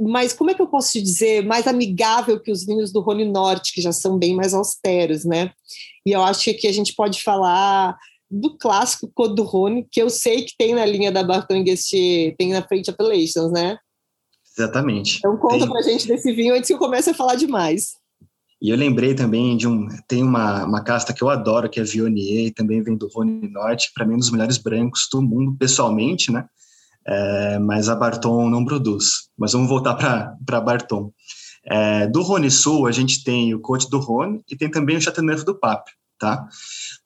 mas 0.00 0.32
como 0.32 0.50
é 0.50 0.54
que 0.54 0.62
eu 0.62 0.66
posso 0.66 0.92
te 0.92 1.02
dizer, 1.02 1.44
mais 1.44 1.66
amigável 1.66 2.40
que 2.40 2.50
os 2.50 2.64
vinhos 2.64 2.90
do 2.90 3.00
Rony 3.00 3.26
Norte, 3.26 3.74
que 3.74 3.82
já 3.82 3.92
são 3.92 4.18
bem 4.18 4.34
mais 4.34 4.54
austeros, 4.54 5.24
né? 5.24 5.52
E 6.06 6.12
eu 6.12 6.22
acho 6.22 6.44
que 6.44 6.50
aqui 6.50 6.66
a 6.66 6.72
gente 6.72 6.94
pode 6.94 7.22
falar 7.22 7.96
do 8.30 8.56
clássico 8.56 9.10
Code 9.14 9.34
do 9.34 9.42
Rony, 9.42 9.86
que 9.90 10.00
eu 10.00 10.08
sei 10.08 10.44
que 10.44 10.56
tem 10.56 10.74
na 10.74 10.86
linha 10.86 11.12
da 11.12 11.22
Barton 11.22 11.62
Guestier, 11.62 12.34
tem 12.38 12.52
na 12.52 12.62
French 12.62 12.88
Appellations, 12.88 13.52
né? 13.52 13.76
Exatamente. 14.56 15.18
Então 15.18 15.36
conta 15.36 15.58
tem... 15.58 15.68
pra 15.68 15.82
gente 15.82 16.08
desse 16.08 16.32
vinho 16.32 16.54
antes 16.54 16.68
que 16.68 16.74
eu 16.74 16.78
comece 16.78 17.10
a 17.10 17.14
falar 17.14 17.34
demais. 17.34 17.92
E 18.60 18.70
eu 18.70 18.76
lembrei 18.76 19.14
também 19.14 19.56
de 19.56 19.66
um. 19.66 19.86
Tem 20.06 20.22
uma, 20.22 20.64
uma 20.64 20.82
casta 20.82 21.12
que 21.12 21.22
eu 21.22 21.28
adoro, 21.28 21.68
que 21.68 21.80
é 21.80 21.82
Viognier, 21.82 22.46
e 22.46 22.50
também 22.50 22.80
vem 22.80 22.96
do 22.96 23.08
Rony 23.08 23.50
Norte, 23.50 23.90
para 23.94 24.06
mim, 24.06 24.14
um 24.14 24.18
dos 24.18 24.30
melhores 24.30 24.56
brancos 24.56 25.08
do 25.12 25.20
mundo, 25.20 25.56
pessoalmente, 25.58 26.30
né? 26.30 26.46
É, 27.06 27.58
mas 27.58 27.88
a 27.88 27.94
Barton 27.94 28.48
não 28.48 28.64
produz. 28.64 29.28
Mas 29.38 29.52
vamos 29.52 29.68
voltar 29.68 29.94
para 29.94 30.60
Barton. 30.60 31.12
É, 31.64 32.06
do 32.08 32.22
Rhône 32.22 32.50
Sul, 32.50 32.86
a 32.86 32.92
gente 32.92 33.22
tem 33.22 33.54
o 33.54 33.60
Côte 33.60 33.88
do 33.88 33.98
Rhône 33.98 34.42
e 34.50 34.56
tem 34.56 34.70
também 34.70 34.96
o 34.96 35.00
Chateauneuf 35.00 35.44
do 35.44 35.58
Pape, 35.58 35.92
tá? 36.18 36.46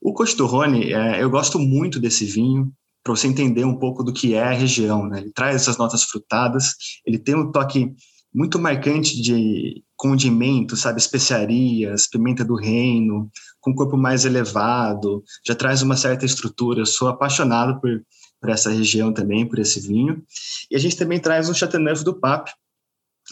O 0.01 0.15
Côte 0.15 0.37
do 0.37 0.47
Rhône, 0.47 0.93
é, 0.93 1.23
eu 1.23 1.29
gosto 1.29 1.59
muito 1.59 2.01
desse 2.01 2.25
vinho, 2.25 2.73
para 3.05 3.15
você 3.15 3.29
entender 3.29 3.65
um 3.65 3.79
pouco 3.79 4.03
do 4.03 4.13
que 4.13 4.35
é 4.35 4.43
a 4.43 4.53
região, 4.53 5.07
né? 5.07 5.21
Ele 5.21 5.31
traz 5.33 5.55
essas 5.55 5.79
notas 5.79 6.03
frutadas, 6.03 6.75
ele 7.07 7.19
tem 7.19 7.37
um 7.37 7.53
toque 7.53 7.95
muito 8.35 8.59
marcante 8.59 9.23
de 9.23 9.83
condimento, 9.97 10.77
sabe, 10.77 10.99
especiarias, 10.99 12.07
pimenta 12.07 12.45
do 12.45 12.57
reino, 12.57 13.31
com 13.61 13.75
corpo 13.75 13.97
mais 13.97 14.25
elevado, 14.25 15.23
já 15.47 15.55
traz 15.55 15.83
uma 15.83 15.97
certa 15.97 16.27
estrutura. 16.27 16.81
Eu 16.81 16.87
sou 16.87 17.09
apaixonado 17.09 17.81
por 17.81 18.03
para 18.41 18.53
essa 18.53 18.71
região 18.71 19.13
também, 19.13 19.47
por 19.47 19.59
esse 19.59 19.81
vinho. 19.81 20.23
E 20.71 20.77
a 20.77 20.79
gente 20.79 20.97
também 20.97 21.19
traz 21.19 21.49
o 21.49 21.55
Chateauneuf 21.55 22.05
do 22.05 22.19
Pape, 22.19 22.53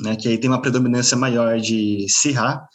né, 0.01 0.17
que 0.17 0.29
aí 0.29 0.39
tem 0.39 0.51
uma 0.51 0.61
predominância 0.61 1.17
maior 1.17 1.59
de 1.61 2.07
Syrah 2.09 2.67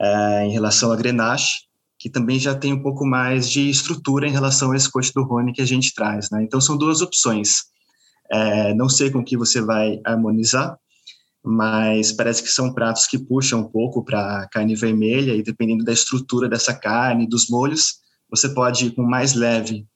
é, 0.00 0.46
em 0.46 0.52
relação 0.52 0.92
a 0.92 0.96
Grenache, 0.96 1.68
que 1.98 2.08
também 2.08 2.38
já 2.38 2.54
tem 2.54 2.72
um 2.72 2.82
pouco 2.82 3.04
mais 3.04 3.50
de 3.50 3.68
estrutura 3.68 4.26
em 4.26 4.32
relação 4.32 4.72
a 4.72 4.76
esse 4.76 4.90
coche 4.90 5.12
do 5.12 5.22
Rhône 5.22 5.52
que 5.52 5.60
a 5.60 5.66
gente 5.66 5.92
traz. 5.94 6.30
Né? 6.30 6.42
Então, 6.42 6.60
são 6.60 6.76
duas 6.76 7.02
opções. 7.02 7.64
É, 8.32 8.72
não 8.74 8.88
sei 8.88 9.10
com 9.10 9.24
que 9.24 9.36
você 9.36 9.60
vai 9.60 10.00
harmonizar, 10.04 10.78
mas 11.44 12.12
parece 12.12 12.42
que 12.42 12.48
são 12.48 12.72
pratos 12.72 13.06
que 13.06 13.18
puxam 13.18 13.60
um 13.60 13.68
pouco 13.68 14.04
para 14.04 14.46
carne 14.48 14.74
vermelha 14.74 15.34
e 15.34 15.42
dependendo 15.42 15.84
da 15.84 15.92
estrutura 15.92 16.48
dessa 16.48 16.72
carne, 16.72 17.26
dos 17.26 17.48
molhos, 17.48 17.98
você 18.30 18.48
pode 18.48 18.86
ir 18.86 18.90
com 18.92 19.02
mais 19.02 19.34
leve 19.34 19.86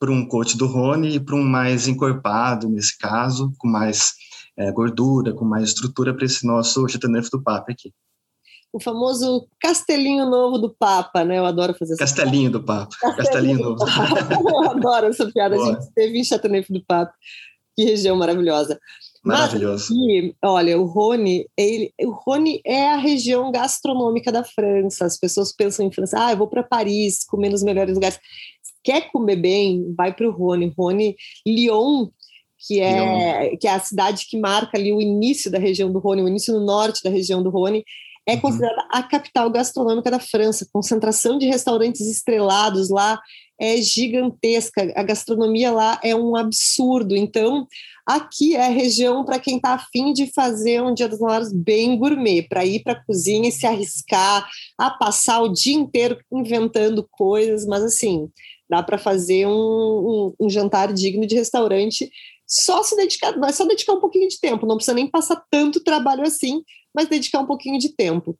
para 0.00 0.10
um 0.10 0.26
coach 0.26 0.56
do 0.56 0.66
Rony 0.66 1.16
e 1.16 1.20
para 1.20 1.36
um 1.36 1.42
mais 1.42 1.86
encorpado, 1.86 2.70
nesse 2.70 2.96
caso, 2.96 3.52
com 3.58 3.68
mais 3.68 4.14
é, 4.58 4.72
gordura, 4.72 5.34
com 5.34 5.44
mais 5.44 5.68
estrutura 5.68 6.14
para 6.14 6.24
esse 6.24 6.46
nosso 6.46 6.88
Chateauneuf 6.88 7.30
do 7.30 7.42
Papa 7.42 7.70
aqui. 7.70 7.92
O 8.72 8.80
famoso 8.80 9.46
castelinho 9.60 10.24
novo 10.26 10.56
do 10.56 10.70
Papa, 10.70 11.24
né? 11.24 11.38
Eu 11.38 11.44
adoro 11.44 11.74
fazer 11.74 11.94
essa 11.94 12.04
Castelinho 12.04 12.50
do 12.50 12.62
Papa. 12.62 12.96
Castelinho, 13.00 13.16
castelinho 13.16 13.58
novo. 13.58 13.84
Eu 14.48 14.70
adoro 14.70 15.06
essa 15.08 15.30
piada. 15.30 15.56
Boa. 15.56 15.76
A 15.76 15.80
gente 15.80 15.92
teve 15.92 16.18
em 16.18 16.24
Chateauneuf 16.24 16.72
do 16.72 16.82
Papa. 16.84 17.12
Que 17.76 17.84
região 17.84 18.16
maravilhosa. 18.16 18.80
Maravilhoso. 19.22 19.94
Mas 19.94 20.32
olha, 20.42 20.80
o 20.80 20.84
Rhône, 20.84 21.46
ele, 21.56 21.92
o 22.00 22.10
Rhône 22.10 22.60
é 22.64 22.88
a 22.88 22.96
região 22.96 23.52
gastronômica 23.52 24.32
da 24.32 24.42
França. 24.42 25.04
As 25.04 25.18
pessoas 25.18 25.54
pensam 25.54 25.86
em 25.86 25.92
França, 25.92 26.16
ah, 26.18 26.32
eu 26.32 26.38
vou 26.38 26.48
para 26.48 26.62
Paris, 26.62 27.24
comer 27.24 27.50
nos 27.50 27.62
melhores 27.62 27.94
lugares 27.94 28.18
quer 28.82 29.10
comer 29.10 29.36
bem, 29.36 29.94
vai 29.96 30.12
para 30.12 30.28
o 30.28 30.32
Rony. 30.32 30.72
Rony, 30.76 31.16
Lyon, 31.46 32.08
que 32.66 32.80
é, 32.80 33.48
Lyon. 33.48 33.58
que 33.58 33.68
é 33.68 33.72
a 33.72 33.80
cidade 33.80 34.26
que 34.28 34.38
marca 34.38 34.76
ali 34.76 34.92
o 34.92 35.00
início 35.00 35.50
da 35.50 35.58
região 35.58 35.92
do 35.92 35.98
Rony, 35.98 36.22
o 36.22 36.28
início 36.28 36.52
no 36.54 36.64
norte 36.64 37.02
da 37.02 37.10
região 37.10 37.42
do 37.42 37.50
Rony, 37.50 37.84
é 38.26 38.34
uhum. 38.34 38.40
considerada 38.40 38.86
a 38.90 39.02
capital 39.02 39.50
gastronômica 39.50 40.10
da 40.10 40.20
França. 40.20 40.68
Concentração 40.72 41.38
de 41.38 41.46
restaurantes 41.46 42.02
estrelados 42.02 42.90
lá 42.90 43.20
é 43.60 43.76
gigantesca. 43.78 44.92
A 44.94 45.02
gastronomia 45.02 45.70
lá 45.70 45.98
é 46.02 46.14
um 46.14 46.36
absurdo. 46.36 47.16
Então, 47.16 47.66
aqui 48.16 48.56
é 48.56 48.66
a 48.66 48.70
região 48.70 49.24
para 49.24 49.38
quem 49.38 49.56
está 49.56 49.74
afim 49.74 50.12
de 50.12 50.32
fazer 50.32 50.82
um 50.82 50.94
Dia 50.94 51.08
dos 51.08 51.20
Namorados 51.20 51.52
bem 51.52 51.98
gourmet, 51.98 52.42
para 52.42 52.64
ir 52.64 52.82
para 52.82 52.92
a 52.94 53.04
cozinha 53.04 53.48
e 53.48 53.52
se 53.52 53.66
arriscar 53.66 54.48
a 54.78 54.90
passar 54.90 55.40
o 55.40 55.52
dia 55.52 55.74
inteiro 55.74 56.18
inventando 56.32 57.06
coisas, 57.10 57.66
mas 57.66 57.82
assim, 57.82 58.28
Dá 58.70 58.84
para 58.84 58.96
fazer 58.96 59.48
um, 59.48 59.50
um, 59.50 60.34
um, 60.42 60.48
jantar 60.48 60.92
digno 60.92 61.26
de 61.26 61.34
restaurante 61.34 62.08
só 62.46 62.84
se 62.84 62.94
dedicar, 62.94 63.36
é 63.44 63.52
só 63.52 63.64
dedicar 63.64 63.94
um 63.94 64.00
pouquinho 64.00 64.28
de 64.28 64.38
tempo, 64.38 64.64
não 64.64 64.76
precisa 64.76 64.94
nem 64.94 65.08
passar 65.08 65.42
tanto 65.50 65.82
trabalho 65.82 66.22
assim, 66.22 66.62
mas 66.94 67.08
dedicar 67.08 67.40
um 67.40 67.46
pouquinho 67.46 67.78
de 67.78 67.88
tempo. 67.90 68.38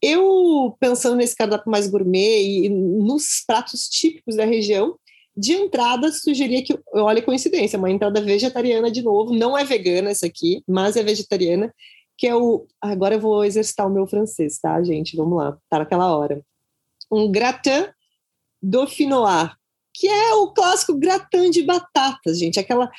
Eu, 0.00 0.76
pensando 0.78 1.16
nesse 1.16 1.34
cardápio 1.36 1.70
mais 1.70 1.86
gourmet 1.86 2.42
e 2.42 2.68
nos 2.68 3.42
pratos 3.46 3.88
típicos 3.88 4.36
da 4.36 4.44
região, 4.44 4.98
de 5.36 5.52
entrada, 5.52 6.12
sugeria 6.12 6.62
que, 6.62 6.78
olha 6.92 7.22
coincidência, 7.22 7.78
uma 7.78 7.90
entrada 7.90 8.20
vegetariana 8.20 8.90
de 8.90 9.02
novo, 9.02 9.32
não 9.32 9.56
é 9.56 9.64
vegana 9.64 10.10
essa 10.10 10.26
aqui, 10.26 10.62
mas 10.68 10.96
é 10.96 11.02
vegetariana, 11.02 11.72
que 12.16 12.26
é 12.26 12.36
o. 12.36 12.66
Agora 12.80 13.14
eu 13.14 13.20
vou 13.20 13.44
exercitar 13.44 13.86
o 13.86 13.90
meu 13.90 14.06
francês, 14.06 14.58
tá, 14.58 14.82
gente? 14.82 15.16
Vamos 15.16 15.38
lá, 15.38 15.56
tá 15.68 15.78
naquela 15.78 16.14
hora. 16.14 16.42
Um 17.10 17.30
gratin 17.30 17.86
dauphinois, 18.62 19.50
que 19.94 20.06
é 20.06 20.34
o 20.34 20.52
clássico 20.52 20.94
gratin 20.94 21.50
de 21.50 21.62
batatas, 21.62 22.38
gente. 22.38 22.60
Aquela 22.60 22.90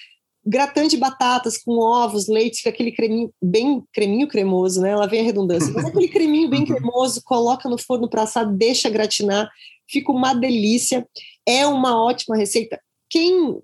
gratin 0.45 0.88
de 0.88 0.97
batatas 0.97 1.57
com 1.57 1.79
ovos, 1.79 2.27
leite, 2.27 2.57
fica 2.57 2.69
aquele 2.69 2.91
creminho, 2.91 3.34
bem 3.41 3.84
creminho 3.93 4.27
cremoso, 4.27 4.81
né? 4.81 4.89
Ela 4.89 5.07
vem 5.07 5.21
a 5.21 5.23
redundância. 5.23 5.71
Mas 5.73 5.86
aquele 5.86 6.09
creminho 6.09 6.49
bem 6.49 6.61
uhum. 6.61 6.65
cremoso, 6.65 7.21
coloca 7.23 7.69
no 7.69 7.77
forno 7.77 8.09
para 8.09 8.23
assar, 8.23 8.45
deixa 8.45 8.89
gratinar, 8.89 9.49
fica 9.89 10.11
uma 10.11 10.34
delícia. 10.34 11.07
É 11.45 11.65
uma 11.67 12.01
ótima 12.01 12.38
receita. 12.38 12.79
Quem 13.09 13.61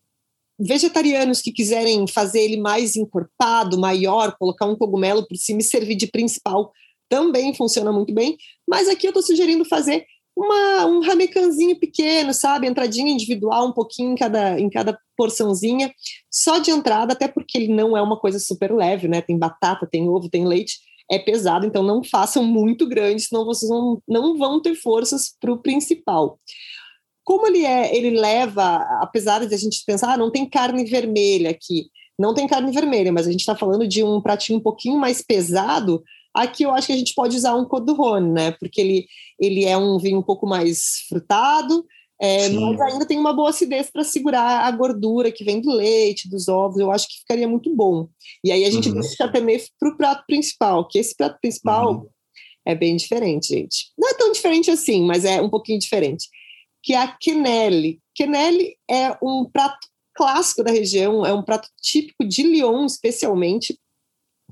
vegetarianos 0.60 1.42
que 1.42 1.54
quiserem 1.54 2.06
fazer 2.06 2.42
ele 2.42 2.58
mais 2.58 2.96
encorpado, 2.96 3.80
maior, 3.80 4.36
colocar 4.38 4.66
um 4.66 4.76
cogumelo 4.76 5.26
por 5.26 5.38
cima 5.38 5.62
e 5.62 5.64
servir 5.64 5.96
de 5.96 6.08
principal, 6.08 6.74
também 7.08 7.54
funciona 7.56 7.92
muito 7.92 8.14
bem. 8.14 8.38
Mas 8.68 8.90
aqui 8.90 9.08
eu 9.08 9.12
estou 9.12 9.24
sugerindo 9.24 9.64
fazer 9.64 10.06
uma, 10.36 10.86
um 10.86 11.02
ramecanzinho 11.02 11.78
pequeno, 11.80 12.34
sabe? 12.34 12.68
Entradinha 12.68 13.12
individual, 13.12 13.68
um 13.68 13.74
pouquinho 13.74 14.14
em 14.14 14.16
cada, 14.16 14.60
em 14.60 14.70
cada 14.70 14.98
porçãozinha, 15.18 15.94
só 16.32 16.60
de 16.60 16.72
entrada, 16.72 17.14
até 17.14 17.28
porque 17.28 17.58
ele 17.58 17.74
não 17.74 17.98
é 17.98 18.02
uma 18.02 18.18
coisa 18.18 18.40
super 18.40 18.74
leve, 18.74 19.08
né? 19.08 19.22
Tem 19.22 19.38
batata, 19.38 19.88
tem 19.90 20.08
ovo, 20.08 20.30
tem 20.30 20.46
leite, 20.46 20.80
é 21.10 21.18
pesado, 21.18 21.66
então 21.66 21.82
não 21.82 22.04
façam 22.04 22.44
muito 22.44 22.88
grande, 22.88 23.22
senão 23.22 23.46
vocês 23.46 23.70
não, 23.70 24.02
não 24.08 24.38
vão 24.38 24.62
ter 24.62 24.76
forças 24.76 25.36
para 25.40 25.52
o 25.52 25.58
principal. 25.58 26.40
Como 27.24 27.48
ele 27.48 27.66
é, 27.66 27.96
ele 27.96 28.12
leva, 28.12 28.78
apesar 29.02 29.46
de 29.46 29.54
a 29.54 29.58
gente 29.58 29.84
pensar, 29.86 30.14
ah, 30.14 30.18
não 30.18 30.32
tem 30.32 30.48
carne 30.48 30.86
vermelha 30.86 31.50
aqui, 31.50 31.90
não 32.18 32.34
tem 32.34 32.48
carne 32.48 32.72
vermelha, 32.72 33.12
mas 33.12 33.28
a 33.28 33.32
gente 33.32 33.42
está 33.42 33.56
falando 33.56 33.88
de 33.88 34.04
um 34.04 34.22
pratinho 34.22 34.60
um 34.60 34.62
pouquinho 34.62 34.98
mais 34.98 35.22
pesado, 35.22 36.04
Aqui 36.34 36.64
eu 36.64 36.72
acho 36.72 36.88
que 36.88 36.94
a 36.94 36.98
gente 36.98 37.14
pode 37.14 37.36
usar 37.36 37.56
um 37.56 37.66
Rhône, 37.66 38.32
né? 38.32 38.52
Porque 38.52 38.80
ele, 38.80 39.08
ele 39.40 39.66
é 39.66 39.76
um 39.78 39.98
vinho 39.98 40.20
um 40.20 40.24
pouco 40.24 40.46
mais 40.46 41.06
frutado, 41.08 41.86
é, 42.22 42.50
mas 42.50 42.82
ainda 42.82 43.06
tem 43.06 43.18
uma 43.18 43.34
boa 43.34 43.50
acidez 43.50 43.90
para 43.90 44.04
segurar 44.04 44.66
a 44.66 44.72
gordura 44.72 45.32
que 45.32 45.44
vem 45.46 45.62
do 45.62 45.72
leite, 45.72 46.30
dos 46.30 46.50
ovos. 46.50 46.78
Eu 46.78 46.92
acho 46.92 47.08
que 47.08 47.20
ficaria 47.20 47.48
muito 47.48 47.74
bom. 47.74 48.10
E 48.44 48.52
aí 48.52 48.66
a 48.66 48.70
gente 48.70 48.90
uhum. 48.90 49.00
deixa 49.00 49.32
também 49.32 49.58
para 49.80 49.90
o 49.90 49.98
prato 49.98 50.26
principal, 50.28 50.86
que 50.86 51.00
esse 51.00 51.16
prato 51.16 51.40
principal 51.40 51.94
uhum. 51.94 52.10
é 52.66 52.76
bem 52.76 52.98
diferente, 52.98 53.48
gente. 53.48 53.92
Não 53.98 54.10
é 54.10 54.14
tão 54.16 54.34
diferente 54.34 54.70
assim, 54.70 55.06
mas 55.06 55.24
é 55.24 55.42
um 55.42 55.50
pouquinho 55.50 55.80
diferente. 55.80 56.28
Que 56.84 56.94
é 56.94 56.98
a 56.98 57.08
quenelle. 57.08 58.02
Quenelle 58.14 58.76
é 58.90 59.18
um 59.24 59.50
prato 59.50 59.88
clássico 60.14 60.62
da 60.62 60.72
região, 60.72 61.26
é 61.26 61.34
um 61.34 61.44
prato 61.44 61.70
típico 61.82 62.26
de 62.26 62.44
Lyon, 62.44 62.86
especialmente, 62.86 63.80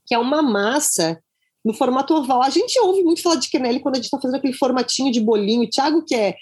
que 0.06 0.16
é 0.16 0.18
uma 0.18 0.42
massa 0.42 1.22
no 1.66 1.74
formato 1.74 2.14
oval. 2.14 2.42
A 2.42 2.50
gente 2.50 2.80
ouve 2.80 3.04
muito 3.04 3.22
falar 3.22 3.36
de 3.36 3.50
quenelle 3.50 3.82
quando 3.82 3.96
a 3.96 3.98
gente 3.98 4.06
está 4.06 4.18
fazendo 4.18 4.38
aquele 4.38 4.54
formatinho 4.54 5.12
de 5.12 5.20
bolinho. 5.20 5.64
O 5.64 5.70
Thiago, 5.70 6.06
que 6.06 6.16
é 6.16 6.34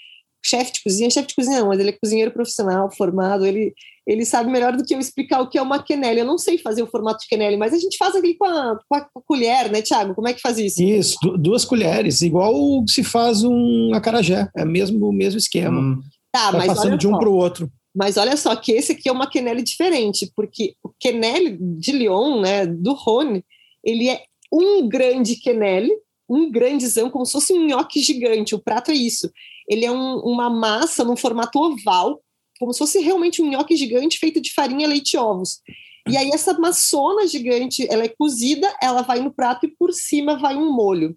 chefe 0.46 0.72
de 0.74 0.82
cozinha, 0.82 1.10
chefe 1.10 1.28
de 1.28 1.34
cozinha 1.34 1.60
não, 1.60 1.68
mas 1.68 1.80
ele 1.80 1.90
é 1.90 1.92
cozinheiro 1.92 2.30
profissional, 2.30 2.90
formado, 2.90 3.44
ele, 3.44 3.74
ele 4.06 4.24
sabe 4.24 4.50
melhor 4.50 4.76
do 4.76 4.84
que 4.84 4.94
eu 4.94 5.00
explicar 5.00 5.40
o 5.40 5.48
que 5.48 5.58
é 5.58 5.62
uma 5.62 5.82
quenelle. 5.82 6.20
Eu 6.20 6.26
não 6.26 6.38
sei 6.38 6.58
fazer 6.58 6.82
o 6.82 6.86
formato 6.86 7.20
de 7.20 7.28
quenelle, 7.28 7.56
mas 7.56 7.72
a 7.72 7.78
gente 7.78 7.96
faz 7.96 8.14
aqui 8.14 8.34
com 8.34 8.44
a, 8.44 8.78
com 8.88 8.96
a 8.96 9.22
colher, 9.26 9.70
né, 9.70 9.82
Tiago? 9.82 10.14
Como 10.14 10.28
é 10.28 10.32
que 10.32 10.40
faz 10.40 10.58
isso? 10.58 10.82
Isso, 10.82 11.18
duas 11.38 11.64
colheres, 11.64 12.22
igual 12.22 12.54
se 12.88 13.02
faz 13.02 13.42
um 13.42 13.92
acarajé, 13.94 14.48
é 14.56 14.64
mesmo 14.64 15.08
o 15.08 15.12
mesmo 15.12 15.38
esquema. 15.38 15.80
Hum. 15.80 16.00
Tá, 16.32 16.50
Vai 16.50 16.66
mas 16.66 16.76
passando 16.76 16.98
de 16.98 17.08
um 17.08 17.18
para 17.18 17.28
o 17.28 17.34
outro. 17.34 17.70
Mas 17.94 18.18
olha 18.18 18.36
só 18.36 18.54
que 18.54 18.72
esse 18.72 18.92
aqui 18.92 19.08
é 19.08 19.12
uma 19.12 19.28
quenelle 19.28 19.62
diferente, 19.62 20.30
porque 20.36 20.74
o 20.84 20.90
quenelle 21.00 21.56
de 21.58 21.92
Lyon, 21.92 22.40
né, 22.42 22.66
do 22.66 22.92
Rhône, 22.92 23.42
ele 23.82 24.08
é 24.10 24.22
um 24.52 24.86
grande 24.86 25.36
quenelle, 25.36 25.90
um 26.28 26.50
grandezão, 26.50 27.08
como 27.08 27.24
se 27.24 27.32
fosse 27.32 27.52
um 27.54 27.66
nhoque 27.66 28.00
gigante. 28.00 28.54
O 28.54 28.58
prato 28.58 28.90
é 28.90 28.94
isso. 28.94 29.30
Ele 29.68 29.84
é 29.84 29.90
um, 29.90 30.18
uma 30.20 30.48
massa 30.48 31.04
num 31.04 31.16
formato 31.16 31.58
oval, 31.58 32.20
como 32.58 32.72
se 32.72 32.78
fosse 32.78 33.00
realmente 33.00 33.42
um 33.42 33.50
nhoque 33.50 33.76
gigante 33.76 34.18
feito 34.18 34.40
de 34.40 34.52
farinha, 34.52 34.88
leite 34.88 35.14
e 35.14 35.18
ovos. 35.18 35.60
E 36.08 36.16
aí 36.16 36.30
essa 36.32 36.54
maçona 36.58 37.26
gigante, 37.26 37.86
ela 37.90 38.04
é 38.04 38.08
cozida, 38.08 38.72
ela 38.80 39.02
vai 39.02 39.20
no 39.20 39.32
prato 39.32 39.66
e 39.66 39.74
por 39.76 39.92
cima 39.92 40.38
vai 40.38 40.56
um 40.56 40.72
molho. 40.72 41.16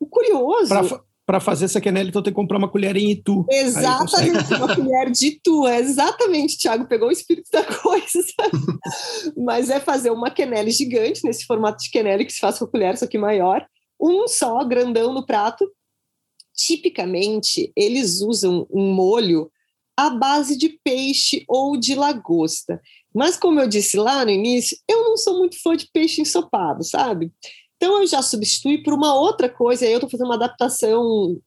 O 0.00 0.06
curioso... 0.06 0.68
Para 1.26 1.40
fazer 1.40 1.64
essa 1.64 1.80
quenelle, 1.80 2.10
então 2.10 2.22
tem 2.22 2.32
que 2.32 2.36
comprar 2.36 2.56
uma 2.56 2.70
colher 2.70 2.96
em 2.96 3.10
Itu. 3.10 3.44
Exatamente, 3.50 4.54
uma 4.54 4.76
colher 4.76 5.10
de 5.10 5.26
Itu. 5.26 5.66
É 5.66 5.80
exatamente, 5.80 6.56
Thiago, 6.56 6.86
pegou 6.86 7.08
o 7.08 7.10
espírito 7.10 7.50
da 7.50 7.64
coisa. 7.82 8.24
Mas 9.36 9.68
é 9.68 9.80
fazer 9.80 10.12
uma 10.12 10.30
quenelle 10.30 10.70
gigante, 10.70 11.22
nesse 11.24 11.44
formato 11.44 11.82
de 11.82 11.90
quenelle 11.90 12.24
que 12.24 12.32
se 12.32 12.38
faz 12.38 12.60
com 12.60 12.66
a 12.66 12.70
colher, 12.70 12.96
só 12.96 13.08
que 13.08 13.18
maior. 13.18 13.66
Um 14.00 14.28
só, 14.28 14.62
grandão 14.62 15.12
no 15.12 15.26
prato. 15.26 15.68
Tipicamente, 16.56 17.70
eles 17.76 18.20
usam 18.20 18.66
um 18.70 18.92
molho 18.92 19.50
à 19.96 20.10
base 20.10 20.56
de 20.56 20.78
peixe 20.82 21.44
ou 21.46 21.76
de 21.76 21.94
lagosta. 21.94 22.80
Mas, 23.14 23.36
como 23.36 23.60
eu 23.60 23.68
disse 23.68 23.96
lá 23.96 24.24
no 24.24 24.30
início, 24.30 24.76
eu 24.88 25.04
não 25.04 25.16
sou 25.16 25.38
muito 25.38 25.60
fã 25.62 25.76
de 25.76 25.88
peixe 25.92 26.20
ensopado, 26.20 26.82
sabe? 26.82 27.32
Então, 27.76 28.00
eu 28.00 28.06
já 28.06 28.22
substituí 28.22 28.82
por 28.82 28.94
uma 28.94 29.14
outra 29.14 29.48
coisa, 29.48 29.84
aí 29.84 29.92
eu 29.92 29.96
estou 29.96 30.10
fazendo 30.10 30.26
uma 30.26 30.34
adaptação 30.34 31.38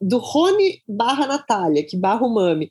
do 0.00 0.18
Rony 0.18 0.82
barra 0.86 1.26
Natália, 1.26 1.84
que 1.84 1.96
barra 1.96 2.26
o 2.26 2.32
Mami, 2.32 2.70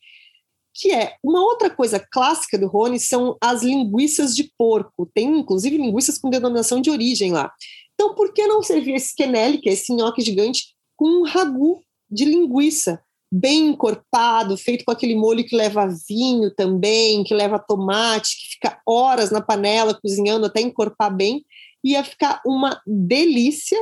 que 0.74 0.92
é 0.92 1.16
uma 1.24 1.42
outra 1.42 1.70
coisa 1.70 2.00
clássica 2.00 2.58
do 2.58 2.68
Rony 2.68 3.00
são 3.00 3.38
as 3.40 3.62
linguiças 3.62 4.36
de 4.36 4.52
porco. 4.58 5.10
Tem, 5.14 5.28
inclusive, 5.40 5.78
linguiças 5.78 6.18
com 6.18 6.30
denominação 6.30 6.82
de 6.82 6.90
origem 6.90 7.32
lá. 7.32 7.52
Então, 7.94 8.16
por 8.16 8.34
que 8.34 8.48
não 8.48 8.64
servir 8.64 8.96
esse 8.96 9.16
quenelle, 9.16 9.60
que 9.60 9.70
é 9.70 9.74
esse 9.74 9.94
nhoque 9.94 10.22
gigante, 10.22 10.73
com 10.96 11.06
um 11.06 11.24
ragu 11.24 11.82
de 12.10 12.26
linguiça? 12.26 13.04
bem 13.36 13.70
encorpado, 13.70 14.56
feito 14.56 14.86
com 14.86 14.92
aquele 14.92 15.16
molho 15.16 15.44
que 15.44 15.56
leva 15.56 15.90
vinho 16.08 16.54
também, 16.54 17.24
que 17.24 17.34
leva 17.34 17.58
tomate, 17.58 18.38
que 18.38 18.54
fica 18.54 18.80
horas 18.88 19.32
na 19.32 19.42
panela 19.42 20.00
cozinhando 20.00 20.46
até 20.46 20.62
encorpar 20.62 21.12
bem, 21.16 21.44
ia 21.84 22.04
ficar 22.04 22.40
uma 22.46 22.80
delícia. 22.86 23.78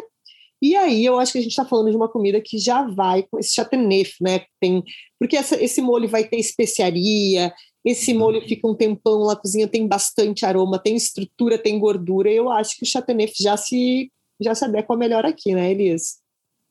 E 0.62 0.74
aí 0.74 1.03
eu 1.03 1.20
acho 1.20 1.34
que 1.34 1.39
a 1.39 1.41
gente 1.41 1.51
está 1.51 1.66
falando 1.66 1.89
de 1.89 1.97
uma 1.97 2.07
comida 2.07 2.39
que 2.39 2.57
já 2.57 2.88
vai 2.88 3.24
com 3.24 3.38
esse 3.38 3.53
chateauneuf, 3.53 4.14
né? 4.22 4.45
Tem, 4.57 4.82
porque 5.20 5.36
essa, 5.36 5.62
esse 5.62 5.82
molho 5.82 6.07
vai 6.07 6.24
ter 6.24 6.38
especiaria, 6.38 7.53
esse 7.84 8.14
molho 8.14 8.41
fica 8.47 8.66
um 8.66 8.76
tempão 8.76 9.26
na 9.26 9.36
cozinha, 9.36 9.68
tem 9.68 9.86
bastante 9.86 10.45
aroma, 10.45 10.80
tem 10.80 10.95
estrutura, 10.95 11.57
tem 11.57 11.78
gordura. 11.78 12.32
Eu 12.32 12.49
acho 12.49 12.78
que 12.78 12.84
o 12.84 12.88
chateauneuf 12.88 13.34
já 13.38 13.57
se 13.57 14.09
já 14.41 14.55
se 14.55 14.64
adequa 14.66 14.95
melhor 14.95 15.26
aqui, 15.26 15.53
né, 15.53 15.72
Elias? 15.72 16.20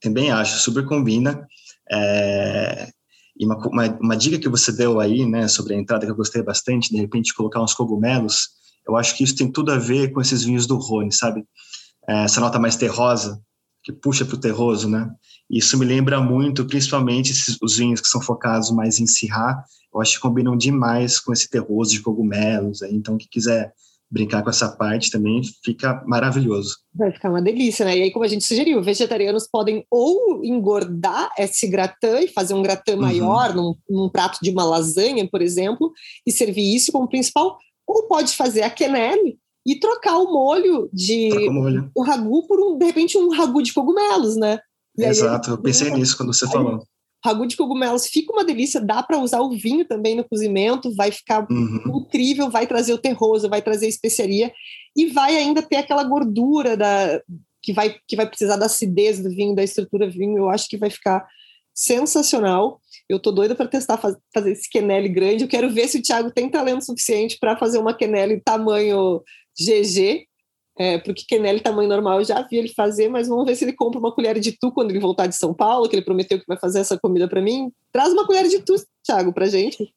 Também 0.00 0.30
acho, 0.30 0.58
super 0.58 0.84
combina. 0.86 1.46
É, 1.90 2.88
e 3.38 3.44
uma, 3.44 3.56
uma, 3.68 3.98
uma, 4.00 4.16
dica 4.16 4.38
que 4.38 4.48
você 4.48 4.72
deu 4.72 5.00
aí, 5.00 5.26
né, 5.26 5.48
sobre 5.48 5.74
a 5.74 5.78
entrada 5.78 6.04
que 6.04 6.12
eu 6.12 6.16
gostei 6.16 6.42
bastante, 6.42 6.90
de 6.90 6.98
repente 6.98 7.34
colocar 7.34 7.62
uns 7.62 7.74
cogumelos, 7.74 8.48
eu 8.86 8.96
acho 8.96 9.16
que 9.16 9.24
isso 9.24 9.36
tem 9.36 9.50
tudo 9.50 9.72
a 9.72 9.78
ver 9.78 10.12
com 10.12 10.20
esses 10.20 10.44
vinhos 10.44 10.66
do 10.66 10.76
Rhône, 10.76 11.12
sabe? 11.12 11.44
É, 12.08 12.24
essa 12.24 12.40
nota 12.40 12.58
mais 12.58 12.76
terrosa, 12.76 13.40
que 13.82 13.92
puxa 13.92 14.24
para 14.24 14.34
o 14.34 14.40
terroso, 14.40 14.88
né? 14.88 15.10
Isso 15.48 15.78
me 15.78 15.84
lembra 15.84 16.20
muito, 16.20 16.64
principalmente 16.64 17.32
esses, 17.32 17.56
os 17.60 17.76
vinhos 17.76 18.00
que 18.00 18.08
são 18.08 18.20
focados 18.20 18.70
mais 18.70 19.00
em 19.00 19.06
Syrah, 19.06 19.64
eu 19.92 20.00
acho 20.00 20.14
que 20.14 20.20
combinam 20.20 20.56
demais 20.56 21.18
com 21.18 21.32
esse 21.32 21.48
terroso 21.48 21.92
de 21.92 22.00
cogumelos. 22.00 22.82
Aí, 22.82 22.94
então, 22.94 23.18
quem 23.18 23.28
quiser 23.28 23.72
brincar 24.10 24.42
com 24.42 24.50
essa 24.50 24.68
parte 24.68 25.10
também 25.10 25.40
fica 25.64 26.02
maravilhoso. 26.06 26.76
Vai 26.94 27.12
ficar 27.12 27.30
uma 27.30 27.40
delícia, 27.40 27.84
né? 27.84 27.96
E 27.96 28.02
aí, 28.02 28.10
como 28.10 28.24
a 28.24 28.28
gente 28.28 28.44
sugeriu, 28.44 28.82
vegetarianos 28.82 29.48
podem 29.50 29.84
ou 29.90 30.44
engordar 30.44 31.30
esse 31.38 31.68
gratin 31.68 32.24
e 32.24 32.28
fazer 32.28 32.54
um 32.54 32.62
gratin 32.62 32.92
uhum. 32.92 33.00
maior 33.00 33.54
num, 33.54 33.74
num, 33.88 34.08
prato 34.08 34.38
de 34.42 34.50
uma 34.50 34.64
lasanha, 34.64 35.28
por 35.30 35.40
exemplo, 35.40 35.92
e 36.26 36.32
servir 36.32 36.74
isso 36.74 36.90
como 36.90 37.08
principal, 37.08 37.56
ou 37.86 38.08
pode 38.08 38.34
fazer 38.36 38.62
a 38.62 38.70
quenelle 38.70 39.38
e 39.66 39.78
trocar 39.78 40.18
o 40.18 40.32
molho 40.32 40.88
de 40.92 41.30
o, 41.48 41.52
molho. 41.52 41.90
o 41.94 42.02
ragu 42.02 42.46
por 42.46 42.58
um, 42.60 42.78
de 42.78 42.86
repente 42.86 43.16
um 43.16 43.30
ragu 43.30 43.62
de 43.62 43.72
cogumelos, 43.72 44.36
né? 44.36 44.58
E 44.98 45.04
Exato, 45.04 45.50
aí, 45.50 45.56
eu 45.56 45.62
pensei 45.62 45.90
nisso 45.90 46.16
quando 46.16 46.32
você 46.32 46.48
falou. 46.48 46.82
Ragu 47.24 47.46
de 47.46 47.56
cogumelos 47.56 48.06
fica 48.06 48.32
uma 48.32 48.44
delícia, 48.44 48.80
dá 48.80 49.02
para 49.02 49.18
usar 49.18 49.40
o 49.40 49.50
vinho 49.50 49.84
também 49.84 50.14
no 50.14 50.24
cozimento, 50.24 50.94
vai 50.94 51.10
ficar 51.10 51.46
uhum. 51.50 52.00
incrível, 52.00 52.50
vai 52.50 52.66
trazer 52.66 52.92
o 52.94 52.98
terroso, 52.98 53.48
vai 53.48 53.60
trazer 53.60 53.86
a 53.86 53.90
especiaria 53.90 54.52
e 54.96 55.06
vai 55.06 55.36
ainda 55.36 55.60
ter 55.62 55.76
aquela 55.76 56.04
gordura 56.04 56.76
da 56.76 57.20
que 57.62 57.72
vai 57.72 57.94
que 58.08 58.16
vai 58.16 58.26
precisar 58.26 58.56
da 58.56 58.66
acidez 58.66 59.22
do 59.22 59.28
vinho, 59.28 59.54
da 59.54 59.62
estrutura 59.62 60.06
do 60.06 60.12
vinho. 60.12 60.38
Eu 60.38 60.48
acho 60.48 60.68
que 60.68 60.78
vai 60.78 60.88
ficar 60.88 61.26
sensacional. 61.74 62.80
Eu 63.08 63.18
tô 63.18 63.30
doida 63.30 63.54
para 63.54 63.68
testar 63.68 63.96
faz, 63.98 64.16
fazer 64.32 64.52
esse 64.52 64.68
quenelle 64.68 65.08
grande. 65.08 65.44
Eu 65.44 65.48
quero 65.48 65.70
ver 65.70 65.88
se 65.88 65.98
o 65.98 66.02
Thiago 66.02 66.30
tem 66.30 66.48
talento 66.48 66.84
suficiente 66.84 67.38
para 67.38 67.56
fazer 67.56 67.78
uma 67.78 67.94
quenelle 67.94 68.40
tamanho 68.40 69.22
GG, 69.58 70.26
é, 70.80 70.96
porque 70.96 71.24
quenelle 71.28 71.60
tamanho 71.60 71.90
normal 71.90 72.20
eu 72.20 72.24
já 72.24 72.40
vi 72.40 72.56
ele 72.56 72.72
fazer, 72.72 73.06
mas 73.10 73.28
vamos 73.28 73.44
ver 73.44 73.54
se 73.54 73.66
ele 73.66 73.74
compra 73.74 74.00
uma 74.00 74.14
colher 74.14 74.40
de 74.40 74.52
tu 74.52 74.72
quando 74.72 74.88
ele 74.88 74.98
voltar 74.98 75.26
de 75.26 75.36
São 75.36 75.52
Paulo, 75.52 75.86
que 75.86 75.94
ele 75.94 76.02
prometeu 76.02 76.40
que 76.40 76.46
vai 76.48 76.56
fazer 76.56 76.80
essa 76.80 76.98
comida 76.98 77.28
para 77.28 77.42
mim. 77.42 77.70
Traz 77.92 78.14
uma 78.14 78.26
colher 78.26 78.48
de 78.48 78.60
tu, 78.60 78.74
Thiago, 79.04 79.30
pra 79.30 79.44
gente. 79.44 79.92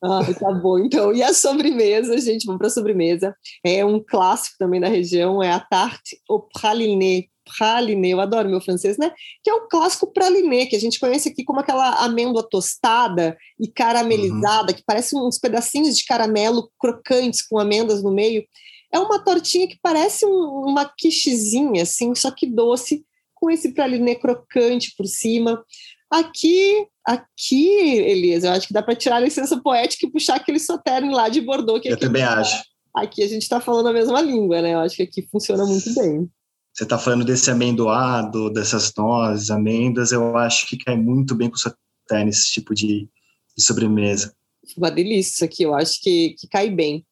Ah, 0.00 0.20
tá 0.38 0.52
bom, 0.52 0.78
então. 0.78 1.12
E 1.12 1.20
a 1.20 1.34
sobremesa, 1.34 2.16
gente, 2.18 2.46
vamos 2.46 2.58
para 2.60 2.68
a 2.68 2.70
sobremesa. 2.70 3.34
É 3.66 3.84
um 3.84 3.98
clássico 3.98 4.54
também 4.56 4.80
da 4.80 4.86
região, 4.86 5.42
é 5.42 5.50
a 5.50 5.58
tarte 5.58 6.20
au 6.30 6.48
praliné. 6.52 7.24
Praliné, 7.58 8.10
eu 8.10 8.20
adoro 8.20 8.48
meu 8.48 8.60
francês, 8.60 8.96
né? 8.96 9.10
Que 9.42 9.50
é 9.50 9.54
o 9.54 9.66
clássico 9.66 10.12
praliné, 10.12 10.66
que 10.66 10.76
a 10.76 10.80
gente 10.80 11.00
conhece 11.00 11.30
aqui 11.30 11.42
como 11.42 11.58
aquela 11.58 12.04
amêndoa 12.04 12.48
tostada 12.48 13.36
e 13.58 13.66
caramelizada, 13.66 14.70
uhum. 14.70 14.78
que 14.78 14.84
parece 14.86 15.16
uns 15.16 15.38
pedacinhos 15.38 15.98
de 15.98 16.04
caramelo 16.04 16.70
crocantes 16.78 17.42
com 17.42 17.58
amêndoas 17.58 18.00
no 18.00 18.12
meio. 18.12 18.44
É 18.92 18.98
uma 18.98 19.18
tortinha 19.18 19.68
que 19.68 19.78
parece 19.80 20.26
um, 20.26 20.64
uma 20.66 20.84
quichezinha, 20.84 21.82
assim, 21.82 22.14
só 22.14 22.30
que 22.30 22.46
doce, 22.46 23.04
com 23.34 23.50
esse 23.50 23.72
praliné 23.72 24.14
crocante 24.14 24.94
por 24.96 25.06
cima. 25.06 25.64
Aqui, 26.10 26.86
aqui, 27.06 27.68
Elisa, 27.68 28.48
eu 28.48 28.52
acho 28.52 28.66
que 28.66 28.74
dá 28.74 28.82
para 28.82 28.96
tirar 28.96 29.16
a 29.16 29.20
licença 29.20 29.60
poética 29.60 30.06
e 30.06 30.10
puxar 30.10 30.36
aquele 30.36 30.58
soterne 30.58 31.14
lá 31.14 31.28
de 31.28 31.40
Bordeaux. 31.40 31.80
Que 31.80 31.88
eu 31.88 31.96
também 31.96 32.22
acho. 32.22 32.64
Aqui 32.94 33.22
a 33.22 33.28
gente 33.28 33.42
está 33.42 33.60
falando 33.60 33.88
a 33.88 33.92
mesma 33.92 34.20
língua, 34.20 34.60
né? 34.60 34.74
Eu 34.74 34.80
acho 34.80 34.96
que 34.96 35.04
aqui 35.04 35.22
funciona 35.30 35.64
muito 35.64 35.94
bem. 35.94 36.28
Você 36.72 36.84
está 36.84 36.98
falando 36.98 37.24
desse 37.24 37.50
amendoado, 37.50 38.50
dessas 38.50 38.92
nozes, 38.96 39.50
amêndoas, 39.50 40.12
eu 40.12 40.36
acho 40.36 40.66
que 40.66 40.76
cai 40.76 40.96
muito 40.96 41.34
bem 41.34 41.48
com 41.48 41.56
o 41.56 41.58
soterne, 41.58 42.30
esse 42.30 42.52
tipo 42.52 42.74
de, 42.74 43.08
de 43.56 43.64
sobremesa. 43.64 44.34
Uma 44.76 44.90
delícia 44.90 45.30
isso 45.30 45.44
aqui, 45.44 45.62
eu 45.62 45.74
acho 45.74 46.00
que, 46.00 46.34
que 46.38 46.48
cai 46.48 46.70
bem. 46.70 47.04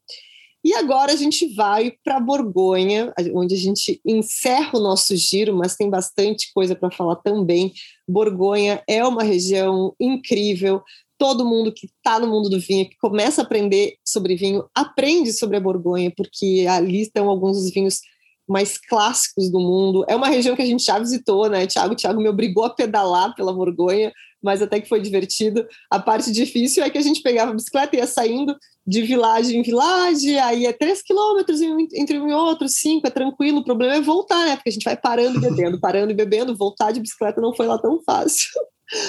E 0.65 0.75
agora 0.75 1.13
a 1.13 1.17
gente 1.17 1.55
vai 1.55 1.93
para 2.05 2.19
Borgonha, 2.19 3.13
onde 3.33 3.55
a 3.55 3.59
gente 3.59 4.01
encerra 4.05 4.71
o 4.75 4.81
nosso 4.81 5.17
giro, 5.17 5.57
mas 5.57 5.77
tem 5.77 5.89
bastante 5.89 6.53
coisa 6.53 6.75
para 6.75 6.91
falar 6.91 7.17
também. 7.17 7.73
Borgonha 8.09 8.83
é 8.87 9.05
uma 9.05 9.23
região 9.23 9.95
incrível. 10.01 10.83
Todo 11.17 11.45
mundo 11.45 11.73
que 11.73 11.87
está 11.87 12.19
no 12.19 12.27
mundo 12.27 12.49
do 12.49 12.61
vinho, 12.61 12.89
que 12.89 12.97
começa 12.99 13.41
a 13.41 13.45
aprender 13.45 13.97
sobre 14.05 14.37
vinho, 14.37 14.65
aprende 14.75 15.33
sobre 15.33 15.57
a 15.57 15.61
Borgonha, 15.61 16.13
porque 16.17 16.67
ali 16.69 17.03
estão 17.03 17.29
alguns 17.29 17.57
dos 17.57 17.71
vinhos 17.71 18.01
mais 18.49 18.79
clássicos 18.79 19.51
do 19.51 19.61
mundo. 19.61 20.05
É 20.09 20.17
uma 20.17 20.29
região 20.29 20.57
que 20.57 20.63
a 20.63 20.67
gente 20.67 20.85
já 20.85 20.99
visitou, 20.99 21.49
né? 21.49 21.67
Tiago, 21.67 21.95
Tiago 21.95 22.21
me 22.21 22.29
obrigou 22.29 22.65
a 22.65 22.71
pedalar 22.71 23.35
pela 23.35 23.53
Borgonha, 23.53 24.13
mas 24.43 24.63
até 24.63 24.81
que 24.81 24.89
foi 24.89 25.01
divertido. 25.01 25.67
A 25.91 25.99
parte 25.99 26.31
difícil 26.33 26.83
é 26.83 26.91
que 26.91 26.99
a 26.99 27.03
gente 27.03 27.23
pegava 27.23 27.51
a 27.51 27.55
bicicleta 27.55 27.97
e 27.97 27.99
ia 27.99 28.07
saindo 28.07 28.57
de 28.87 29.03
vilagem 29.03 29.61
em 29.61 29.63
vilagem, 29.63 30.39
aí 30.39 30.65
é 30.65 30.73
três 30.73 31.03
quilômetros 31.03 31.61
entre 31.61 32.19
um 32.19 32.31
e 32.31 32.33
outro, 32.33 32.67
cinco, 32.69 33.07
é 33.07 33.11
tranquilo. 33.11 33.59
O 33.59 33.65
problema 33.65 33.97
é 33.97 34.01
voltar, 34.01 34.47
né? 34.47 34.57
Porque 34.57 34.71
a 34.71 34.73
gente 34.73 34.85
vai 34.85 34.97
parando 34.97 35.37
e 35.37 35.41
bebendo, 35.41 35.79
parando 35.81 36.11
e 36.11 36.15
bebendo. 36.15 36.57
Voltar 36.57 36.93
de 36.93 37.01
bicicleta 37.01 37.41
não 37.41 37.55
foi 37.55 37.67
lá 37.67 37.77
tão 37.79 38.03
fácil. 38.03 38.49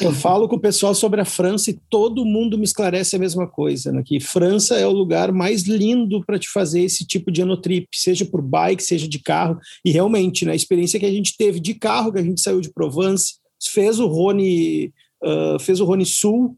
Eu 0.02 0.12
falo 0.12 0.50
com 0.50 0.58
o 0.58 0.60
pessoal 0.60 0.94
sobre 0.94 1.22
a 1.22 1.26
França 1.26 1.72
e 1.72 1.80
todo 1.90 2.26
mundo 2.26 2.58
me 2.58 2.66
esclarece 2.66 3.16
a 3.16 3.20
mesma 3.20 3.48
coisa, 3.48 3.94
né? 3.94 4.04
que 4.06 4.20
França 4.20 4.76
é 4.76 4.86
o 4.86 4.92
lugar 4.92 5.32
mais 5.32 5.64
lindo 5.64 6.22
para 6.26 6.38
te 6.38 6.50
fazer 6.50 6.82
esse 6.82 7.08
tipo 7.08 7.32
de 7.32 7.42
anotrip, 7.42 7.88
seja 7.94 8.26
por 8.26 8.42
bike, 8.42 8.84
seja 8.84 9.08
de 9.08 9.20
carro. 9.20 9.58
E 9.86 9.92
realmente, 9.92 10.44
né, 10.44 10.52
a 10.52 10.56
experiência 10.56 11.00
que 11.00 11.06
a 11.06 11.12
gente 11.12 11.38
teve 11.38 11.62
de 11.62 11.74
carro, 11.74 12.12
que 12.12 12.20
a 12.20 12.24
gente 12.24 12.42
saiu 12.42 12.60
de 12.60 12.74
Provence, 12.74 13.36
fez 13.72 14.00
o 14.00 14.08
Rhône, 14.08 14.94
uh, 15.24 15.60
fez 15.60 15.80
o 15.80 15.86
Rhône 15.86 16.06
Sul, 16.06 16.58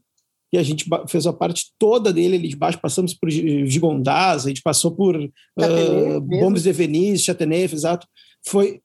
e 0.52 0.58
a 0.58 0.62
gente 0.62 0.84
fez 1.08 1.26
a 1.26 1.32
parte 1.32 1.72
toda 1.78 2.12
dele 2.12 2.36
ali 2.36 2.48
de 2.48 2.56
baixo, 2.56 2.78
passamos 2.78 3.14
por 3.14 3.30
Gigondás, 3.30 4.44
a 4.44 4.48
gente 4.48 4.60
passou 4.60 4.94
por 4.94 5.16
uh, 5.16 6.20
Bombes 6.20 6.64
de 6.64 6.72
Venise, 6.72 7.24
Chateauneuf, 7.24 7.74
exato. 7.74 8.06
Foi, 8.46 8.80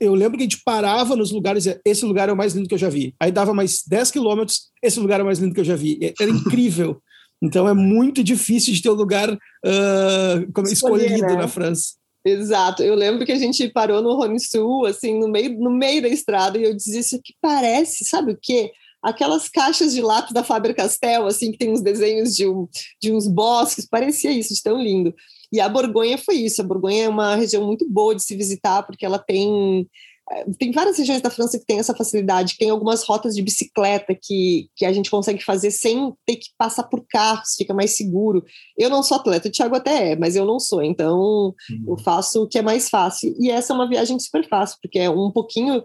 eu 0.00 0.12
lembro 0.12 0.36
que 0.36 0.42
a 0.42 0.46
gente 0.46 0.62
parava 0.64 1.14
nos 1.14 1.30
lugares, 1.30 1.66
esse 1.84 2.04
lugar 2.04 2.28
é 2.28 2.32
o 2.32 2.36
mais 2.36 2.52
lindo 2.54 2.68
que 2.68 2.74
eu 2.74 2.78
já 2.78 2.88
vi. 2.88 3.14
Aí 3.20 3.30
dava 3.30 3.54
mais 3.54 3.84
10 3.86 4.10
quilômetros, 4.10 4.70
esse 4.82 4.98
lugar 4.98 5.20
é 5.20 5.22
o 5.22 5.26
mais 5.26 5.38
lindo 5.38 5.54
que 5.54 5.60
eu 5.60 5.64
já 5.64 5.76
vi. 5.76 5.98
Era 6.20 6.30
incrível. 6.30 7.00
Então 7.42 7.68
é 7.68 7.74
muito 7.74 8.24
difícil 8.24 8.72
de 8.72 8.80
ter 8.80 8.88
um 8.88 8.94
lugar 8.94 9.30
uh, 9.30 10.62
escolhido 10.70 11.20
né? 11.20 11.36
na 11.36 11.46
França. 11.46 11.92
Exato. 12.24 12.82
Eu 12.82 12.94
lembro 12.94 13.26
que 13.26 13.32
a 13.32 13.38
gente 13.38 13.68
parou 13.68 14.00
no 14.00 14.14
Rony 14.16 14.40
Sul, 14.40 14.86
assim, 14.86 15.18
no 15.18 15.28
meio, 15.28 15.58
no 15.58 15.70
meio 15.70 16.00
da 16.00 16.08
estrada, 16.08 16.56
e 16.56 16.62
eu 16.62 16.74
dizia 16.74 17.00
isso 17.00 17.20
que 17.22 17.34
parece, 17.42 18.04
sabe 18.04 18.32
o 18.32 18.38
quê? 18.40 18.72
Aquelas 19.04 19.48
caixas 19.48 19.92
de 19.92 20.00
lápis 20.00 20.32
da 20.32 20.42
Faber-Castell, 20.42 21.26
assim, 21.26 21.52
que 21.52 21.58
tem 21.58 21.70
uns 21.70 21.82
desenhos 21.82 22.34
de, 22.34 22.48
um, 22.48 22.66
de 23.00 23.12
uns 23.12 23.28
bosques, 23.28 23.86
parecia 23.86 24.32
isso, 24.32 24.54
de 24.54 24.62
tão 24.62 24.80
lindo. 24.80 25.14
E 25.52 25.60
a 25.60 25.68
Borgonha 25.68 26.18
foi 26.18 26.36
isso. 26.36 26.60
A 26.60 26.64
Borgonha 26.64 27.04
é 27.04 27.08
uma 27.08 27.36
região 27.36 27.64
muito 27.64 27.88
boa 27.88 28.14
de 28.14 28.22
se 28.22 28.34
visitar, 28.34 28.82
porque 28.82 29.04
ela 29.04 29.18
tem 29.18 29.86
é, 30.30 30.44
tem 30.58 30.72
várias 30.72 30.96
regiões 30.96 31.20
da 31.20 31.28
França 31.28 31.58
que 31.58 31.66
tem 31.66 31.78
essa 31.78 31.94
facilidade, 31.94 32.56
tem 32.56 32.70
algumas 32.70 33.04
rotas 33.04 33.34
de 33.34 33.42
bicicleta 33.42 34.14
que, 34.20 34.68
que 34.74 34.86
a 34.86 34.92
gente 34.92 35.10
consegue 35.10 35.44
fazer 35.44 35.70
sem 35.70 36.14
ter 36.24 36.36
que 36.36 36.48
passar 36.56 36.84
por 36.84 37.04
carros, 37.06 37.54
fica 37.56 37.74
mais 37.74 37.90
seguro. 37.96 38.42
Eu 38.76 38.88
não 38.88 39.02
sou 39.02 39.18
atleta, 39.18 39.48
o 39.48 39.52
Thiago 39.52 39.76
até 39.76 40.12
é, 40.12 40.16
mas 40.16 40.34
eu 40.34 40.46
não 40.46 40.58
sou, 40.58 40.82
então 40.82 41.54
uhum. 41.70 41.84
eu 41.88 41.98
faço 41.98 42.42
o 42.42 42.48
que 42.48 42.58
é 42.58 42.62
mais 42.62 42.88
fácil. 42.88 43.34
E 43.38 43.50
essa 43.50 43.72
é 43.72 43.76
uma 43.76 43.88
viagem 43.88 44.18
super 44.18 44.48
fácil, 44.48 44.78
porque 44.80 44.98
é 44.98 45.10
um 45.10 45.30
pouquinho 45.30 45.82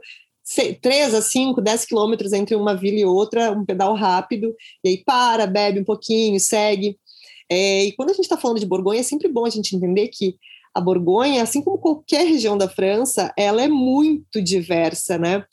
3 0.82 1.14
a 1.14 1.22
5, 1.22 1.62
10 1.62 1.86
quilômetros 1.86 2.34
entre 2.34 2.56
uma 2.56 2.76
vila 2.76 3.00
e 3.00 3.06
outra, 3.06 3.52
um 3.52 3.66
pedal 3.66 3.94
rápido, 3.96 4.56
e 4.84 4.90
aí 4.90 5.04
para, 5.04 5.46
bebe 5.46 5.80
um 5.80 5.84
pouquinho, 5.86 6.40
segue. 6.40 6.98
É, 7.50 7.86
e 7.86 7.92
quando 7.94 8.10
a 8.10 8.14
gente 8.14 8.26
está 8.26 8.38
falando 8.38 8.60
de 8.60 8.66
Borgonha, 8.66 9.00
é 9.00 9.04
sempre 9.04 9.28
bom 9.28 9.46
a 9.46 9.50
gente 9.50 9.76
entender 9.76 10.08
que 10.10 10.36
a 10.74 10.82
Borgonha, 10.82 11.42
assim 11.42 11.62
como 11.62 11.78
qualquer 11.78 12.26
região 12.28 12.58
da 12.58 12.70
França, 12.70 13.34
ela 13.38 13.62
é 13.62 13.68
muito 13.68 14.42
diversa, 14.42 15.18
né? 15.18 15.44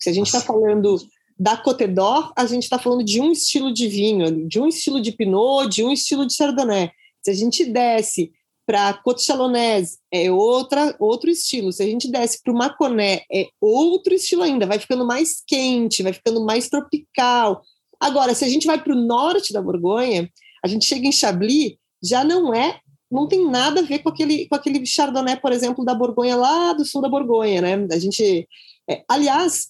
Se 0.00 0.10
a 0.10 0.12
gente 0.12 0.26
está 0.26 0.40
falando 0.40 0.96
da 1.38 1.56
Côte 1.56 1.86
d'Or, 1.86 2.32
a 2.36 2.46
gente 2.46 2.64
está 2.64 2.78
falando 2.78 3.04
de 3.04 3.20
um 3.20 3.30
estilo 3.30 3.72
de 3.72 3.86
vinho, 3.86 4.48
de 4.48 4.58
um 4.58 4.66
estilo 4.66 5.00
de 5.00 5.12
Pinot, 5.12 5.68
de 5.68 5.84
um 5.84 5.92
estilo 5.92 6.26
de 6.26 6.34
Chardonnay. 6.34 6.90
Se 7.22 7.30
a 7.30 7.34
gente 7.34 7.64
desce 7.64 8.32
para 8.66 8.94
Côte 8.94 9.22
Chalonnaise, 9.22 9.98
é 10.12 10.30
outra, 10.30 10.94
outro 10.98 11.30
estilo. 11.30 11.72
Se 11.72 11.82
a 11.82 11.86
gente 11.86 12.10
desce 12.10 12.42
para 12.42 12.52
o 12.52 12.56
Mâconnais, 12.56 13.22
é 13.32 13.46
outro 13.60 14.12
estilo 14.12 14.42
ainda. 14.42 14.66
Vai 14.66 14.78
ficando 14.78 15.06
mais 15.06 15.42
quente, 15.46 16.02
vai 16.02 16.12
ficando 16.12 16.44
mais 16.44 16.68
tropical. 16.68 17.62
Agora, 18.00 18.34
se 18.34 18.44
a 18.44 18.48
gente 18.48 18.66
vai 18.66 18.82
para 18.82 18.92
o 18.92 19.06
norte 19.06 19.52
da 19.52 19.62
Borgonha, 19.62 20.28
a 20.64 20.68
gente 20.68 20.84
chega 20.84 21.06
em 21.06 21.12
Chablis, 21.12 21.76
já 22.02 22.24
não 22.24 22.52
é 22.52 22.80
não 23.10 23.28
tem 23.28 23.48
nada 23.48 23.80
a 23.80 23.84
ver 23.84 24.00
com 24.00 24.08
aquele, 24.08 24.48
com 24.48 24.54
aquele 24.56 24.84
Chardonnay, 24.84 25.36
por 25.36 25.52
exemplo, 25.52 25.84
da 25.84 25.94
Borgonha, 25.94 26.36
lá 26.36 26.72
do 26.72 26.84
sul 26.84 27.00
da 27.00 27.08
Borgonha, 27.08 27.60
né? 27.60 27.86
A 27.90 27.98
gente. 27.98 28.48
É, 28.88 29.04
aliás, 29.08 29.68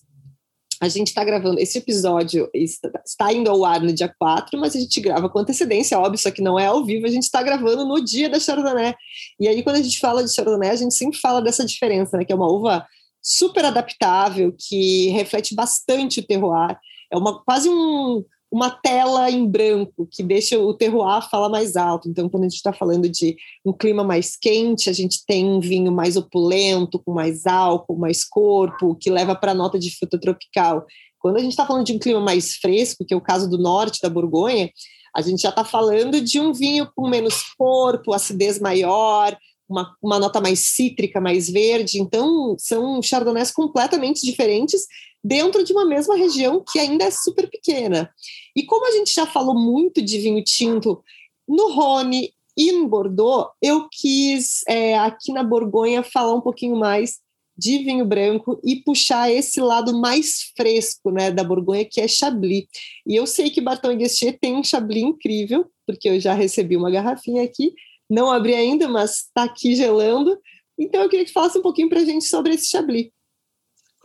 a 0.81 0.89
gente 0.89 1.09
está 1.09 1.25
gravando, 1.25 1.59
esse 1.59 1.79
episódio 1.79 2.51
está 2.55 3.33
indo 3.33 3.51
ao 3.51 3.65
ar 3.65 3.81
no 3.81 3.93
dia 3.93 4.13
4, 4.19 4.59
mas 4.61 4.77
a 4.77 4.79
gente 4.79 5.01
grava 5.01 5.29
com 5.29 5.39
antecedência, 5.39 5.99
óbvio, 5.99 6.19
só 6.19 6.31
que 6.31 6.43
não 6.43 6.59
é 6.59 6.67
ao 6.67 6.85
vivo, 6.85 7.07
a 7.07 7.11
gente 7.11 7.23
está 7.23 7.43
gravando 7.43 7.87
no 7.87 8.05
dia 8.05 8.29
da 8.29 8.39
Chardonnay. 8.39 8.95
E 9.41 9.49
aí, 9.49 9.63
quando 9.63 9.77
a 9.77 9.83
gente 9.83 9.99
fala 9.99 10.23
de 10.23 10.35
Chardonnay, 10.35 10.71
a 10.71 10.77
gente 10.77 10.95
sempre 10.95 11.19
fala 11.19 11.41
dessa 11.41 11.65
diferença, 11.65 12.17
né? 12.19 12.25
Que 12.25 12.33
é 12.33 12.37
uma 12.37 12.51
uva 12.51 12.87
super 13.23 13.65
adaptável, 13.65 14.55
que 14.57 15.09
reflete 15.11 15.55
bastante 15.55 16.21
o 16.21 16.27
terroir. 16.27 16.79
É 17.11 17.17
uma, 17.17 17.43
quase 17.43 17.69
um, 17.69 18.23
uma 18.51 18.71
tela 18.71 19.31
em 19.31 19.47
branco 19.47 20.09
que 20.11 20.23
deixa 20.23 20.59
o 20.59 20.73
terroir 20.73 21.29
falar 21.29 21.49
mais 21.49 21.77
alto. 21.77 22.09
Então, 22.09 22.29
quando 22.29 22.45
a 22.45 22.49
gente 22.49 22.57
está 22.57 22.73
falando 22.73 23.09
de 23.09 23.37
um 23.65 23.73
clima 23.73 24.05
mais 24.05 24.37
quente, 24.37 24.89
a 24.89 24.93
gente 24.93 25.25
tem 25.27 25.45
um 25.45 25.61
vinho 25.61 25.91
mais 25.91 26.17
opulento, 26.17 26.99
com 26.99 27.13
mais 27.13 27.47
álcool, 27.47 27.99
mais 27.99 28.25
corpo, 28.25 28.95
que 28.95 29.11
leva 29.11 29.35
para 29.35 29.53
a 29.53 29.55
nota 29.55 29.79
de 29.79 29.97
fruta 29.97 30.19
tropical. 30.19 30.87
Quando 31.19 31.37
a 31.37 31.41
gente 31.41 31.51
está 31.51 31.67
falando 31.67 31.87
de 31.87 31.93
um 31.93 31.99
clima 31.99 32.21
mais 32.21 32.55
fresco, 32.55 33.05
que 33.05 33.13
é 33.13 33.17
o 33.17 33.21
caso 33.21 33.51
do 33.51 33.59
norte 33.59 34.01
da 34.01 34.09
Borgonha, 34.09 34.71
a 35.15 35.23
gente 35.23 35.43
já 35.43 35.49
está 35.49 35.65
falando 35.65 36.21
de 36.21 36.39
um 36.39 36.53
vinho 36.53 36.89
com 36.95 37.09
menos 37.09 37.43
corpo, 37.59 38.13
acidez 38.13 38.61
maior, 38.61 39.37
uma, 39.69 39.95
uma 40.01 40.19
nota 40.19 40.41
mais 40.41 40.61
cítrica, 40.61 41.21
mais 41.21 41.51
verde. 41.51 42.01
Então, 42.01 42.55
são 42.59 43.03
chardonnays 43.03 43.51
completamente 43.51 44.25
diferentes 44.25 44.87
dentro 45.27 45.65
de 45.65 45.73
uma 45.73 45.85
mesma 45.85 46.17
região 46.17 46.63
que 46.65 46.79
ainda 46.79 47.05
é 47.05 47.11
super 47.11 47.51
pequena. 47.51 48.09
E 48.55 48.65
como 48.65 48.87
a 48.87 48.93
gente 48.93 49.13
já 49.13 49.27
falou 49.27 49.59
muito 49.59 50.01
de 50.01 50.19
vinho 50.19 50.43
tinto 50.45 51.03
no 51.49 51.73
Rhône 51.73 52.33
e 52.57 52.71
no 52.73 52.89
Bordeaux, 52.89 53.51
eu 53.61 53.89
quis 53.91 54.63
é, 54.69 54.97
aqui 54.97 55.33
na 55.33 55.43
Borgonha 55.43 56.03
falar 56.03 56.33
um 56.33 56.41
pouquinho 56.41 56.77
mais 56.77 57.19
de 57.59 57.79
vinho 57.79 58.05
branco 58.05 58.61
e 58.63 58.77
puxar 58.77 59.31
esse 59.33 59.61
lado 59.61 59.99
mais 59.99 60.53
fresco 60.57 61.11
né, 61.11 61.31
da 61.31 61.43
Borgonha, 61.43 61.85
que 61.85 62.01
é 62.01 62.07
Chablis. 62.07 62.67
E 63.07 63.17
eu 63.17 63.27
sei 63.27 63.51
que 63.51 63.61
Bartão 63.61 63.97
Guestier 63.97 64.39
tem 64.39 64.55
um 64.55 64.63
Chablis 64.63 65.03
incrível, 65.03 65.67
porque 65.87 66.09
eu 66.09 66.21
já 66.21 66.35
recebi 66.35 66.77
uma 66.77 66.91
garrafinha 66.91 67.43
aqui, 67.43 67.73
não 68.09 68.31
abri 68.31 68.55
ainda, 68.55 68.87
mas 68.87 69.25
está 69.25 69.45
aqui 69.45 69.75
gelando. 69.75 70.39
Então 70.79 71.03
eu 71.03 71.09
queria 71.09 71.25
que 71.25 71.33
falasse 71.33 71.59
um 71.59 71.63
pouquinho 71.63 71.89
para 71.89 72.01
a 72.01 72.05
gente 72.05 72.27
sobre 72.27 72.55
esse 72.55 72.71
Chablis. 72.71 73.09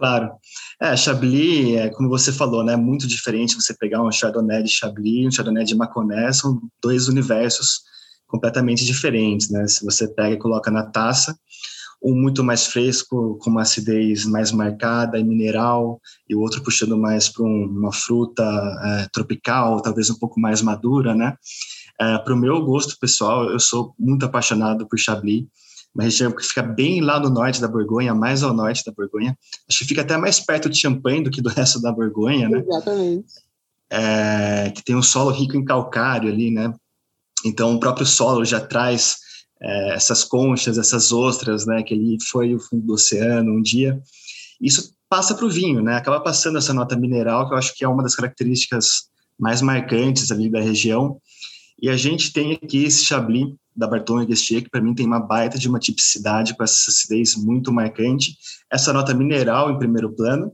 Claro. 0.02 0.32
É, 0.82 0.98
Chablis, 0.98 1.76
é, 1.76 1.90
como 1.90 2.10
você 2.10 2.34
falou, 2.34 2.64
né, 2.64 2.76
muito 2.76 3.08
diferente 3.08 3.54
você 3.54 3.72
pegar 3.72 4.02
um 4.02 4.12
Chardonnay 4.12 4.64
de 4.64 4.72
Chablis, 4.72 5.28
um 5.28 5.32
Chardonnay 5.32 5.64
de 5.64 5.76
Mâconnais, 5.76 6.38
são 6.38 6.60
dois 6.82 7.08
universos 7.08 7.82
completamente 8.26 8.84
diferentes, 8.84 9.52
né? 9.52 9.68
Se 9.68 9.86
você 9.86 10.08
pega 10.08 10.34
e 10.34 10.40
coloca 10.40 10.72
na 10.72 10.82
taça, 10.88 11.38
um 12.04 12.16
muito 12.16 12.44
mais 12.44 12.66
fresco, 12.66 13.38
com 13.40 13.52
uma 13.52 13.62
acidez 13.62 14.26
mais 14.26 14.52
marcada 14.52 15.20
e 15.20 15.24
mineral, 15.24 16.02
e 16.28 16.34
o 16.34 16.40
outro 16.40 16.64
puxando 16.64 16.98
mais 16.98 17.30
para 17.30 17.44
um, 17.44 17.66
uma 17.66 17.94
fruta 17.94 18.44
é, 18.84 19.08
tropical, 19.14 19.84
talvez 19.84 20.10
um 20.10 20.18
pouco 20.18 20.40
mais 20.40 20.64
madura, 20.64 21.14
né? 21.14 21.36
É, 22.00 22.18
para 22.18 22.34
o 22.34 22.38
meu 22.38 22.60
gosto 22.66 22.98
pessoal, 23.00 23.52
eu 23.52 23.60
sou 23.60 23.94
muito 24.00 24.26
apaixonado 24.26 24.88
por 24.88 24.98
Chablis, 24.98 25.46
uma 25.94 26.04
região 26.04 26.32
que 26.32 26.46
fica 26.46 26.64
bem 26.64 27.02
lá 27.02 27.20
no 27.20 27.30
norte 27.30 27.60
da 27.60 27.68
Borgonha, 27.68 28.16
mais 28.16 28.44
ao 28.44 28.54
norte 28.54 28.84
da 28.86 28.92
Borgonha. 28.92 29.38
Acho 29.70 29.80
que 29.80 29.86
fica 29.86 30.02
até 30.02 30.18
mais 30.18 30.40
perto 30.40 30.70
de 30.70 30.80
Champagne 30.80 31.24
do 31.24 31.32
que 31.32 31.42
do 31.42 31.50
resto 31.52 31.82
da 31.82 31.92
Borgonha, 31.92 32.48
né? 32.48 32.60
Exatamente. 32.60 33.34
É, 33.90 34.72
que 34.72 34.84
tem 34.84 34.96
um 34.96 35.04
solo 35.04 35.32
rico 35.32 35.58
em 35.58 35.66
calcário 35.66 36.32
ali, 36.32 36.50
né? 36.50 36.74
Então, 37.46 37.76
o 37.76 37.80
próprio 37.80 38.06
solo 38.06 38.46
já 38.46 38.60
traz 38.60 39.18
é, 39.62 39.96
essas 39.96 40.24
conchas, 40.24 40.78
essas 40.78 41.12
ostras, 41.12 41.66
né? 41.66 41.84
Que 41.84 41.94
ele 41.94 42.18
foi 42.30 42.56
o 42.56 42.60
fundo 42.60 42.86
do 42.86 42.94
oceano 42.94 43.52
um 43.52 43.62
dia. 43.62 44.02
Isso 44.62 44.94
passa 45.10 45.36
para 45.36 45.46
o 45.46 45.50
vinho, 45.50 45.84
né? 45.84 45.96
Acaba 45.96 46.22
passando 46.22 46.58
essa 46.58 46.74
nota 46.74 46.96
mineral, 46.96 47.48
que 47.48 47.54
eu 47.54 47.58
acho 47.58 47.76
que 47.76 47.84
é 47.84 47.88
uma 47.88 48.02
das 48.02 48.16
características 48.16 49.10
mais 49.38 49.62
marcantes 49.62 50.32
ali 50.32 50.50
da 50.50 50.62
região. 50.62 51.20
E 51.82 51.90
a 51.90 51.98
gente 51.98 52.32
tem 52.32 52.54
aqui 52.54 52.86
esse 52.86 53.04
Chablis 53.04 53.56
da 53.76 53.88
Barton 53.88 54.26
Guestier, 54.26 54.64
que 54.64 54.70
para 54.70 54.82
mim 54.82 54.94
tem 54.94 55.06
uma 55.06 55.20
baita 55.20 55.58
de 55.58 55.68
uma 55.68 55.80
tipicidade 55.80 56.56
com 56.56 56.64
essa 56.64 56.90
acidez 56.90 57.36
muito 57.36 57.72
marcante. 57.72 58.36
Essa 58.72 58.94
nota 58.94 59.14
mineral 59.14 59.72
em 59.72 59.78
primeiro 59.78 60.14
plano, 60.14 60.52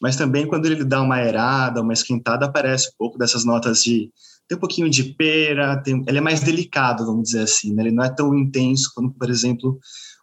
mas 0.00 0.16
também 0.16 0.46
quando 0.46 0.66
ele 0.66 0.84
dá 0.84 1.00
uma 1.02 1.16
aerada, 1.16 1.80
uma 1.80 1.92
esquentada, 1.92 2.46
aparece 2.46 2.88
um 2.88 2.96
pouco 2.98 3.18
dessas 3.18 3.44
notas 3.44 3.82
de 3.82 4.10
tem 4.48 4.56
um 4.56 4.60
pouquinho 4.60 4.90
de 4.90 5.04
pera, 5.14 5.80
tem, 5.82 6.02
ele 6.06 6.18
é 6.18 6.20
mais 6.20 6.40
delicado, 6.40 7.06
vamos 7.06 7.30
dizer 7.30 7.42
assim, 7.42 7.72
né? 7.72 7.84
ele 7.84 7.92
não 7.92 8.04
é 8.04 8.10
tão 8.10 8.36
intenso 8.36 8.90
como, 8.94 9.12
por 9.14 9.30
exemplo, 9.30 9.78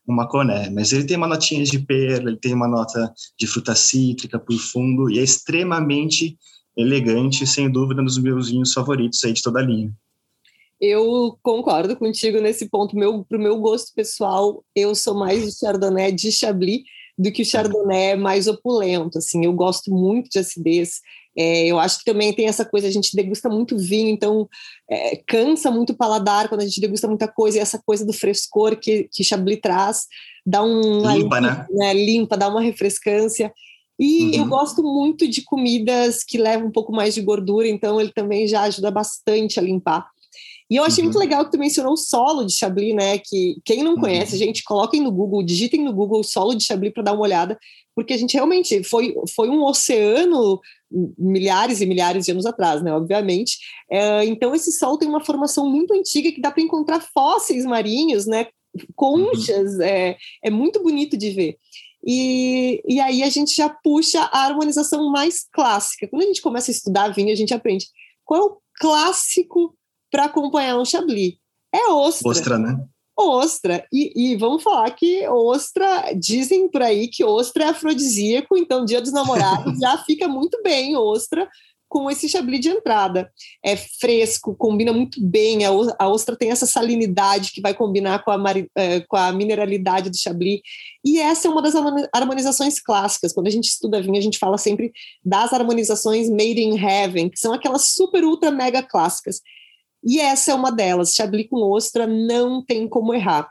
uma 0.06 0.28
coné, 0.28 0.70
mas 0.70 0.92
ele 0.92 1.06
tem 1.06 1.18
uma 1.18 1.28
notinha 1.28 1.64
de 1.64 1.80
pera, 1.80 2.30
ele 2.30 2.38
tem 2.38 2.54
uma 2.54 2.68
nota 2.68 3.12
de 3.38 3.48
fruta 3.48 3.74
cítrica 3.76 4.38
por 4.38 4.58
fundo 4.58 5.10
e 5.10 5.20
é 5.20 5.24
extremamente 5.24 6.38
elegante, 6.76 7.46
sem 7.48 7.72
dúvida, 7.72 8.02
um 8.02 8.06
dos 8.06 8.18
meus 8.18 8.50
vinhos 8.50 8.74
favoritos 8.74 9.24
aí 9.24 9.34
de 9.34 9.42
toda 9.42 9.60
a 9.60 9.64
linha. 9.64 9.92
Eu 10.80 11.38
concordo 11.44 11.96
contigo 11.98 12.40
nesse 12.40 12.70
ponto. 12.70 12.96
Meu, 12.96 13.26
para 13.26 13.38
o 13.38 13.42
meu 13.42 13.60
gosto 13.60 13.94
pessoal, 13.94 14.64
eu 14.76 14.96
sou 14.96 15.14
mais 15.14 15.46
de 15.46 15.60
Chardonnay 15.60 16.12
de 16.12 16.32
Chablis 16.32 16.84
do 17.18 17.32
que 17.32 17.42
o 17.42 17.46
Chardonnay 17.46 18.16
mais 18.16 18.48
opulento. 18.48 19.18
Assim, 19.18 19.44
eu 19.44 19.52
gosto 19.52 19.92
muito 19.92 20.30
de 20.30 20.40
acidez. 20.40 21.02
É, 21.38 21.68
eu 21.68 21.78
acho 21.78 22.00
que 22.00 22.06
também 22.06 22.34
tem 22.34 22.48
essa 22.48 22.66
coisa, 22.66 22.88
a 22.88 22.92
gente 22.92 23.16
degusta 23.16 23.50
muito 23.50 23.78
vinho, 23.78 24.10
então 24.10 24.48
é, 24.90 25.22
cansa 25.28 25.70
muito 25.70 25.92
o 25.92 25.96
paladar 25.96 26.50
quando 26.50 26.62
a 26.62 26.66
gente 26.66 26.82
degusta 26.82 27.08
muita 27.08 27.28
coisa, 27.28 27.58
e 27.58 27.62
essa 27.62 27.82
coisa 27.86 28.06
do 28.06 28.12
frescor 28.12 28.76
que, 28.78 29.08
que 29.12 29.24
Chablis 29.24 29.60
traz, 29.62 30.06
dá 30.46 30.64
um... 30.64 31.02
Limpa, 31.14 31.40
né? 31.40 31.66
né? 31.72 31.94
Limpa, 31.94 32.36
dá 32.36 32.50
uma 32.50 32.62
refrescância. 32.62 33.54
E 33.98 34.24
uhum. 34.24 34.34
eu 34.34 34.46
gosto 34.48 34.82
muito 34.82 35.28
de 35.28 35.42
comidas 35.42 36.24
que 36.24 36.38
levam 36.38 36.68
um 36.68 36.72
pouco 36.72 36.92
mais 36.92 37.14
de 37.14 37.22
gordura, 37.22 37.68
então 37.68 38.00
ele 38.00 38.12
também 38.12 38.48
já 38.48 38.62
ajuda 38.62 38.90
bastante 38.90 39.60
a 39.60 39.64
limpar. 39.64 40.08
E 40.70 40.76
eu 40.76 40.84
achei 40.84 41.04
uhum. 41.04 41.10
muito 41.10 41.20
legal 41.20 41.44
que 41.44 41.52
tu 41.52 41.58
mencionou 41.58 41.94
o 41.94 41.98
solo 41.98 42.46
de 42.46 42.54
Chablis, 42.54 42.94
né? 42.94 43.18
Que 43.18 43.60
quem 43.66 43.82
não 43.82 43.94
uhum. 43.94 44.02
conhece, 44.02 44.38
gente, 44.38 44.64
coloquem 44.64 45.02
no 45.02 45.12
Google, 45.12 45.42
digitem 45.42 45.84
no 45.84 45.94
Google 45.94 46.24
solo 46.24 46.54
de 46.54 46.64
Chablis 46.64 46.94
para 46.94 47.04
dar 47.04 47.14
uma 47.14 47.24
olhada, 47.24 47.58
porque 47.96 48.14
a 48.14 48.18
gente 48.18 48.34
realmente 48.34 48.84
foi, 48.84 49.16
foi 49.36 49.50
um 49.50 49.64
oceano 49.64 50.60
milhares 51.18 51.82
e 51.82 51.86
milhares 51.86 52.26
de 52.26 52.32
anos 52.32 52.46
atrás, 52.46 52.84
né? 52.84 52.94
Obviamente. 52.94 53.58
É, 53.90 54.26
então, 54.26 54.54
esse 54.54 54.72
solo 54.72 54.98
tem 54.98 55.08
uma 55.08 55.24
formação 55.26 55.70
muito 55.70 55.94
antiga 55.94 56.32
que 56.32 56.42
dá 56.42 56.52
para 56.52 56.64
encontrar 56.64 57.00
fósseis 57.00 57.66
marinhos, 57.66 58.28
né? 58.28 58.48
Conchas, 58.96 59.74
uhum. 59.74 59.82
é, 59.82 60.18
é 60.44 60.50
muito 60.52 60.84
bonito 60.84 61.18
de 61.18 61.32
ver. 61.32 61.58
E, 62.06 62.82
e 62.88 63.00
aí 63.00 63.24
a 63.24 63.30
gente 63.30 63.56
já 63.56 63.70
puxa 63.70 64.22
a 64.22 64.46
harmonização 64.46 65.12
mais 65.12 65.46
clássica. 65.52 66.08
Quando 66.08 66.24
a 66.24 66.26
gente 66.28 66.42
começa 66.42 66.72
a 66.72 66.74
estudar 66.74 67.10
vinho, 67.10 67.32
a 67.32 67.36
gente 67.36 67.54
aprende 67.54 67.88
qual 68.24 68.42
é 68.42 68.46
o 68.46 68.58
clássico 68.80 69.76
para 70.12 70.26
acompanhar 70.26 70.78
um 70.78 70.86
Chablis. 70.86 71.36
É 71.74 71.92
ostra. 71.92 72.30
Ostra, 72.30 72.58
né? 72.58 72.84
Ostra. 73.18 73.86
E, 73.92 74.32
e, 74.32 74.36
vamos 74.38 74.64
falar 74.64 74.90
que 74.92 75.28
ostra, 75.28 76.14
dizem 76.14 76.70
por 76.70 76.82
aí 76.82 77.08
que 77.08 77.24
ostra 77.24 77.66
é 77.66 77.68
afrodisíaco, 77.68 78.58
então 78.58 78.86
dia 78.86 79.02
dos 79.02 79.12
namorados 79.12 79.78
já 79.80 79.98
fica 79.98 80.28
muito 80.28 80.62
bem 80.64 80.96
ostra 80.96 81.50
com 81.90 82.10
esse 82.10 82.30
chablis 82.30 82.62
de 82.62 82.70
entrada. 82.70 83.30
É 83.66 83.76
fresco, 83.76 84.56
combina 84.56 84.94
muito 84.94 85.20
bem, 85.22 85.66
a, 85.66 86.08
ostra 86.08 86.36
tem 86.36 86.52
essa 86.52 86.68
salinidade 86.68 87.52
que 87.52 87.62
vai 87.62 87.74
combinar 87.74 88.24
com 88.24 88.32
a, 88.32 88.38
é, 88.76 89.02
com 89.02 89.18
a 89.18 89.32
mineralidade 89.34 90.10
do 90.10 90.18
chablis. 90.18 90.62
E 91.04 91.20
essa 91.20 91.48
é 91.48 91.52
uma 91.52 91.62
das 91.62 91.74
harmonizações 92.14 92.80
clássicas. 92.80 93.34
Quando 93.34 93.48
a 93.48 93.52
gente 93.52 93.66
estuda 93.66 94.02
vinho, 94.02 94.18
a 94.18 94.22
gente 94.22 94.38
fala 94.38 94.58
sempre 94.58 94.94
das 95.26 95.52
harmonizações 95.52 96.30
made 96.30 96.62
in 96.62 96.78
heaven, 96.78 97.28
que 97.28 97.40
são 97.40 97.52
aquelas 97.52 97.90
super, 97.90 98.24
ultra, 98.24 98.52
mega 98.52 98.84
clássicas. 98.84 99.42
E 100.04 100.20
essa 100.20 100.52
é 100.52 100.56
uma 100.56 100.72
delas. 100.72 101.14
Chablis 101.14 101.48
com 101.50 101.58
ostra 101.58 102.08
não 102.08 102.64
tem 102.64 102.88
como 102.88 103.14
errar. 103.14 103.50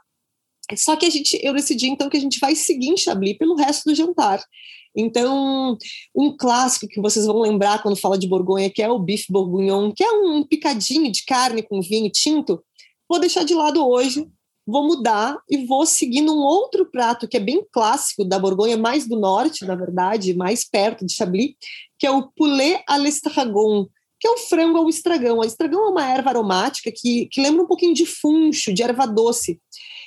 Só 0.76 0.96
que 0.96 1.06
a 1.06 1.10
gente, 1.10 1.38
eu 1.42 1.54
decidi 1.54 1.88
então 1.88 2.10
que 2.10 2.16
a 2.16 2.20
gente 2.20 2.38
vai 2.38 2.54
seguir 2.54 2.88
em 2.88 2.96
Chablis 2.96 3.38
pelo 3.38 3.54
resto 3.54 3.88
do 3.88 3.94
jantar. 3.94 4.42
Então, 4.94 5.76
um 6.14 6.36
clássico 6.36 6.88
que 6.88 7.00
vocês 7.00 7.24
vão 7.26 7.38
lembrar 7.38 7.82
quando 7.82 7.96
fala 7.96 8.18
de 8.18 8.26
Borgonha, 8.26 8.70
que 8.70 8.82
é 8.82 8.90
o 8.90 8.98
bife 8.98 9.30
bourguignon, 9.30 9.92
que 9.92 10.02
é 10.02 10.10
um 10.10 10.42
picadinho 10.44 11.10
de 11.10 11.24
carne 11.24 11.62
com 11.62 11.80
vinho 11.80 12.10
tinto, 12.10 12.62
vou 13.08 13.20
deixar 13.20 13.44
de 13.44 13.54
lado 13.54 13.86
hoje, 13.86 14.26
vou 14.66 14.86
mudar 14.86 15.38
e 15.48 15.64
vou 15.66 15.86
seguir 15.86 16.20
num 16.20 16.38
outro 16.38 16.90
prato 16.90 17.28
que 17.28 17.36
é 17.36 17.40
bem 17.40 17.64
clássico 17.72 18.24
da 18.24 18.38
Borgonha, 18.38 18.76
mais 18.76 19.06
do 19.06 19.18
norte, 19.18 19.64
na 19.64 19.74
verdade, 19.74 20.34
mais 20.34 20.68
perto 20.68 21.06
de 21.06 21.14
Chablis, 21.14 21.54
que 21.98 22.06
é 22.06 22.10
o 22.10 22.28
poulet 22.32 22.82
à 22.86 22.98
l'estragon, 22.98 23.86
que 24.20 24.26
é 24.26 24.30
o 24.30 24.38
frango 24.38 24.78
ao 24.78 24.88
estragão. 24.88 25.38
O 25.38 25.44
estragão 25.44 25.86
é 25.86 25.90
uma 25.90 26.08
erva 26.08 26.30
aromática 26.30 26.90
que, 26.94 27.26
que 27.26 27.40
lembra 27.40 27.62
um 27.62 27.66
pouquinho 27.66 27.94
de 27.94 28.04
funcho, 28.04 28.72
de 28.72 28.82
erva 28.82 29.06
doce. 29.06 29.60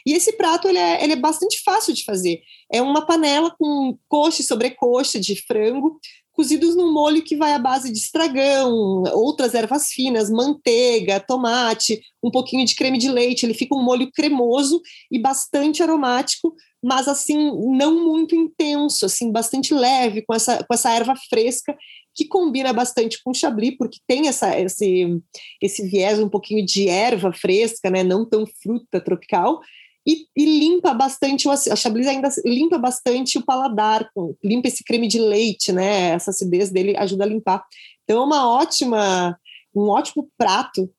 E 0.05 0.13
esse 0.13 0.33
prato 0.33 0.67
ele 0.67 0.79
é, 0.79 1.03
ele 1.03 1.13
é 1.13 1.17
bastante 1.17 1.61
fácil 1.63 1.93
de 1.93 2.03
fazer. 2.03 2.41
É 2.71 2.81
uma 2.81 3.05
panela 3.05 3.53
com 3.57 3.97
coxa 4.07 4.41
e 4.41 4.45
sobrecoxa 4.45 5.19
de 5.19 5.35
frango, 5.45 5.99
cozidos 6.31 6.75
num 6.75 6.91
molho 6.91 7.21
que 7.21 7.35
vai 7.35 7.53
à 7.53 7.59
base 7.59 7.91
de 7.91 7.99
estragão, 7.99 9.03
outras 9.13 9.53
ervas 9.53 9.89
finas, 9.91 10.29
manteiga, 10.29 11.19
tomate, 11.19 12.01
um 12.23 12.31
pouquinho 12.31 12.65
de 12.65 12.75
creme 12.75 12.97
de 12.97 13.09
leite. 13.09 13.45
Ele 13.45 13.53
fica 13.53 13.75
um 13.75 13.83
molho 13.83 14.11
cremoso 14.11 14.81
e 15.11 15.19
bastante 15.19 15.83
aromático, 15.83 16.55
mas 16.83 17.07
assim 17.07 17.51
não 17.77 18.03
muito 18.03 18.35
intenso, 18.35 19.05
assim 19.05 19.31
bastante 19.31 19.73
leve 19.73 20.23
com 20.23 20.33
essa 20.33 20.63
com 20.63 20.73
essa 20.73 20.91
erva 20.91 21.13
fresca 21.29 21.77
que 22.21 22.27
combina 22.27 22.71
bastante 22.71 23.21
com 23.23 23.31
o 23.31 23.33
chablis, 23.33 23.75
porque 23.77 23.97
tem 24.07 24.27
essa, 24.27 24.59
esse, 24.59 25.19
esse 25.59 25.87
viés 25.87 26.19
um 26.19 26.29
pouquinho 26.29 26.63
de 26.63 26.87
erva 26.87 27.33
fresca, 27.33 27.89
né, 27.89 28.03
não 28.03 28.27
tão 28.27 28.45
fruta 28.61 29.01
tropical, 29.01 29.59
e, 30.05 30.25
e, 30.35 30.59
limpa 30.59 30.95
bastante, 30.95 31.47
a 31.47 31.75
Chablis 31.75 32.07
ainda 32.07 32.27
limpa 32.43 32.79
bastante 32.79 33.37
o 33.37 33.45
paladar, 33.45 34.09
limpa 34.43 34.67
esse 34.67 34.83
creme 34.83 35.07
de 35.07 35.19
leite, 35.19 35.71
né? 35.71 36.09
Essa 36.09 36.31
acidez 36.31 36.71
dele 36.71 36.97
ajuda 36.97 37.23
a 37.23 37.27
limpar. 37.27 37.63
Então 38.03 38.23
é 38.23 38.25
uma 38.25 38.49
ótima, 38.49 39.37
um 39.75 39.89
ótimo 39.89 40.27
prato 40.35 40.89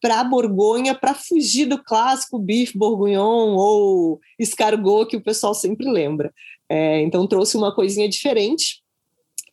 para 0.00 0.22
Borgonha, 0.22 0.94
para 0.94 1.12
fugir 1.12 1.66
do 1.66 1.82
clássico 1.82 2.38
bife 2.38 2.78
bourguignon 2.78 3.56
ou 3.56 4.20
escargot 4.38 5.08
que 5.08 5.16
o 5.16 5.24
pessoal 5.24 5.52
sempre 5.52 5.90
lembra. 5.90 6.32
É, 6.70 7.02
então 7.02 7.26
trouxe 7.26 7.56
uma 7.56 7.74
coisinha 7.74 8.08
diferente. 8.08 8.80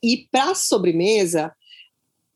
E 0.04 0.28
para 0.30 0.54
sobremesa, 0.54 1.54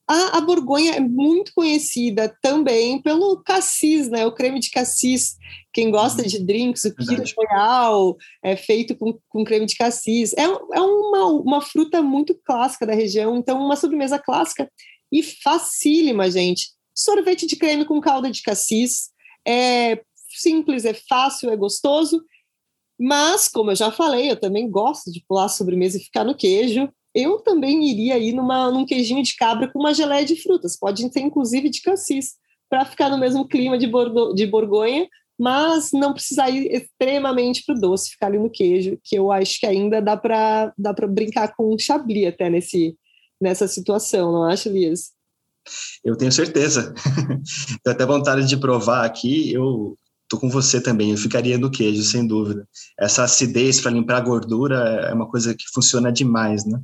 a, 0.10 0.38
a 0.38 0.42
Borgonha 0.42 0.94
é 0.94 1.00
muito 1.02 1.52
conhecida 1.54 2.34
também 2.42 3.02
pelo 3.02 3.44
cassis, 3.44 4.08
né? 4.08 4.26
O 4.26 4.32
creme 4.32 4.60
de 4.60 4.72
cassis. 4.72 5.36
Quem 5.74 5.92
gosta 5.92 6.24
de 6.26 6.40
drinks, 6.40 6.86
o 6.86 6.96
Kiro 6.96 7.24
Royal 7.36 8.16
é 8.42 8.56
feito 8.56 8.96
com, 8.96 9.20
com 9.28 9.44
creme 9.44 9.66
de 9.66 9.76
cassis. 9.76 10.34
É, 10.34 10.44
é 10.44 10.82
uma, 10.82 11.26
uma 11.26 11.62
fruta 11.62 12.02
muito 12.02 12.34
clássica 12.46 12.86
da 12.86 12.94
região, 12.94 13.36
então 13.36 13.62
uma 13.62 13.76
sobremesa 13.76 14.18
clássica 14.18 14.72
e 15.12 15.22
facílima, 15.22 16.32
gente. 16.32 16.70
Sorvete 16.96 17.46
de 17.46 17.58
creme 17.58 17.84
com 17.84 18.00
calda 18.00 18.32
de 18.32 18.42
cassis. 18.42 19.10
É 19.46 20.02
simples, 20.30 20.86
é 20.86 20.94
fácil, 20.94 21.50
é 21.50 21.58
gostoso. 21.58 22.24
Mas, 23.00 23.50
como 23.50 23.72
eu 23.72 23.76
já 23.76 23.92
falei, 23.92 24.32
eu 24.32 24.40
também 24.40 24.70
gosto 24.70 25.12
de 25.12 25.24
pular 25.28 25.46
a 25.46 25.50
sobremesa 25.50 25.98
e 25.98 26.04
ficar 26.04 26.24
no 26.24 26.36
queijo 26.36 26.90
eu 27.18 27.40
também 27.40 27.90
iria 27.90 28.16
aí 28.16 28.32
numa, 28.32 28.70
num 28.70 28.86
queijinho 28.86 29.24
de 29.24 29.36
cabra 29.36 29.68
com 29.72 29.80
uma 29.80 29.94
geleia 29.94 30.24
de 30.24 30.36
frutas, 30.36 30.78
pode 30.78 31.02
ser 31.12 31.20
inclusive 31.20 31.70
de 31.70 31.82
cassis, 31.82 32.36
para 32.70 32.86
ficar 32.86 33.10
no 33.10 33.18
mesmo 33.18 33.48
clima 33.48 33.78
de, 33.78 33.88
Borgo, 33.88 34.34
de 34.34 34.46
Borgonha, 34.46 35.08
mas 35.40 35.92
não 35.94 36.14
precisar 36.14 36.50
ir 36.50 36.68
extremamente 36.72 37.64
para 37.66 37.76
o 37.76 37.80
doce, 37.80 38.12
ficar 38.12 38.28
ali 38.28 38.38
no 38.38 38.50
queijo, 38.50 39.00
que 39.04 39.16
eu 39.16 39.32
acho 39.32 39.60
que 39.60 39.66
ainda 39.66 40.02
dá 40.02 40.16
para 40.18 40.74
dá 40.78 40.94
brincar 41.08 41.56
com 41.56 41.74
um 41.74 41.80
chablis 41.80 42.28
até 42.28 42.50
nesse, 42.50 42.96
nessa 43.42 43.68
situação, 43.68 44.32
não 44.32 44.44
acha, 44.44 44.70
Elias? 44.70 45.12
Eu 46.04 46.16
tenho 46.16 46.32
certeza. 46.32 46.94
Tenho 47.84 47.96
até 47.96 48.06
vontade 48.06 48.48
de 48.48 48.56
provar 48.56 49.06
aqui. 49.06 49.52
Eu 49.52 49.98
tô 50.30 50.40
com 50.40 50.50
você 50.50 50.80
também. 50.80 51.12
Eu 51.12 51.18
ficaria 51.18 51.58
no 51.58 51.70
queijo, 51.70 52.04
sem 52.04 52.26
dúvida. 52.26 52.66
Essa 52.98 53.24
acidez 53.24 53.82
para 53.82 53.92
limpar 53.92 54.18
a 54.18 54.22
gordura 54.22 54.78
é 55.10 55.14
uma 55.14 55.30
coisa 55.30 55.54
que 55.54 55.66
funciona 55.74 56.10
demais, 56.12 56.66
né? 56.66 56.80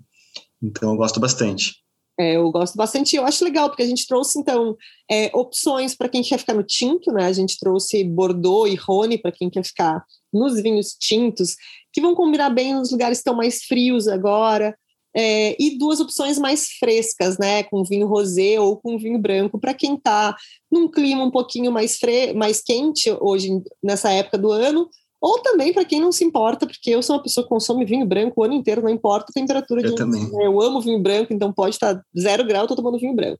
Então, 0.63 0.91
eu 0.91 0.97
gosto 0.97 1.19
bastante. 1.19 1.83
É, 2.19 2.37
eu 2.37 2.51
gosto 2.51 2.75
bastante. 2.75 3.15
Eu 3.15 3.25
acho 3.25 3.43
legal, 3.43 3.69
porque 3.69 3.83
a 3.83 3.87
gente 3.87 4.07
trouxe, 4.07 4.39
então, 4.39 4.77
é, 5.09 5.31
opções 5.33 5.95
para 5.95 6.07
quem 6.07 6.21
quer 6.21 6.37
ficar 6.37 6.53
no 6.53 6.63
tinto, 6.63 7.11
né? 7.11 7.25
A 7.25 7.33
gente 7.33 7.57
trouxe 7.59 8.03
Bordeaux 8.03 8.71
e 8.71 8.75
Rhône 8.75 9.17
para 9.17 9.31
quem 9.31 9.49
quer 9.49 9.63
ficar 9.65 10.03
nos 10.31 10.61
vinhos 10.61 10.95
tintos, 10.99 11.55
que 11.91 12.01
vão 12.01 12.15
combinar 12.15 12.49
bem 12.49 12.73
nos 12.73 12.91
lugares 12.91 13.17
que 13.17 13.21
estão 13.21 13.35
mais 13.35 13.63
frios 13.63 14.07
agora. 14.07 14.75
É, 15.15 15.55
e 15.61 15.77
duas 15.77 15.99
opções 15.99 16.39
mais 16.39 16.69
frescas, 16.79 17.37
né, 17.37 17.61
com 17.63 17.83
vinho 17.83 18.07
rosé 18.07 18.59
ou 18.59 18.77
com 18.77 18.97
vinho 18.97 19.19
branco, 19.19 19.59
para 19.59 19.71
quem 19.71 19.93
está 19.93 20.35
num 20.71 20.89
clima 20.89 21.23
um 21.23 21.29
pouquinho 21.29 21.71
mais, 21.71 21.97
fre 21.97 22.33
mais 22.33 22.63
quente 22.63 23.15
hoje 23.21 23.61
nessa 23.83 24.11
época 24.11 24.39
do 24.39 24.51
ano, 24.51 24.89
ou 25.23 25.39
também 25.41 25.71
para 25.71 25.85
quem 25.85 26.01
não 26.01 26.11
se 26.11 26.21
importa, 26.25 26.67
porque 26.67 26.89
eu 26.89 27.01
sou 27.01 27.15
uma 27.15 27.23
pessoa 27.23 27.45
que 27.45 27.49
consome 27.49 27.85
vinho 27.85 28.05
branco 28.05 28.41
o 28.41 28.43
ano 28.43 28.55
inteiro, 28.55 28.81
não 28.81 28.89
importa 28.89 29.27
a 29.29 29.33
temperatura 29.33 29.79
eu 29.81 29.91
de 29.91 29.95
também. 29.95 30.29
Eu 30.33 30.61
amo 30.61 30.81
vinho 30.81 31.01
branco, 31.01 31.33
então 31.33 31.53
pode 31.53 31.75
estar 31.75 32.03
zero 32.19 32.45
grau, 32.45 32.63
estou 32.63 32.75
tomando 32.75 32.99
vinho 32.99 33.15
branco. 33.15 33.39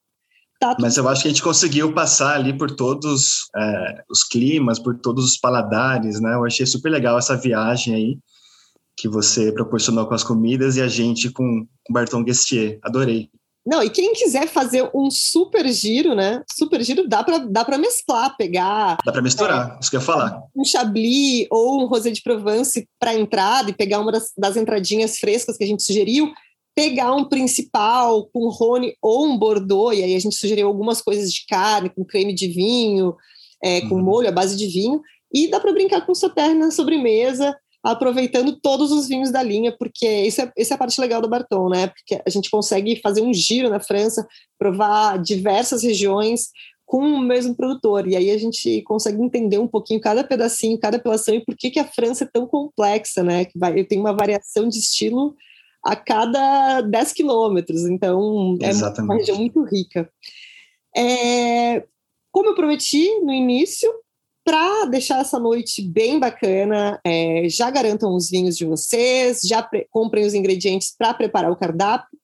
Tá 0.61 0.77
Mas 0.79 0.95
eu 0.95 1.09
acho 1.09 1.23
que 1.23 1.27
a 1.27 1.31
gente 1.31 1.43
conseguiu 1.43 1.93
passar 1.93 2.38
ali 2.38 2.57
por 2.57 2.71
todos 2.71 3.49
é, 3.53 4.01
os 4.09 4.23
climas, 4.23 4.79
por 4.79 4.97
todos 4.97 5.25
os 5.25 5.38
paladares, 5.38 6.21
né? 6.21 6.36
Eu 6.36 6.45
achei 6.45 6.65
super 6.65 6.89
legal 6.89 7.19
essa 7.19 7.36
viagem 7.36 7.93
aí 7.93 8.17
que 8.95 9.09
você 9.09 9.51
proporcionou 9.51 10.07
com 10.07 10.13
as 10.13 10.23
comidas 10.23 10.77
e 10.77 10.81
a 10.81 10.88
gente 10.88 11.29
com 11.31 11.67
o 11.89 11.93
Barton 11.93 12.23
Guestier. 12.23 12.79
Adorei. 12.81 13.29
Não, 13.66 13.82
e 13.82 13.89
quem 13.89 14.11
quiser 14.14 14.47
fazer 14.47 14.89
um 14.93 15.09
super 15.09 15.66
giro, 15.70 16.14
né? 16.14 16.43
Super 16.53 16.84
giro 16.84 17.07
dá 17.07 17.24
para 17.24 17.38
dá 17.38 17.64
para 17.64 17.78
mesclar, 17.78 18.36
pegar. 18.36 18.97
Dá 19.05 19.11
para 19.11 19.22
misturar, 19.22 19.76
é, 19.76 19.80
isso 19.80 19.89
que 19.89 19.95
eu 19.95 20.01
ia 20.01 20.05
falar. 20.05 20.43
Um 20.53 20.66
chablis 20.66 21.47
ou 21.49 21.82
um 21.82 21.86
rosé 21.86 22.11
de 22.11 22.22
Provence 22.22 22.86
para 22.99 23.16
entrada 23.16 23.70
e 23.70 23.74
pegar 23.74 24.01
uma 24.01 24.11
das, 24.11 24.34
das 24.38 24.57
entradinhas 24.57 25.18
frescas 25.18 25.55
que 25.55 25.64
a 25.64 25.68
gente 25.68 25.82
sugeriu, 25.82 26.30
pegar 26.76 27.14
um 27.14 27.24
principal 27.24 28.28
com 28.34 28.49
rone 28.49 28.95
ou 29.01 29.26
um 29.26 29.38
bordeaux, 29.38 29.97
e 29.97 30.03
aí 30.03 30.16
a 30.16 30.20
gente 30.20 30.36
sugeriu 30.36 30.68
algumas 30.68 31.01
coisas 31.01 31.32
de 31.32 31.45
carne, 31.47 31.89
com 31.89 32.03
creme 32.03 32.34
de 32.34 32.47
vinho, 32.47 33.16
é, 33.64 33.82
com 33.82 33.95
uhum. 33.95 34.03
molho 34.03 34.28
à 34.28 34.32
base 34.32 34.57
de 34.57 34.68
vinho, 34.68 35.01
e 35.34 35.49
dá 35.49 35.59
para 35.59 35.72
brincar 35.72 36.05
com 36.05 36.14
sauterre 36.14 36.53
na 36.53 36.70
sobremesa 36.70 37.55
aproveitando 37.84 38.57
todos 38.59 38.91
os 38.91 39.07
vinhos 39.07 39.29
da 39.29 39.43
linha, 39.43 39.75
porque 39.77 40.07
isso 40.07 40.41
é, 40.41 40.51
essa 40.57 40.73
é 40.73 40.75
a 40.75 40.77
parte 40.77 40.99
legal 41.01 41.21
do 41.21 41.27
Barton, 41.27 41.67
né? 41.67 41.88
Porque 41.88 42.21
a 42.25 42.29
gente 42.29 42.49
consegue 42.49 42.99
fazer 43.01 43.21
um 43.21 43.34
giro 43.34 43.69
na 43.69 43.79
França, 43.79 44.25
provar 44.57 45.21
diversas 45.21 45.84
regiões 45.84 46.47
com 46.86 46.99
o 46.99 47.19
mesmo 47.19 47.55
produtor, 47.55 48.07
e 48.07 48.15
aí 48.15 48.29
a 48.29 48.38
gente 48.38 48.81
consegue 48.84 49.21
entender 49.21 49.57
um 49.57 49.67
pouquinho 49.67 49.99
cada 49.99 50.23
pedacinho, 50.23 50.79
cada 50.79 50.97
apelação, 50.97 51.34
e 51.36 51.43
por 51.43 51.55
que, 51.57 51.71
que 51.71 51.79
a 51.79 51.88
França 51.88 52.23
é 52.23 52.29
tão 52.31 52.47
complexa, 52.47 53.21
né? 53.23 53.45
Que 53.45 53.57
vai, 53.59 53.84
tem 53.84 53.99
uma 53.99 54.13
variação 54.13 54.69
de 54.69 54.77
estilo 54.79 55.36
a 55.84 55.95
cada 55.95 56.81
10 56.81 57.11
quilômetros, 57.11 57.86
então 57.86 58.57
Exatamente. 58.61 58.99
é 58.99 59.03
uma 59.03 59.15
região 59.15 59.38
muito 59.38 59.61
rica. 59.63 60.09
É, 60.95 61.84
como 62.31 62.49
eu 62.49 62.55
prometi 62.55 63.19
no 63.19 63.34
início, 63.34 63.91
para 64.43 64.85
deixar 64.85 65.21
essa 65.21 65.39
noite 65.39 65.81
bem 65.81 66.19
bacana, 66.19 66.99
é, 67.05 67.47
já 67.49 67.69
garantam 67.69 68.13
os 68.13 68.29
vinhos 68.29 68.57
de 68.57 68.65
vocês, 68.65 69.39
já 69.43 69.67
comprem 69.89 70.25
os 70.25 70.33
ingredientes 70.33 70.93
para 70.97 71.13
preparar 71.13 71.51
o 71.51 71.55
cardápio. 71.55 72.17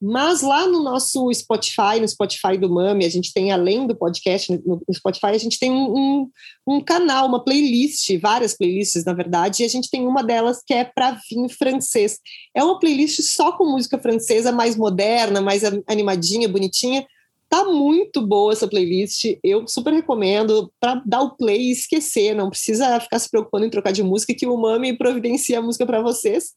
Mas 0.00 0.42
lá 0.42 0.66
no 0.66 0.82
nosso 0.82 1.32
Spotify, 1.32 1.98
no 2.00 2.08
Spotify 2.08 2.58
do 2.58 2.68
Mami, 2.68 3.06
a 3.06 3.08
gente 3.08 3.32
tem, 3.32 3.50
além 3.50 3.86
do 3.86 3.96
podcast, 3.96 4.52
no 4.64 4.82
Spotify, 4.92 5.28
a 5.28 5.38
gente 5.38 5.58
tem 5.58 5.70
um, 5.70 5.96
um, 5.96 6.30
um 6.66 6.80
canal, 6.84 7.26
uma 7.26 7.42
playlist, 7.42 8.10
várias 8.20 8.54
playlists, 8.54 9.04
na 9.06 9.14
verdade, 9.14 9.62
e 9.62 9.66
a 9.66 9.68
gente 9.68 9.88
tem 9.88 10.06
uma 10.06 10.22
delas 10.22 10.62
que 10.64 10.74
é 10.74 10.84
para 10.84 11.18
vinho 11.30 11.48
francês. 11.48 12.18
É 12.54 12.62
uma 12.62 12.78
playlist 12.78 13.22
só 13.22 13.52
com 13.52 13.64
música 13.64 13.98
francesa, 13.98 14.52
mais 14.52 14.76
moderna, 14.76 15.40
mais 15.40 15.62
animadinha, 15.86 16.46
bonitinha. 16.46 17.06
Tá 17.48 17.64
muito 17.64 18.20
boa 18.20 18.52
essa 18.52 18.66
playlist, 18.66 19.38
eu 19.42 19.68
super 19.68 19.92
recomendo 19.92 20.72
para 20.80 21.00
dar 21.06 21.22
o 21.22 21.36
play 21.36 21.68
e 21.68 21.72
esquecer, 21.72 22.34
não 22.34 22.50
precisa 22.50 22.98
ficar 22.98 23.20
se 23.20 23.30
preocupando 23.30 23.64
em 23.64 23.70
trocar 23.70 23.92
de 23.92 24.02
música, 24.02 24.34
que 24.34 24.46
o 24.46 24.56
Mami 24.56 24.98
providencia 24.98 25.58
a 25.58 25.62
música 25.62 25.86
para 25.86 26.02
vocês. 26.02 26.54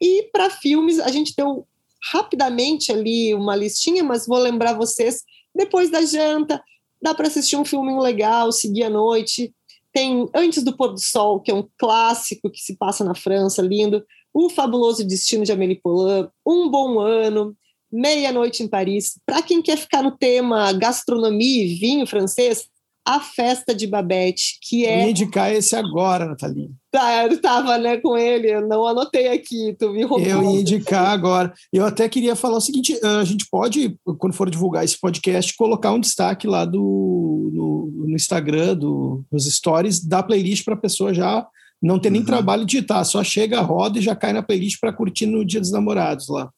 E 0.00 0.30
para 0.32 0.48
filmes, 0.48 0.98
a 0.98 1.08
gente 1.08 1.34
deu 1.36 1.66
rapidamente 2.10 2.90
ali 2.90 3.34
uma 3.34 3.54
listinha, 3.54 4.02
mas 4.02 4.26
vou 4.26 4.38
lembrar 4.38 4.72
vocês, 4.72 5.22
depois 5.54 5.90
da 5.90 6.02
janta, 6.02 6.62
dá 7.00 7.14
para 7.14 7.26
assistir 7.26 7.56
um 7.56 7.64
filminho 7.64 8.00
legal, 8.00 8.50
seguir 8.50 8.84
a 8.84 8.90
noite. 8.90 9.54
Tem 9.92 10.28
Antes 10.34 10.62
do 10.62 10.74
Pôr 10.74 10.92
do 10.92 11.00
Sol, 11.00 11.40
que 11.40 11.50
é 11.50 11.54
um 11.54 11.68
clássico 11.76 12.50
que 12.50 12.60
se 12.60 12.76
passa 12.76 13.04
na 13.04 13.14
França, 13.14 13.60
lindo. 13.60 14.02
O 14.32 14.48
Fabuloso 14.48 15.06
Destino 15.06 15.44
de 15.44 15.52
Amélie 15.52 15.80
Poulain, 15.80 16.28
Um 16.46 16.70
Bom 16.70 16.98
Ano, 16.98 17.54
Meia-Noite 17.92 18.62
em 18.62 18.68
Paris. 18.68 19.18
Para 19.26 19.42
quem 19.42 19.60
quer 19.60 19.76
ficar 19.76 20.02
no 20.02 20.16
tema 20.16 20.72
gastronomia 20.72 21.64
e 21.64 21.74
vinho 21.74 22.06
francês, 22.06 22.66
a 23.04 23.20
Festa 23.20 23.74
de 23.74 23.86
Babette, 23.86 24.58
que 24.62 24.86
é. 24.86 25.02
Eu 25.02 25.06
ia 25.06 25.10
indicar 25.10 25.52
esse 25.52 25.74
agora, 25.74 26.24
Nathalie. 26.24 26.70
Tá, 26.90 27.24
eu 27.24 27.32
estava 27.32 27.76
né, 27.78 27.96
com 27.96 28.16
ele, 28.16 28.48
eu 28.48 28.66
não 28.66 28.86
anotei 28.86 29.28
aqui, 29.28 29.74
tu 29.78 29.90
me 29.90 30.04
roubou. 30.04 30.26
Eu 30.26 30.42
ia 30.42 30.60
indicar 30.60 31.08
agora. 31.08 31.52
Eu 31.72 31.84
até 31.84 32.08
queria 32.08 32.36
falar 32.36 32.58
o 32.58 32.60
seguinte: 32.60 32.98
a 33.04 33.24
gente 33.24 33.46
pode, 33.50 33.98
quando 34.18 34.34
for 34.34 34.48
divulgar 34.48 34.84
esse 34.84 34.98
podcast, 35.00 35.54
colocar 35.56 35.92
um 35.92 36.00
destaque 36.00 36.46
lá 36.46 36.64
do, 36.64 37.50
no, 37.52 38.06
no 38.08 38.14
Instagram, 38.14 38.76
do, 38.76 39.24
nos 39.32 39.52
stories, 39.52 40.04
da 40.04 40.22
playlist 40.22 40.64
para 40.64 40.74
a 40.74 40.80
pessoa 40.80 41.12
já 41.12 41.46
não 41.82 41.98
ter 41.98 42.10
nem 42.10 42.20
uhum. 42.20 42.26
trabalho 42.26 42.64
de 42.64 42.76
digitar, 42.76 43.04
só 43.04 43.24
chega, 43.24 43.60
roda 43.60 43.98
e 43.98 44.02
já 44.02 44.14
cai 44.14 44.32
na 44.32 44.42
playlist 44.42 44.78
para 44.80 44.92
curtir 44.92 45.26
no 45.26 45.44
Dia 45.44 45.60
dos 45.60 45.72
Namorados 45.72 46.28
lá. 46.28 46.48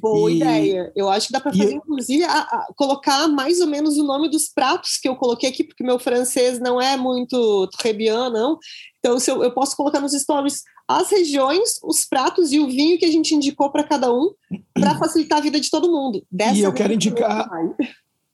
Boa 0.00 0.30
e, 0.30 0.36
ideia. 0.36 0.92
Eu 0.94 1.08
acho 1.08 1.28
que 1.28 1.32
dá 1.32 1.40
para 1.40 1.52
fazer, 1.52 1.72
e, 1.72 1.76
inclusive, 1.76 2.22
a, 2.24 2.40
a, 2.40 2.68
colocar 2.76 3.28
mais 3.28 3.60
ou 3.60 3.66
menos 3.66 3.96
o 3.96 4.04
nome 4.04 4.28
dos 4.28 4.48
pratos 4.48 4.98
que 4.98 5.08
eu 5.08 5.16
coloquei 5.16 5.48
aqui, 5.48 5.64
porque 5.64 5.82
meu 5.82 5.98
francês 5.98 6.60
não 6.60 6.80
é 6.80 6.96
muito 6.96 7.66
très 7.68 7.96
bien, 7.96 8.30
não. 8.30 8.58
Então, 8.98 9.18
se 9.18 9.30
eu, 9.30 9.42
eu 9.42 9.52
posso 9.52 9.76
colocar 9.76 10.00
nos 10.00 10.12
stories 10.12 10.62
as 10.86 11.08
regiões, 11.08 11.78
os 11.84 12.04
pratos 12.04 12.52
e 12.52 12.58
o 12.58 12.66
vinho 12.66 12.98
que 12.98 13.04
a 13.04 13.10
gente 13.10 13.32
indicou 13.32 13.70
para 13.70 13.84
cada 13.84 14.12
um, 14.12 14.30
para 14.74 14.98
facilitar 14.98 15.38
a 15.38 15.42
vida 15.42 15.60
de 15.60 15.70
todo 15.70 15.90
mundo. 15.90 16.26
Dessa 16.30 16.56
e 16.56 16.62
eu 16.62 16.72
quero 16.72 16.92
indicar. 16.92 17.48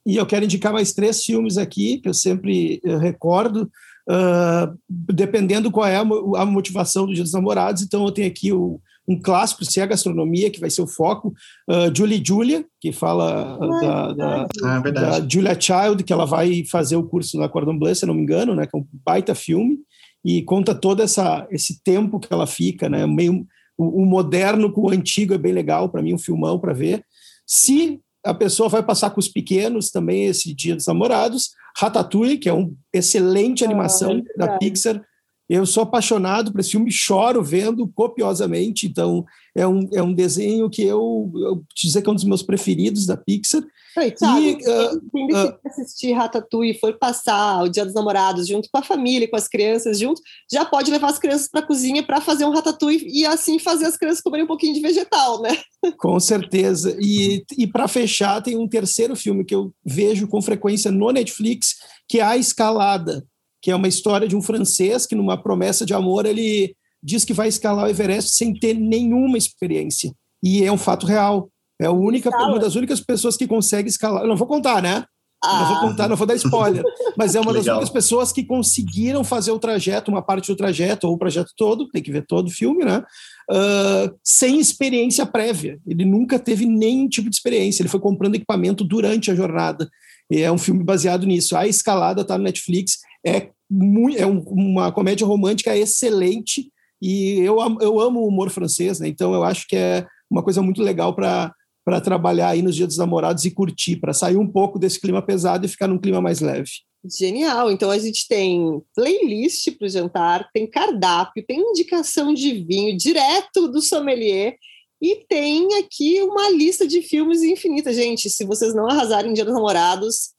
E 0.07 0.17
eu 0.17 0.25
quero 0.25 0.45
indicar 0.47 0.73
mais 0.73 0.95
três 0.95 1.23
filmes 1.23 1.59
aqui, 1.59 1.99
que 1.99 2.09
eu 2.09 2.15
sempre 2.15 2.81
eu 2.83 2.99
recordo, 2.99 3.71
uh, 4.09 4.79
dependendo 4.89 5.71
qual 5.71 5.87
é 5.87 5.97
a, 5.97 6.01
a 6.01 6.47
motivação 6.47 7.07
do 7.07 7.13
Dia 7.13 7.25
dos 7.25 7.33
Namorados. 7.33 7.83
Então, 7.83 8.05
eu 8.07 8.13
tenho 8.13 8.29
aqui 8.29 8.53
o 8.53 8.81
um 9.09 9.21
clássico, 9.21 9.65
se 9.65 9.79
é 9.79 9.83
a 9.83 9.87
gastronomia, 9.87 10.51
que 10.51 10.61
vai 10.61 10.71
ser 10.71 10.83
o 10.83 10.87
foco. 10.87 11.33
Uh, 11.69 11.95
Julie 11.97 12.23
Julia, 12.25 12.65
que 12.81 12.93
fala 12.93 13.57
ah, 13.61 13.81
da, 13.81 14.13
da, 14.13 14.47
ah, 14.65 14.81
da, 14.81 15.29
Julia 15.29 15.59
Child, 15.59 16.03
que 16.03 16.13
ela 16.13 16.25
vai 16.25 16.65
fazer 16.65 16.97
o 16.97 17.05
curso 17.05 17.39
na 17.39 17.49
Cordon 17.49 17.79
Bleu, 17.79 17.95
se 17.95 18.07
não 18.07 18.15
me 18.15 18.23
engano, 18.23 18.55
né, 18.55 18.67
que 18.67 18.77
é 18.77 18.81
um 18.81 18.87
baita 19.05 19.35
filme, 19.35 19.79
e 20.25 20.43
conta 20.43 20.75
todo 20.75 21.03
essa, 21.03 21.47
esse 21.51 21.83
tempo 21.85 22.19
que 22.19 22.33
ela 22.33 22.47
fica, 22.47 22.89
né, 22.89 23.07
meio 23.07 23.47
o, 23.79 24.03
o 24.03 24.07
moderno 24.07 24.73
com 24.73 24.83
o 24.83 24.91
antigo 24.91 25.35
é 25.35 25.39
bem 25.39 25.53
legal 25.53 25.89
para 25.89 26.03
mim, 26.03 26.15
um 26.15 26.19
filmão 26.19 26.59
para 26.59 26.73
ver. 26.73 27.05
Se 27.47 28.01
a 28.25 28.35
pessoa 28.35 28.69
vai 28.69 28.83
passar 28.83 29.11
com 29.11 29.21
os 29.21 29.29
pequenos 29.29 29.91
também 29.91 30.25
esse 30.25 30.53
Dia 30.55 30.75
dos 30.75 30.87
Namorados, 30.87 31.51
Ratatouille, 31.77 32.39
que 32.39 32.49
é 32.49 32.53
uma 32.53 32.73
excelente 32.93 33.65
animação 33.65 34.13
ah, 34.13 34.31
é 34.35 34.39
da 34.39 34.59
Pixar, 34.59 35.03
eu 35.49 35.65
sou 35.65 35.85
apaixonado 35.85 36.51
por 36.51 36.61
esse 36.61 36.73
filme, 36.73 36.91
choro 36.91 37.43
vendo 37.43 37.87
copiosamente, 37.89 38.87
então 38.87 39.25
é 39.55 39.67
um, 39.67 39.89
é 39.93 40.03
um 40.03 40.13
desenho 40.13 40.69
que 40.69 40.83
eu, 40.83 41.31
eu 41.37 41.65
dizer 41.75 42.03
que 42.03 42.09
é 42.09 42.13
um 42.13 42.17
dos 42.17 42.25
meus 42.25 42.43
preferidos 42.43 43.07
da 43.07 43.17
Pixar. 43.17 43.63
Oi, 43.97 44.13
sabe, 44.15 44.45
e, 44.45 44.53
uh, 44.57 45.11
quem 45.11 45.27
decidir 45.27 45.49
uh, 45.49 45.59
assistir 45.65 46.13
Ratatouille 46.13 46.73
e 46.73 46.79
for 46.79 46.99
passar 46.99 47.63
o 47.63 47.69
Dia 47.69 47.85
dos 47.85 47.95
Namorados 47.95 48.47
junto 48.47 48.69
com 48.71 48.79
a 48.79 48.83
família, 48.83 49.29
com 49.31 49.37
as 49.37 49.49
crianças 49.49 49.99
junto, 49.99 50.21
já 50.53 50.65
pode 50.65 50.91
levar 50.91 51.09
as 51.09 51.19
crianças 51.19 51.49
para 51.49 51.61
a 51.61 51.67
cozinha 51.67 52.03
para 52.03 52.21
fazer 52.21 52.45
um 52.45 52.53
Ratatouille 52.53 53.07
e 53.09 53.25
assim 53.25 53.59
fazer 53.59 53.87
as 53.87 53.97
crianças 53.97 54.21
comerem 54.21 54.45
um 54.45 54.49
pouquinho 54.49 54.75
de 54.75 54.81
vegetal, 54.81 55.41
né? 55.41 55.57
Com 55.97 56.21
certeza. 56.21 56.95
E, 57.01 57.45
e 57.57 57.67
para 57.67 57.89
fechar, 57.89 58.43
tem 58.43 58.59
um 58.59 58.69
terceiro 58.69 59.17
filme 59.17 59.45
que 59.45 59.55
eu 59.55 59.73
vejo 59.85 60.29
com 60.29 60.43
frequência 60.43 60.91
no 60.91 61.11
Netflix, 61.11 61.77
que 62.09 62.19
é 62.19 62.23
A 62.23 62.37
Escalada 62.37 63.25
que 63.67 63.71
é 63.73 63.75
uma 63.75 63.89
história 63.89 64.29
de 64.29 64.37
um 64.37 64.41
francês 64.41 65.07
que, 65.07 65.17
numa 65.17 65.37
promessa 65.37 65.85
de 65.85 65.93
amor, 65.93 66.25
ele 66.25 66.73
diz 67.03 67.25
que 67.25 67.33
vai 67.33 67.49
escalar 67.49 67.85
o 67.85 67.89
Everest 67.89 68.37
sem 68.37 68.55
ter 68.55 68.75
nenhuma 68.75 69.37
experiência. 69.37 70.13
E 70.41 70.63
é 70.63 70.71
um 70.71 70.79
fato 70.79 71.05
real. 71.05 71.51
É 71.83 71.87
a 71.87 71.91
única, 71.91 72.31
uma 72.31 72.61
das 72.61 72.77
únicas 72.77 73.01
pessoas 73.01 73.37
que 73.37 73.45
consegue 73.45 73.89
escalar. 73.89 74.23
Eu 74.23 74.29
não 74.29 74.37
vou 74.37 74.47
contar, 74.47 74.81
né? 74.81 75.05
Ah. 75.45 75.59
Não 75.59 75.69
vou 75.69 75.89
contar, 75.89 76.09
não 76.09 76.15
vou 76.15 76.29
dar 76.29 76.37
spoiler. 76.37 76.85
mas 77.19 77.35
é 77.35 77.41
uma 77.41 77.53
das 77.53 77.67
únicas 77.67 77.91
pessoas 77.91 78.31
que 78.31 78.45
conseguiram 78.45 79.25
fazer 79.25 79.51
o 79.51 79.59
trajeto, 79.59 80.13
uma 80.13 80.23
parte 80.23 80.47
do 80.47 80.57
trajeto, 80.57 81.09
ou 81.09 81.15
o 81.15 81.19
projeto 81.19 81.51
todo, 81.57 81.89
tem 81.89 82.01
que 82.01 82.13
ver 82.13 82.25
todo 82.25 82.47
o 82.47 82.53
filme, 82.53 82.85
né? 82.85 83.03
Uh, 83.51 84.17
sem 84.23 84.61
experiência 84.61 85.27
prévia. 85.27 85.81
Ele 85.85 86.05
nunca 86.05 86.39
teve 86.39 86.67
nenhum 86.67 87.09
tipo 87.09 87.29
de 87.29 87.35
experiência. 87.35 87.83
Ele 87.83 87.89
foi 87.89 87.99
comprando 87.99 88.37
equipamento 88.37 88.85
durante 88.85 89.29
a 89.29 89.35
jornada. 89.35 89.91
E 90.31 90.41
é 90.41 90.53
um 90.53 90.59
filme 90.59 90.85
baseado 90.85 91.27
nisso. 91.27 91.57
A 91.57 91.67
Escalada 91.67 92.23
está 92.23 92.39
no 92.39 92.45
Netflix. 92.45 92.99
É 93.27 93.51
muito, 93.71 94.19
é 94.19 94.27
um, 94.27 94.41
uma 94.41 94.93
comédia 94.93 95.27
romântica 95.27 95.77
excelente 95.77 96.71
e 97.01 97.39
eu, 97.41 97.59
eu 97.81 98.01
amo 98.01 98.21
o 98.21 98.29
humor 98.29 98.51
francês, 98.51 99.01
né? 99.01 99.09
Então 99.09 99.35
eu 99.35 99.43
acho 99.45 99.67
que 99.67 99.77
é 99.77 100.07
uma 100.31 100.43
coisa 100.43 100.63
muito 100.63 100.83
legal 100.83 101.15
para 101.15 101.53
para 101.87 102.01
trabalhar 102.01 102.49
aí 102.49 102.63
nos 102.63 102.75
Dias 102.75 102.89
dos 102.89 102.97
Namorados 102.97 103.45
e 103.45 103.51
curtir, 103.53 103.95
para 103.95 104.13
sair 104.13 104.37
um 104.37 104.51
pouco 104.51 104.77
desse 104.77 105.01
clima 105.01 105.25
pesado 105.25 105.65
e 105.65 105.69
ficar 105.69 105.87
num 105.87 106.01
clima 106.01 106.21
mais 106.21 106.41
leve. 106.41 106.69
Genial. 107.17 107.71
Então 107.71 107.93
a 107.93 107.99
gente 107.99 108.27
tem 108.27 108.83
playlist 108.93 109.71
para 109.79 109.87
o 109.87 109.89
jantar, 109.89 110.51
tem 110.53 110.69
cardápio, 110.69 111.45
tem 111.47 111.61
indicação 111.61 112.35
de 112.35 112.65
vinho 112.65 112.97
direto 112.97 113.69
do 113.69 113.81
sommelier 113.81 114.57
e 115.01 115.25
tem 115.29 115.75
aqui 115.75 116.21
uma 116.23 116.51
lista 116.51 116.89
de 116.89 117.03
filmes 117.03 117.45
infinita. 117.45 117.93
Gente, 117.93 118.29
se 118.31 118.45
vocês 118.45 118.75
não 118.75 118.89
arrasarem 118.89 119.33
Dia 119.33 119.45
dos 119.45 119.55
Namorados, 119.55 120.31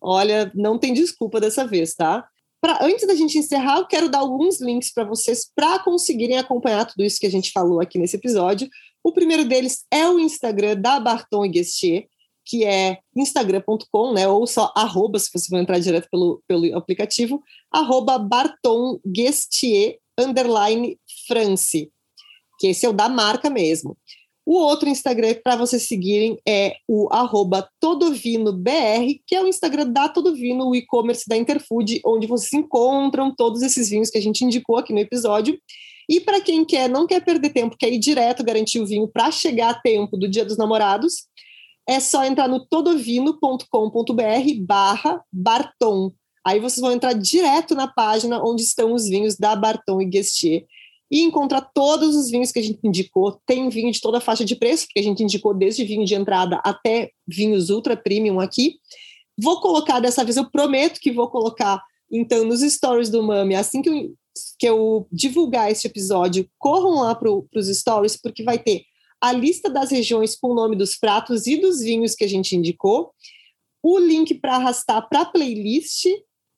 olha, 0.00 0.50
não 0.52 0.80
tem 0.80 0.92
desculpa 0.92 1.38
dessa 1.38 1.64
vez, 1.64 1.94
tá? 1.94 2.26
Pra, 2.60 2.78
antes 2.82 3.06
da 3.06 3.14
gente 3.14 3.38
encerrar, 3.38 3.78
eu 3.78 3.86
quero 3.86 4.08
dar 4.08 4.18
alguns 4.18 4.60
links 4.60 4.92
para 4.92 5.04
vocês 5.04 5.48
para 5.54 5.78
conseguirem 5.78 6.38
acompanhar 6.38 6.84
tudo 6.84 7.04
isso 7.04 7.20
que 7.20 7.26
a 7.26 7.30
gente 7.30 7.52
falou 7.52 7.80
aqui 7.80 7.98
nesse 7.98 8.16
episódio. 8.16 8.68
O 9.02 9.12
primeiro 9.12 9.44
deles 9.44 9.84
é 9.92 10.08
o 10.08 10.18
Instagram 10.18 10.76
da 10.76 10.98
Barton 10.98 11.44
e 11.44 11.48
Guestier, 11.48 12.08
que 12.44 12.64
é 12.64 12.98
instagram.com, 13.14 14.12
né, 14.12 14.26
ou 14.26 14.46
só 14.46 14.72
arroba, 14.74 15.18
se 15.18 15.30
você 15.32 15.48
for 15.48 15.58
entrar 15.58 15.78
direto 15.78 16.08
pelo, 16.10 16.42
pelo 16.48 16.76
aplicativo, 16.76 17.42
arroba 17.70 18.18
Barton 18.18 18.98
Guestier, 19.06 19.98
underline 20.18 20.98
France, 21.26 21.92
que 22.58 22.68
esse 22.68 22.86
é 22.86 22.88
o 22.88 22.92
da 22.92 23.08
marca 23.08 23.50
mesmo. 23.50 23.96
O 24.48 24.54
outro 24.54 24.88
Instagram 24.88 25.34
para 25.44 25.56
vocês 25.56 25.86
seguirem 25.86 26.38
é 26.48 26.76
o 26.88 27.06
arroba 27.12 27.68
TodoVinoBR, 27.78 29.20
que 29.26 29.34
é 29.34 29.42
o 29.42 29.46
Instagram 29.46 29.90
da 29.90 30.08
Todovino, 30.08 30.70
o 30.70 30.74
e-commerce 30.74 31.28
da 31.28 31.36
Interfood, 31.36 32.00
onde 32.02 32.26
vocês 32.26 32.54
encontram 32.54 33.30
todos 33.30 33.60
esses 33.60 33.90
vinhos 33.90 34.08
que 34.08 34.16
a 34.16 34.22
gente 34.22 34.42
indicou 34.42 34.78
aqui 34.78 34.90
no 34.90 35.00
episódio. 35.00 35.60
E 36.08 36.18
para 36.18 36.40
quem 36.40 36.64
quer, 36.64 36.88
não 36.88 37.06
quer 37.06 37.22
perder 37.22 37.50
tempo, 37.50 37.76
quer 37.78 37.92
ir 37.92 37.98
direto 37.98 38.42
garantir 38.42 38.80
o 38.80 38.86
vinho 38.86 39.06
para 39.06 39.30
chegar 39.30 39.68
a 39.68 39.78
tempo 39.78 40.16
do 40.16 40.26
Dia 40.26 40.46
dos 40.46 40.56
Namorados, 40.56 41.26
é 41.86 42.00
só 42.00 42.24
entrar 42.24 42.48
no 42.48 42.64
todovino.com.br 42.64 43.66
barra 44.66 45.22
Barton. 45.30 46.10
Aí 46.42 46.58
vocês 46.58 46.80
vão 46.80 46.92
entrar 46.92 47.12
direto 47.12 47.74
na 47.74 47.86
página 47.86 48.42
onde 48.42 48.62
estão 48.62 48.94
os 48.94 49.06
vinhos 49.10 49.36
da 49.36 49.54
Barton 49.54 50.00
e 50.00 50.06
Guestier 50.06 50.64
e 51.10 51.22
encontrar 51.22 51.62
todos 51.62 52.14
os 52.14 52.30
vinhos 52.30 52.52
que 52.52 52.58
a 52.58 52.62
gente 52.62 52.80
indicou. 52.84 53.40
Tem 53.46 53.68
vinho 53.68 53.90
de 53.90 54.00
toda 54.00 54.18
a 54.18 54.20
faixa 54.20 54.44
de 54.44 54.56
preço, 54.56 54.86
porque 54.86 55.00
a 55.00 55.02
gente 55.02 55.22
indicou 55.22 55.54
desde 55.54 55.84
vinho 55.84 56.04
de 56.04 56.14
entrada 56.14 56.60
até 56.64 57.10
vinhos 57.26 57.70
ultra 57.70 57.96
premium 57.96 58.40
aqui. 58.40 58.76
Vou 59.40 59.60
colocar 59.60 60.00
dessa 60.00 60.24
vez, 60.24 60.36
eu 60.36 60.50
prometo 60.50 61.00
que 61.00 61.10
vou 61.10 61.28
colocar 61.30 61.82
então 62.10 62.44
nos 62.44 62.60
stories 62.60 63.10
do 63.10 63.22
Mami, 63.22 63.54
assim 63.54 63.82
que 63.82 63.88
eu, 63.88 64.14
que 64.58 64.66
eu 64.66 65.06
divulgar 65.12 65.70
este 65.70 65.86
episódio, 65.86 66.48
corram 66.58 67.02
lá 67.02 67.14
para 67.14 67.30
os 67.30 67.68
stories, 67.68 68.16
porque 68.16 68.42
vai 68.42 68.58
ter 68.58 68.82
a 69.20 69.32
lista 69.32 69.68
das 69.68 69.90
regiões 69.90 70.36
com 70.36 70.48
o 70.48 70.54
nome 70.54 70.76
dos 70.76 70.96
pratos 70.96 71.46
e 71.46 71.56
dos 71.56 71.80
vinhos 71.80 72.14
que 72.14 72.24
a 72.24 72.28
gente 72.28 72.56
indicou 72.56 73.12
o 73.82 73.98
link 73.98 74.34
para 74.34 74.56
arrastar 74.56 75.08
para 75.08 75.22
a 75.22 75.26
playlist 75.26 76.06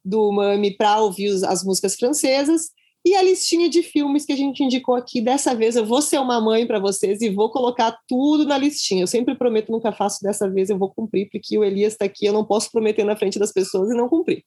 do 0.05 0.31
Mami 0.33 0.77
para 0.77 1.01
ouvir 1.01 1.45
as 1.45 1.63
músicas 1.63 1.95
francesas 1.97 2.71
e 3.05 3.15
a 3.15 3.23
listinha 3.23 3.69
de 3.69 3.83
filmes 3.83 4.27
que 4.27 4.33
a 4.33 4.37
gente 4.37 4.63
indicou 4.63 4.95
aqui. 4.95 5.21
Dessa 5.21 5.55
vez 5.55 5.77
eu 5.77 5.87
vou 5.87 6.03
ser 6.03 6.19
uma 6.19 6.41
mãe 6.41 6.67
para 6.67 6.79
vocês 6.79 7.21
e 7.23 7.31
vou 7.31 7.51
colocar 7.51 7.99
tudo 8.07 8.45
na 8.45 8.59
listinha. 8.59 9.03
Eu 9.03 9.07
sempre 9.07 9.35
prometo, 9.35 9.73
nunca 9.73 9.93
faço, 9.93 10.23
dessa 10.23 10.49
vez 10.51 10.69
eu 10.69 10.79
vou 10.79 10.91
cumprir, 10.93 11.29
porque 11.31 11.57
o 11.57 11.65
Elias 11.65 11.95
está 11.95 12.05
aqui, 12.05 12.27
eu 12.27 12.33
não 12.33 12.45
posso 12.45 12.71
prometer 12.71 13.05
na 13.05 13.17
frente 13.17 13.39
das 13.39 13.53
pessoas 13.53 13.91
e 13.91 13.97
não 13.97 14.09
cumprir. 14.09 14.45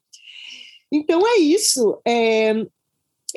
Então 0.91 1.21
é 1.27 1.39
isso. 1.39 1.99
É... 2.07 2.53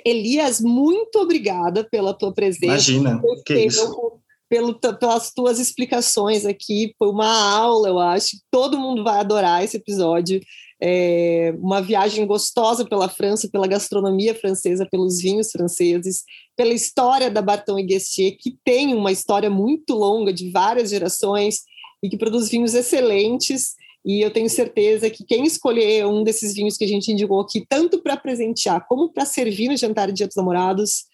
Elias, 0.05 0.61
muito 0.61 1.19
obrigada 1.19 1.83
pela 1.83 2.12
tua 2.12 2.35
presença. 2.35 2.67
Imagina, 2.67 3.23
que 3.47 3.55
isso. 3.55 4.21
Pelas 4.49 5.32
tuas 5.34 5.59
explicações 5.59 6.47
aqui, 6.47 6.94
foi 6.99 7.09
uma 7.09 7.26
aula, 7.26 7.88
eu 7.88 7.99
acho. 7.99 8.36
Todo 8.51 8.78
mundo 8.78 9.03
vai 9.03 9.20
adorar 9.20 9.64
esse 9.64 9.76
episódio 9.76 10.40
é, 10.80 11.55
uma 11.59 11.80
viagem 11.80 12.26
gostosa 12.26 12.84
pela 12.84 13.09
França, 13.09 13.49
pela 13.51 13.66
gastronomia 13.66 14.34
francesa, 14.34 14.86
pelos 14.90 15.20
vinhos 15.20 15.51
franceses, 15.51 16.24
pela 16.57 16.74
história 16.74 17.30
da 17.30 17.40
Barton 17.40 17.78
e 17.78 17.84
Guestier, 17.84 18.36
que 18.38 18.57
tem 18.64 18.94
uma 18.94 19.12
história 19.12 19.49
muito 19.49 19.94
longa, 19.94 20.32
de 20.32 20.51
várias 20.51 20.90
gerações, 20.90 21.62
e 22.03 22.09
que 22.09 22.18
produz 22.18 22.49
vinhos 22.51 22.74
excelentes. 22.74 23.74
E 24.05 24.20
eu 24.20 24.30
tenho 24.30 24.49
certeza 24.49 25.11
que 25.11 25.24
quem 25.24 25.44
escolher 25.44 26.07
um 26.07 26.22
desses 26.22 26.55
vinhos 26.55 26.76
que 26.76 26.84
a 26.84 26.88
gente 26.88 27.11
indicou 27.11 27.40
aqui, 27.40 27.64
tanto 27.68 28.03
para 28.03 28.16
presentear 28.16 28.86
como 28.86 29.12
para 29.12 29.24
servir 29.24 29.68
no 29.68 29.76
jantar 29.76 30.09
de 30.09 30.14
Dia 30.14 30.26
dos 30.26 30.36
Namorados, 30.36 31.05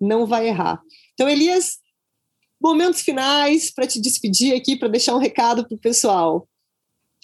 não 0.00 0.26
vai 0.26 0.48
errar. 0.48 0.80
Então, 1.12 1.28
Elias, 1.28 1.76
momentos 2.60 3.00
finais 3.00 3.72
para 3.72 3.86
te 3.86 4.00
despedir 4.00 4.54
aqui, 4.54 4.76
para 4.76 4.88
deixar 4.88 5.14
um 5.14 5.18
recado 5.18 5.66
para 5.66 5.74
o 5.74 5.78
pessoal. 5.78 6.46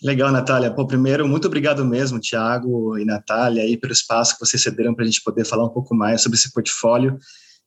Legal, 0.02 0.30
Natália. 0.30 0.74
Pô, 0.74 0.86
primeiro, 0.86 1.26
muito 1.26 1.46
obrigado 1.46 1.84
mesmo, 1.84 2.20
Tiago 2.20 2.98
e 2.98 3.04
Natália, 3.04 3.62
aí, 3.62 3.76
pelo 3.76 3.92
espaço 3.92 4.34
que 4.34 4.44
vocês 4.44 4.62
cederam 4.62 4.94
para 4.94 5.04
a 5.04 5.06
gente 5.06 5.22
poder 5.22 5.44
falar 5.44 5.64
um 5.64 5.72
pouco 5.72 5.94
mais 5.94 6.20
sobre 6.20 6.38
esse 6.38 6.52
portfólio 6.52 7.18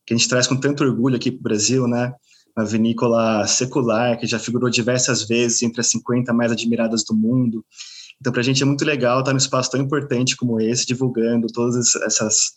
que 0.06 0.14
a 0.14 0.16
gente 0.16 0.28
traz 0.28 0.46
com 0.46 0.56
tanto 0.56 0.82
orgulho 0.84 1.16
aqui 1.16 1.30
para 1.30 1.40
o 1.40 1.42
Brasil, 1.42 1.86
né? 1.86 2.12
Uma 2.56 2.66
vinícola 2.66 3.46
secular 3.46 4.18
que 4.18 4.26
já 4.26 4.38
figurou 4.38 4.68
diversas 4.68 5.26
vezes 5.26 5.62
entre 5.62 5.80
as 5.80 5.88
50 5.88 6.32
mais 6.32 6.50
admiradas 6.50 7.04
do 7.04 7.14
mundo. 7.14 7.64
Então, 8.20 8.32
para 8.32 8.40
a 8.40 8.44
gente 8.44 8.62
é 8.62 8.66
muito 8.66 8.84
legal 8.84 9.20
estar 9.20 9.32
num 9.32 9.38
espaço 9.38 9.70
tão 9.70 9.80
importante 9.80 10.36
como 10.36 10.60
esse, 10.60 10.86
divulgando 10.86 11.46
todas 11.46 11.94
essas, 11.96 12.52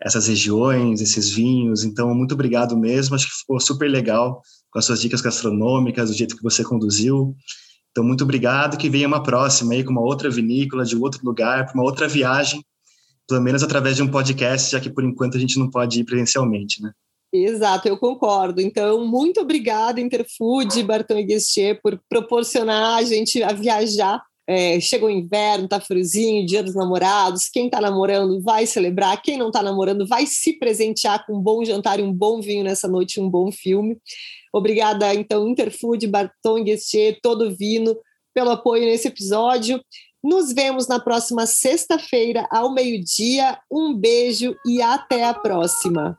essas 0.00 0.28
regiões, 0.28 1.00
esses 1.00 1.30
vinhos. 1.30 1.84
Então, 1.84 2.14
muito 2.14 2.34
obrigado 2.34 2.76
mesmo. 2.76 3.14
Acho 3.14 3.26
que 3.26 3.38
ficou 3.40 3.60
super 3.60 3.88
legal 3.88 4.40
com 4.70 4.78
as 4.78 4.84
suas 4.84 5.00
dicas 5.00 5.20
gastronômicas, 5.20 6.10
o 6.10 6.14
jeito 6.14 6.36
que 6.36 6.42
você 6.42 6.62
conduziu. 6.62 7.34
Então, 7.90 8.04
muito 8.04 8.24
obrigado. 8.24 8.76
Que 8.76 8.88
venha 8.88 9.08
uma 9.08 9.22
próxima 9.22 9.74
aí 9.74 9.82
com 9.82 9.90
uma 9.90 10.02
outra 10.02 10.30
vinícola, 10.30 10.84
de 10.84 10.96
outro 10.96 11.20
lugar, 11.24 11.66
para 11.66 11.74
uma 11.74 11.84
outra 11.84 12.06
viagem, 12.06 12.64
pelo 13.26 13.42
menos 13.42 13.62
através 13.62 13.96
de 13.96 14.02
um 14.02 14.10
podcast, 14.10 14.72
já 14.72 14.80
que 14.80 14.90
por 14.90 15.04
enquanto 15.04 15.36
a 15.36 15.40
gente 15.40 15.58
não 15.58 15.68
pode 15.68 16.00
ir 16.00 16.04
presencialmente, 16.04 16.82
né? 16.82 16.92
Exato, 17.32 17.86
eu 17.86 17.98
concordo. 17.98 18.60
Então, 18.60 19.06
muito 19.06 19.40
obrigada, 19.40 20.00
Interfood, 20.00 20.82
Barton 20.82 21.18
e 21.18 21.24
Guestier, 21.24 21.78
por 21.82 22.00
proporcionar 22.08 22.98
a 22.98 23.02
gente 23.02 23.42
a 23.42 23.52
viajar. 23.52 24.22
É, 24.50 24.80
chegou 24.80 25.10
o 25.10 25.12
inverno, 25.12 25.68
tá 25.68 25.78
friozinho, 25.78 26.46
dia 26.46 26.62
dos 26.62 26.74
namorados. 26.74 27.50
Quem 27.50 27.68
tá 27.68 27.82
namorando 27.82 28.40
vai 28.40 28.64
celebrar, 28.64 29.20
quem 29.20 29.36
não 29.36 29.50
tá 29.50 29.62
namorando 29.62 30.06
vai 30.06 30.24
se 30.24 30.54
presentear 30.54 31.26
com 31.26 31.36
um 31.36 31.40
bom 31.40 31.62
jantar 31.62 32.00
e 32.00 32.02
um 32.02 32.10
bom 32.10 32.40
vinho 32.40 32.64
nessa 32.64 32.88
noite, 32.88 33.20
um 33.20 33.28
bom 33.28 33.52
filme. 33.52 33.98
Obrigada, 34.50 35.14
então, 35.14 35.46
Interfood, 35.46 36.06
Barton 36.06 36.64
Guestier, 36.64 37.18
Todo 37.22 37.54
Vino, 37.54 37.94
pelo 38.32 38.48
apoio 38.48 38.86
nesse 38.86 39.08
episódio. 39.08 39.82
Nos 40.24 40.52
vemos 40.52 40.88
na 40.88 40.98
próxima 40.98 41.44
sexta-feira, 41.44 42.46
ao 42.50 42.72
meio-dia. 42.72 43.58
Um 43.70 43.94
beijo 43.94 44.56
e 44.66 44.80
até 44.80 45.24
a 45.24 45.34
próxima. 45.34 46.16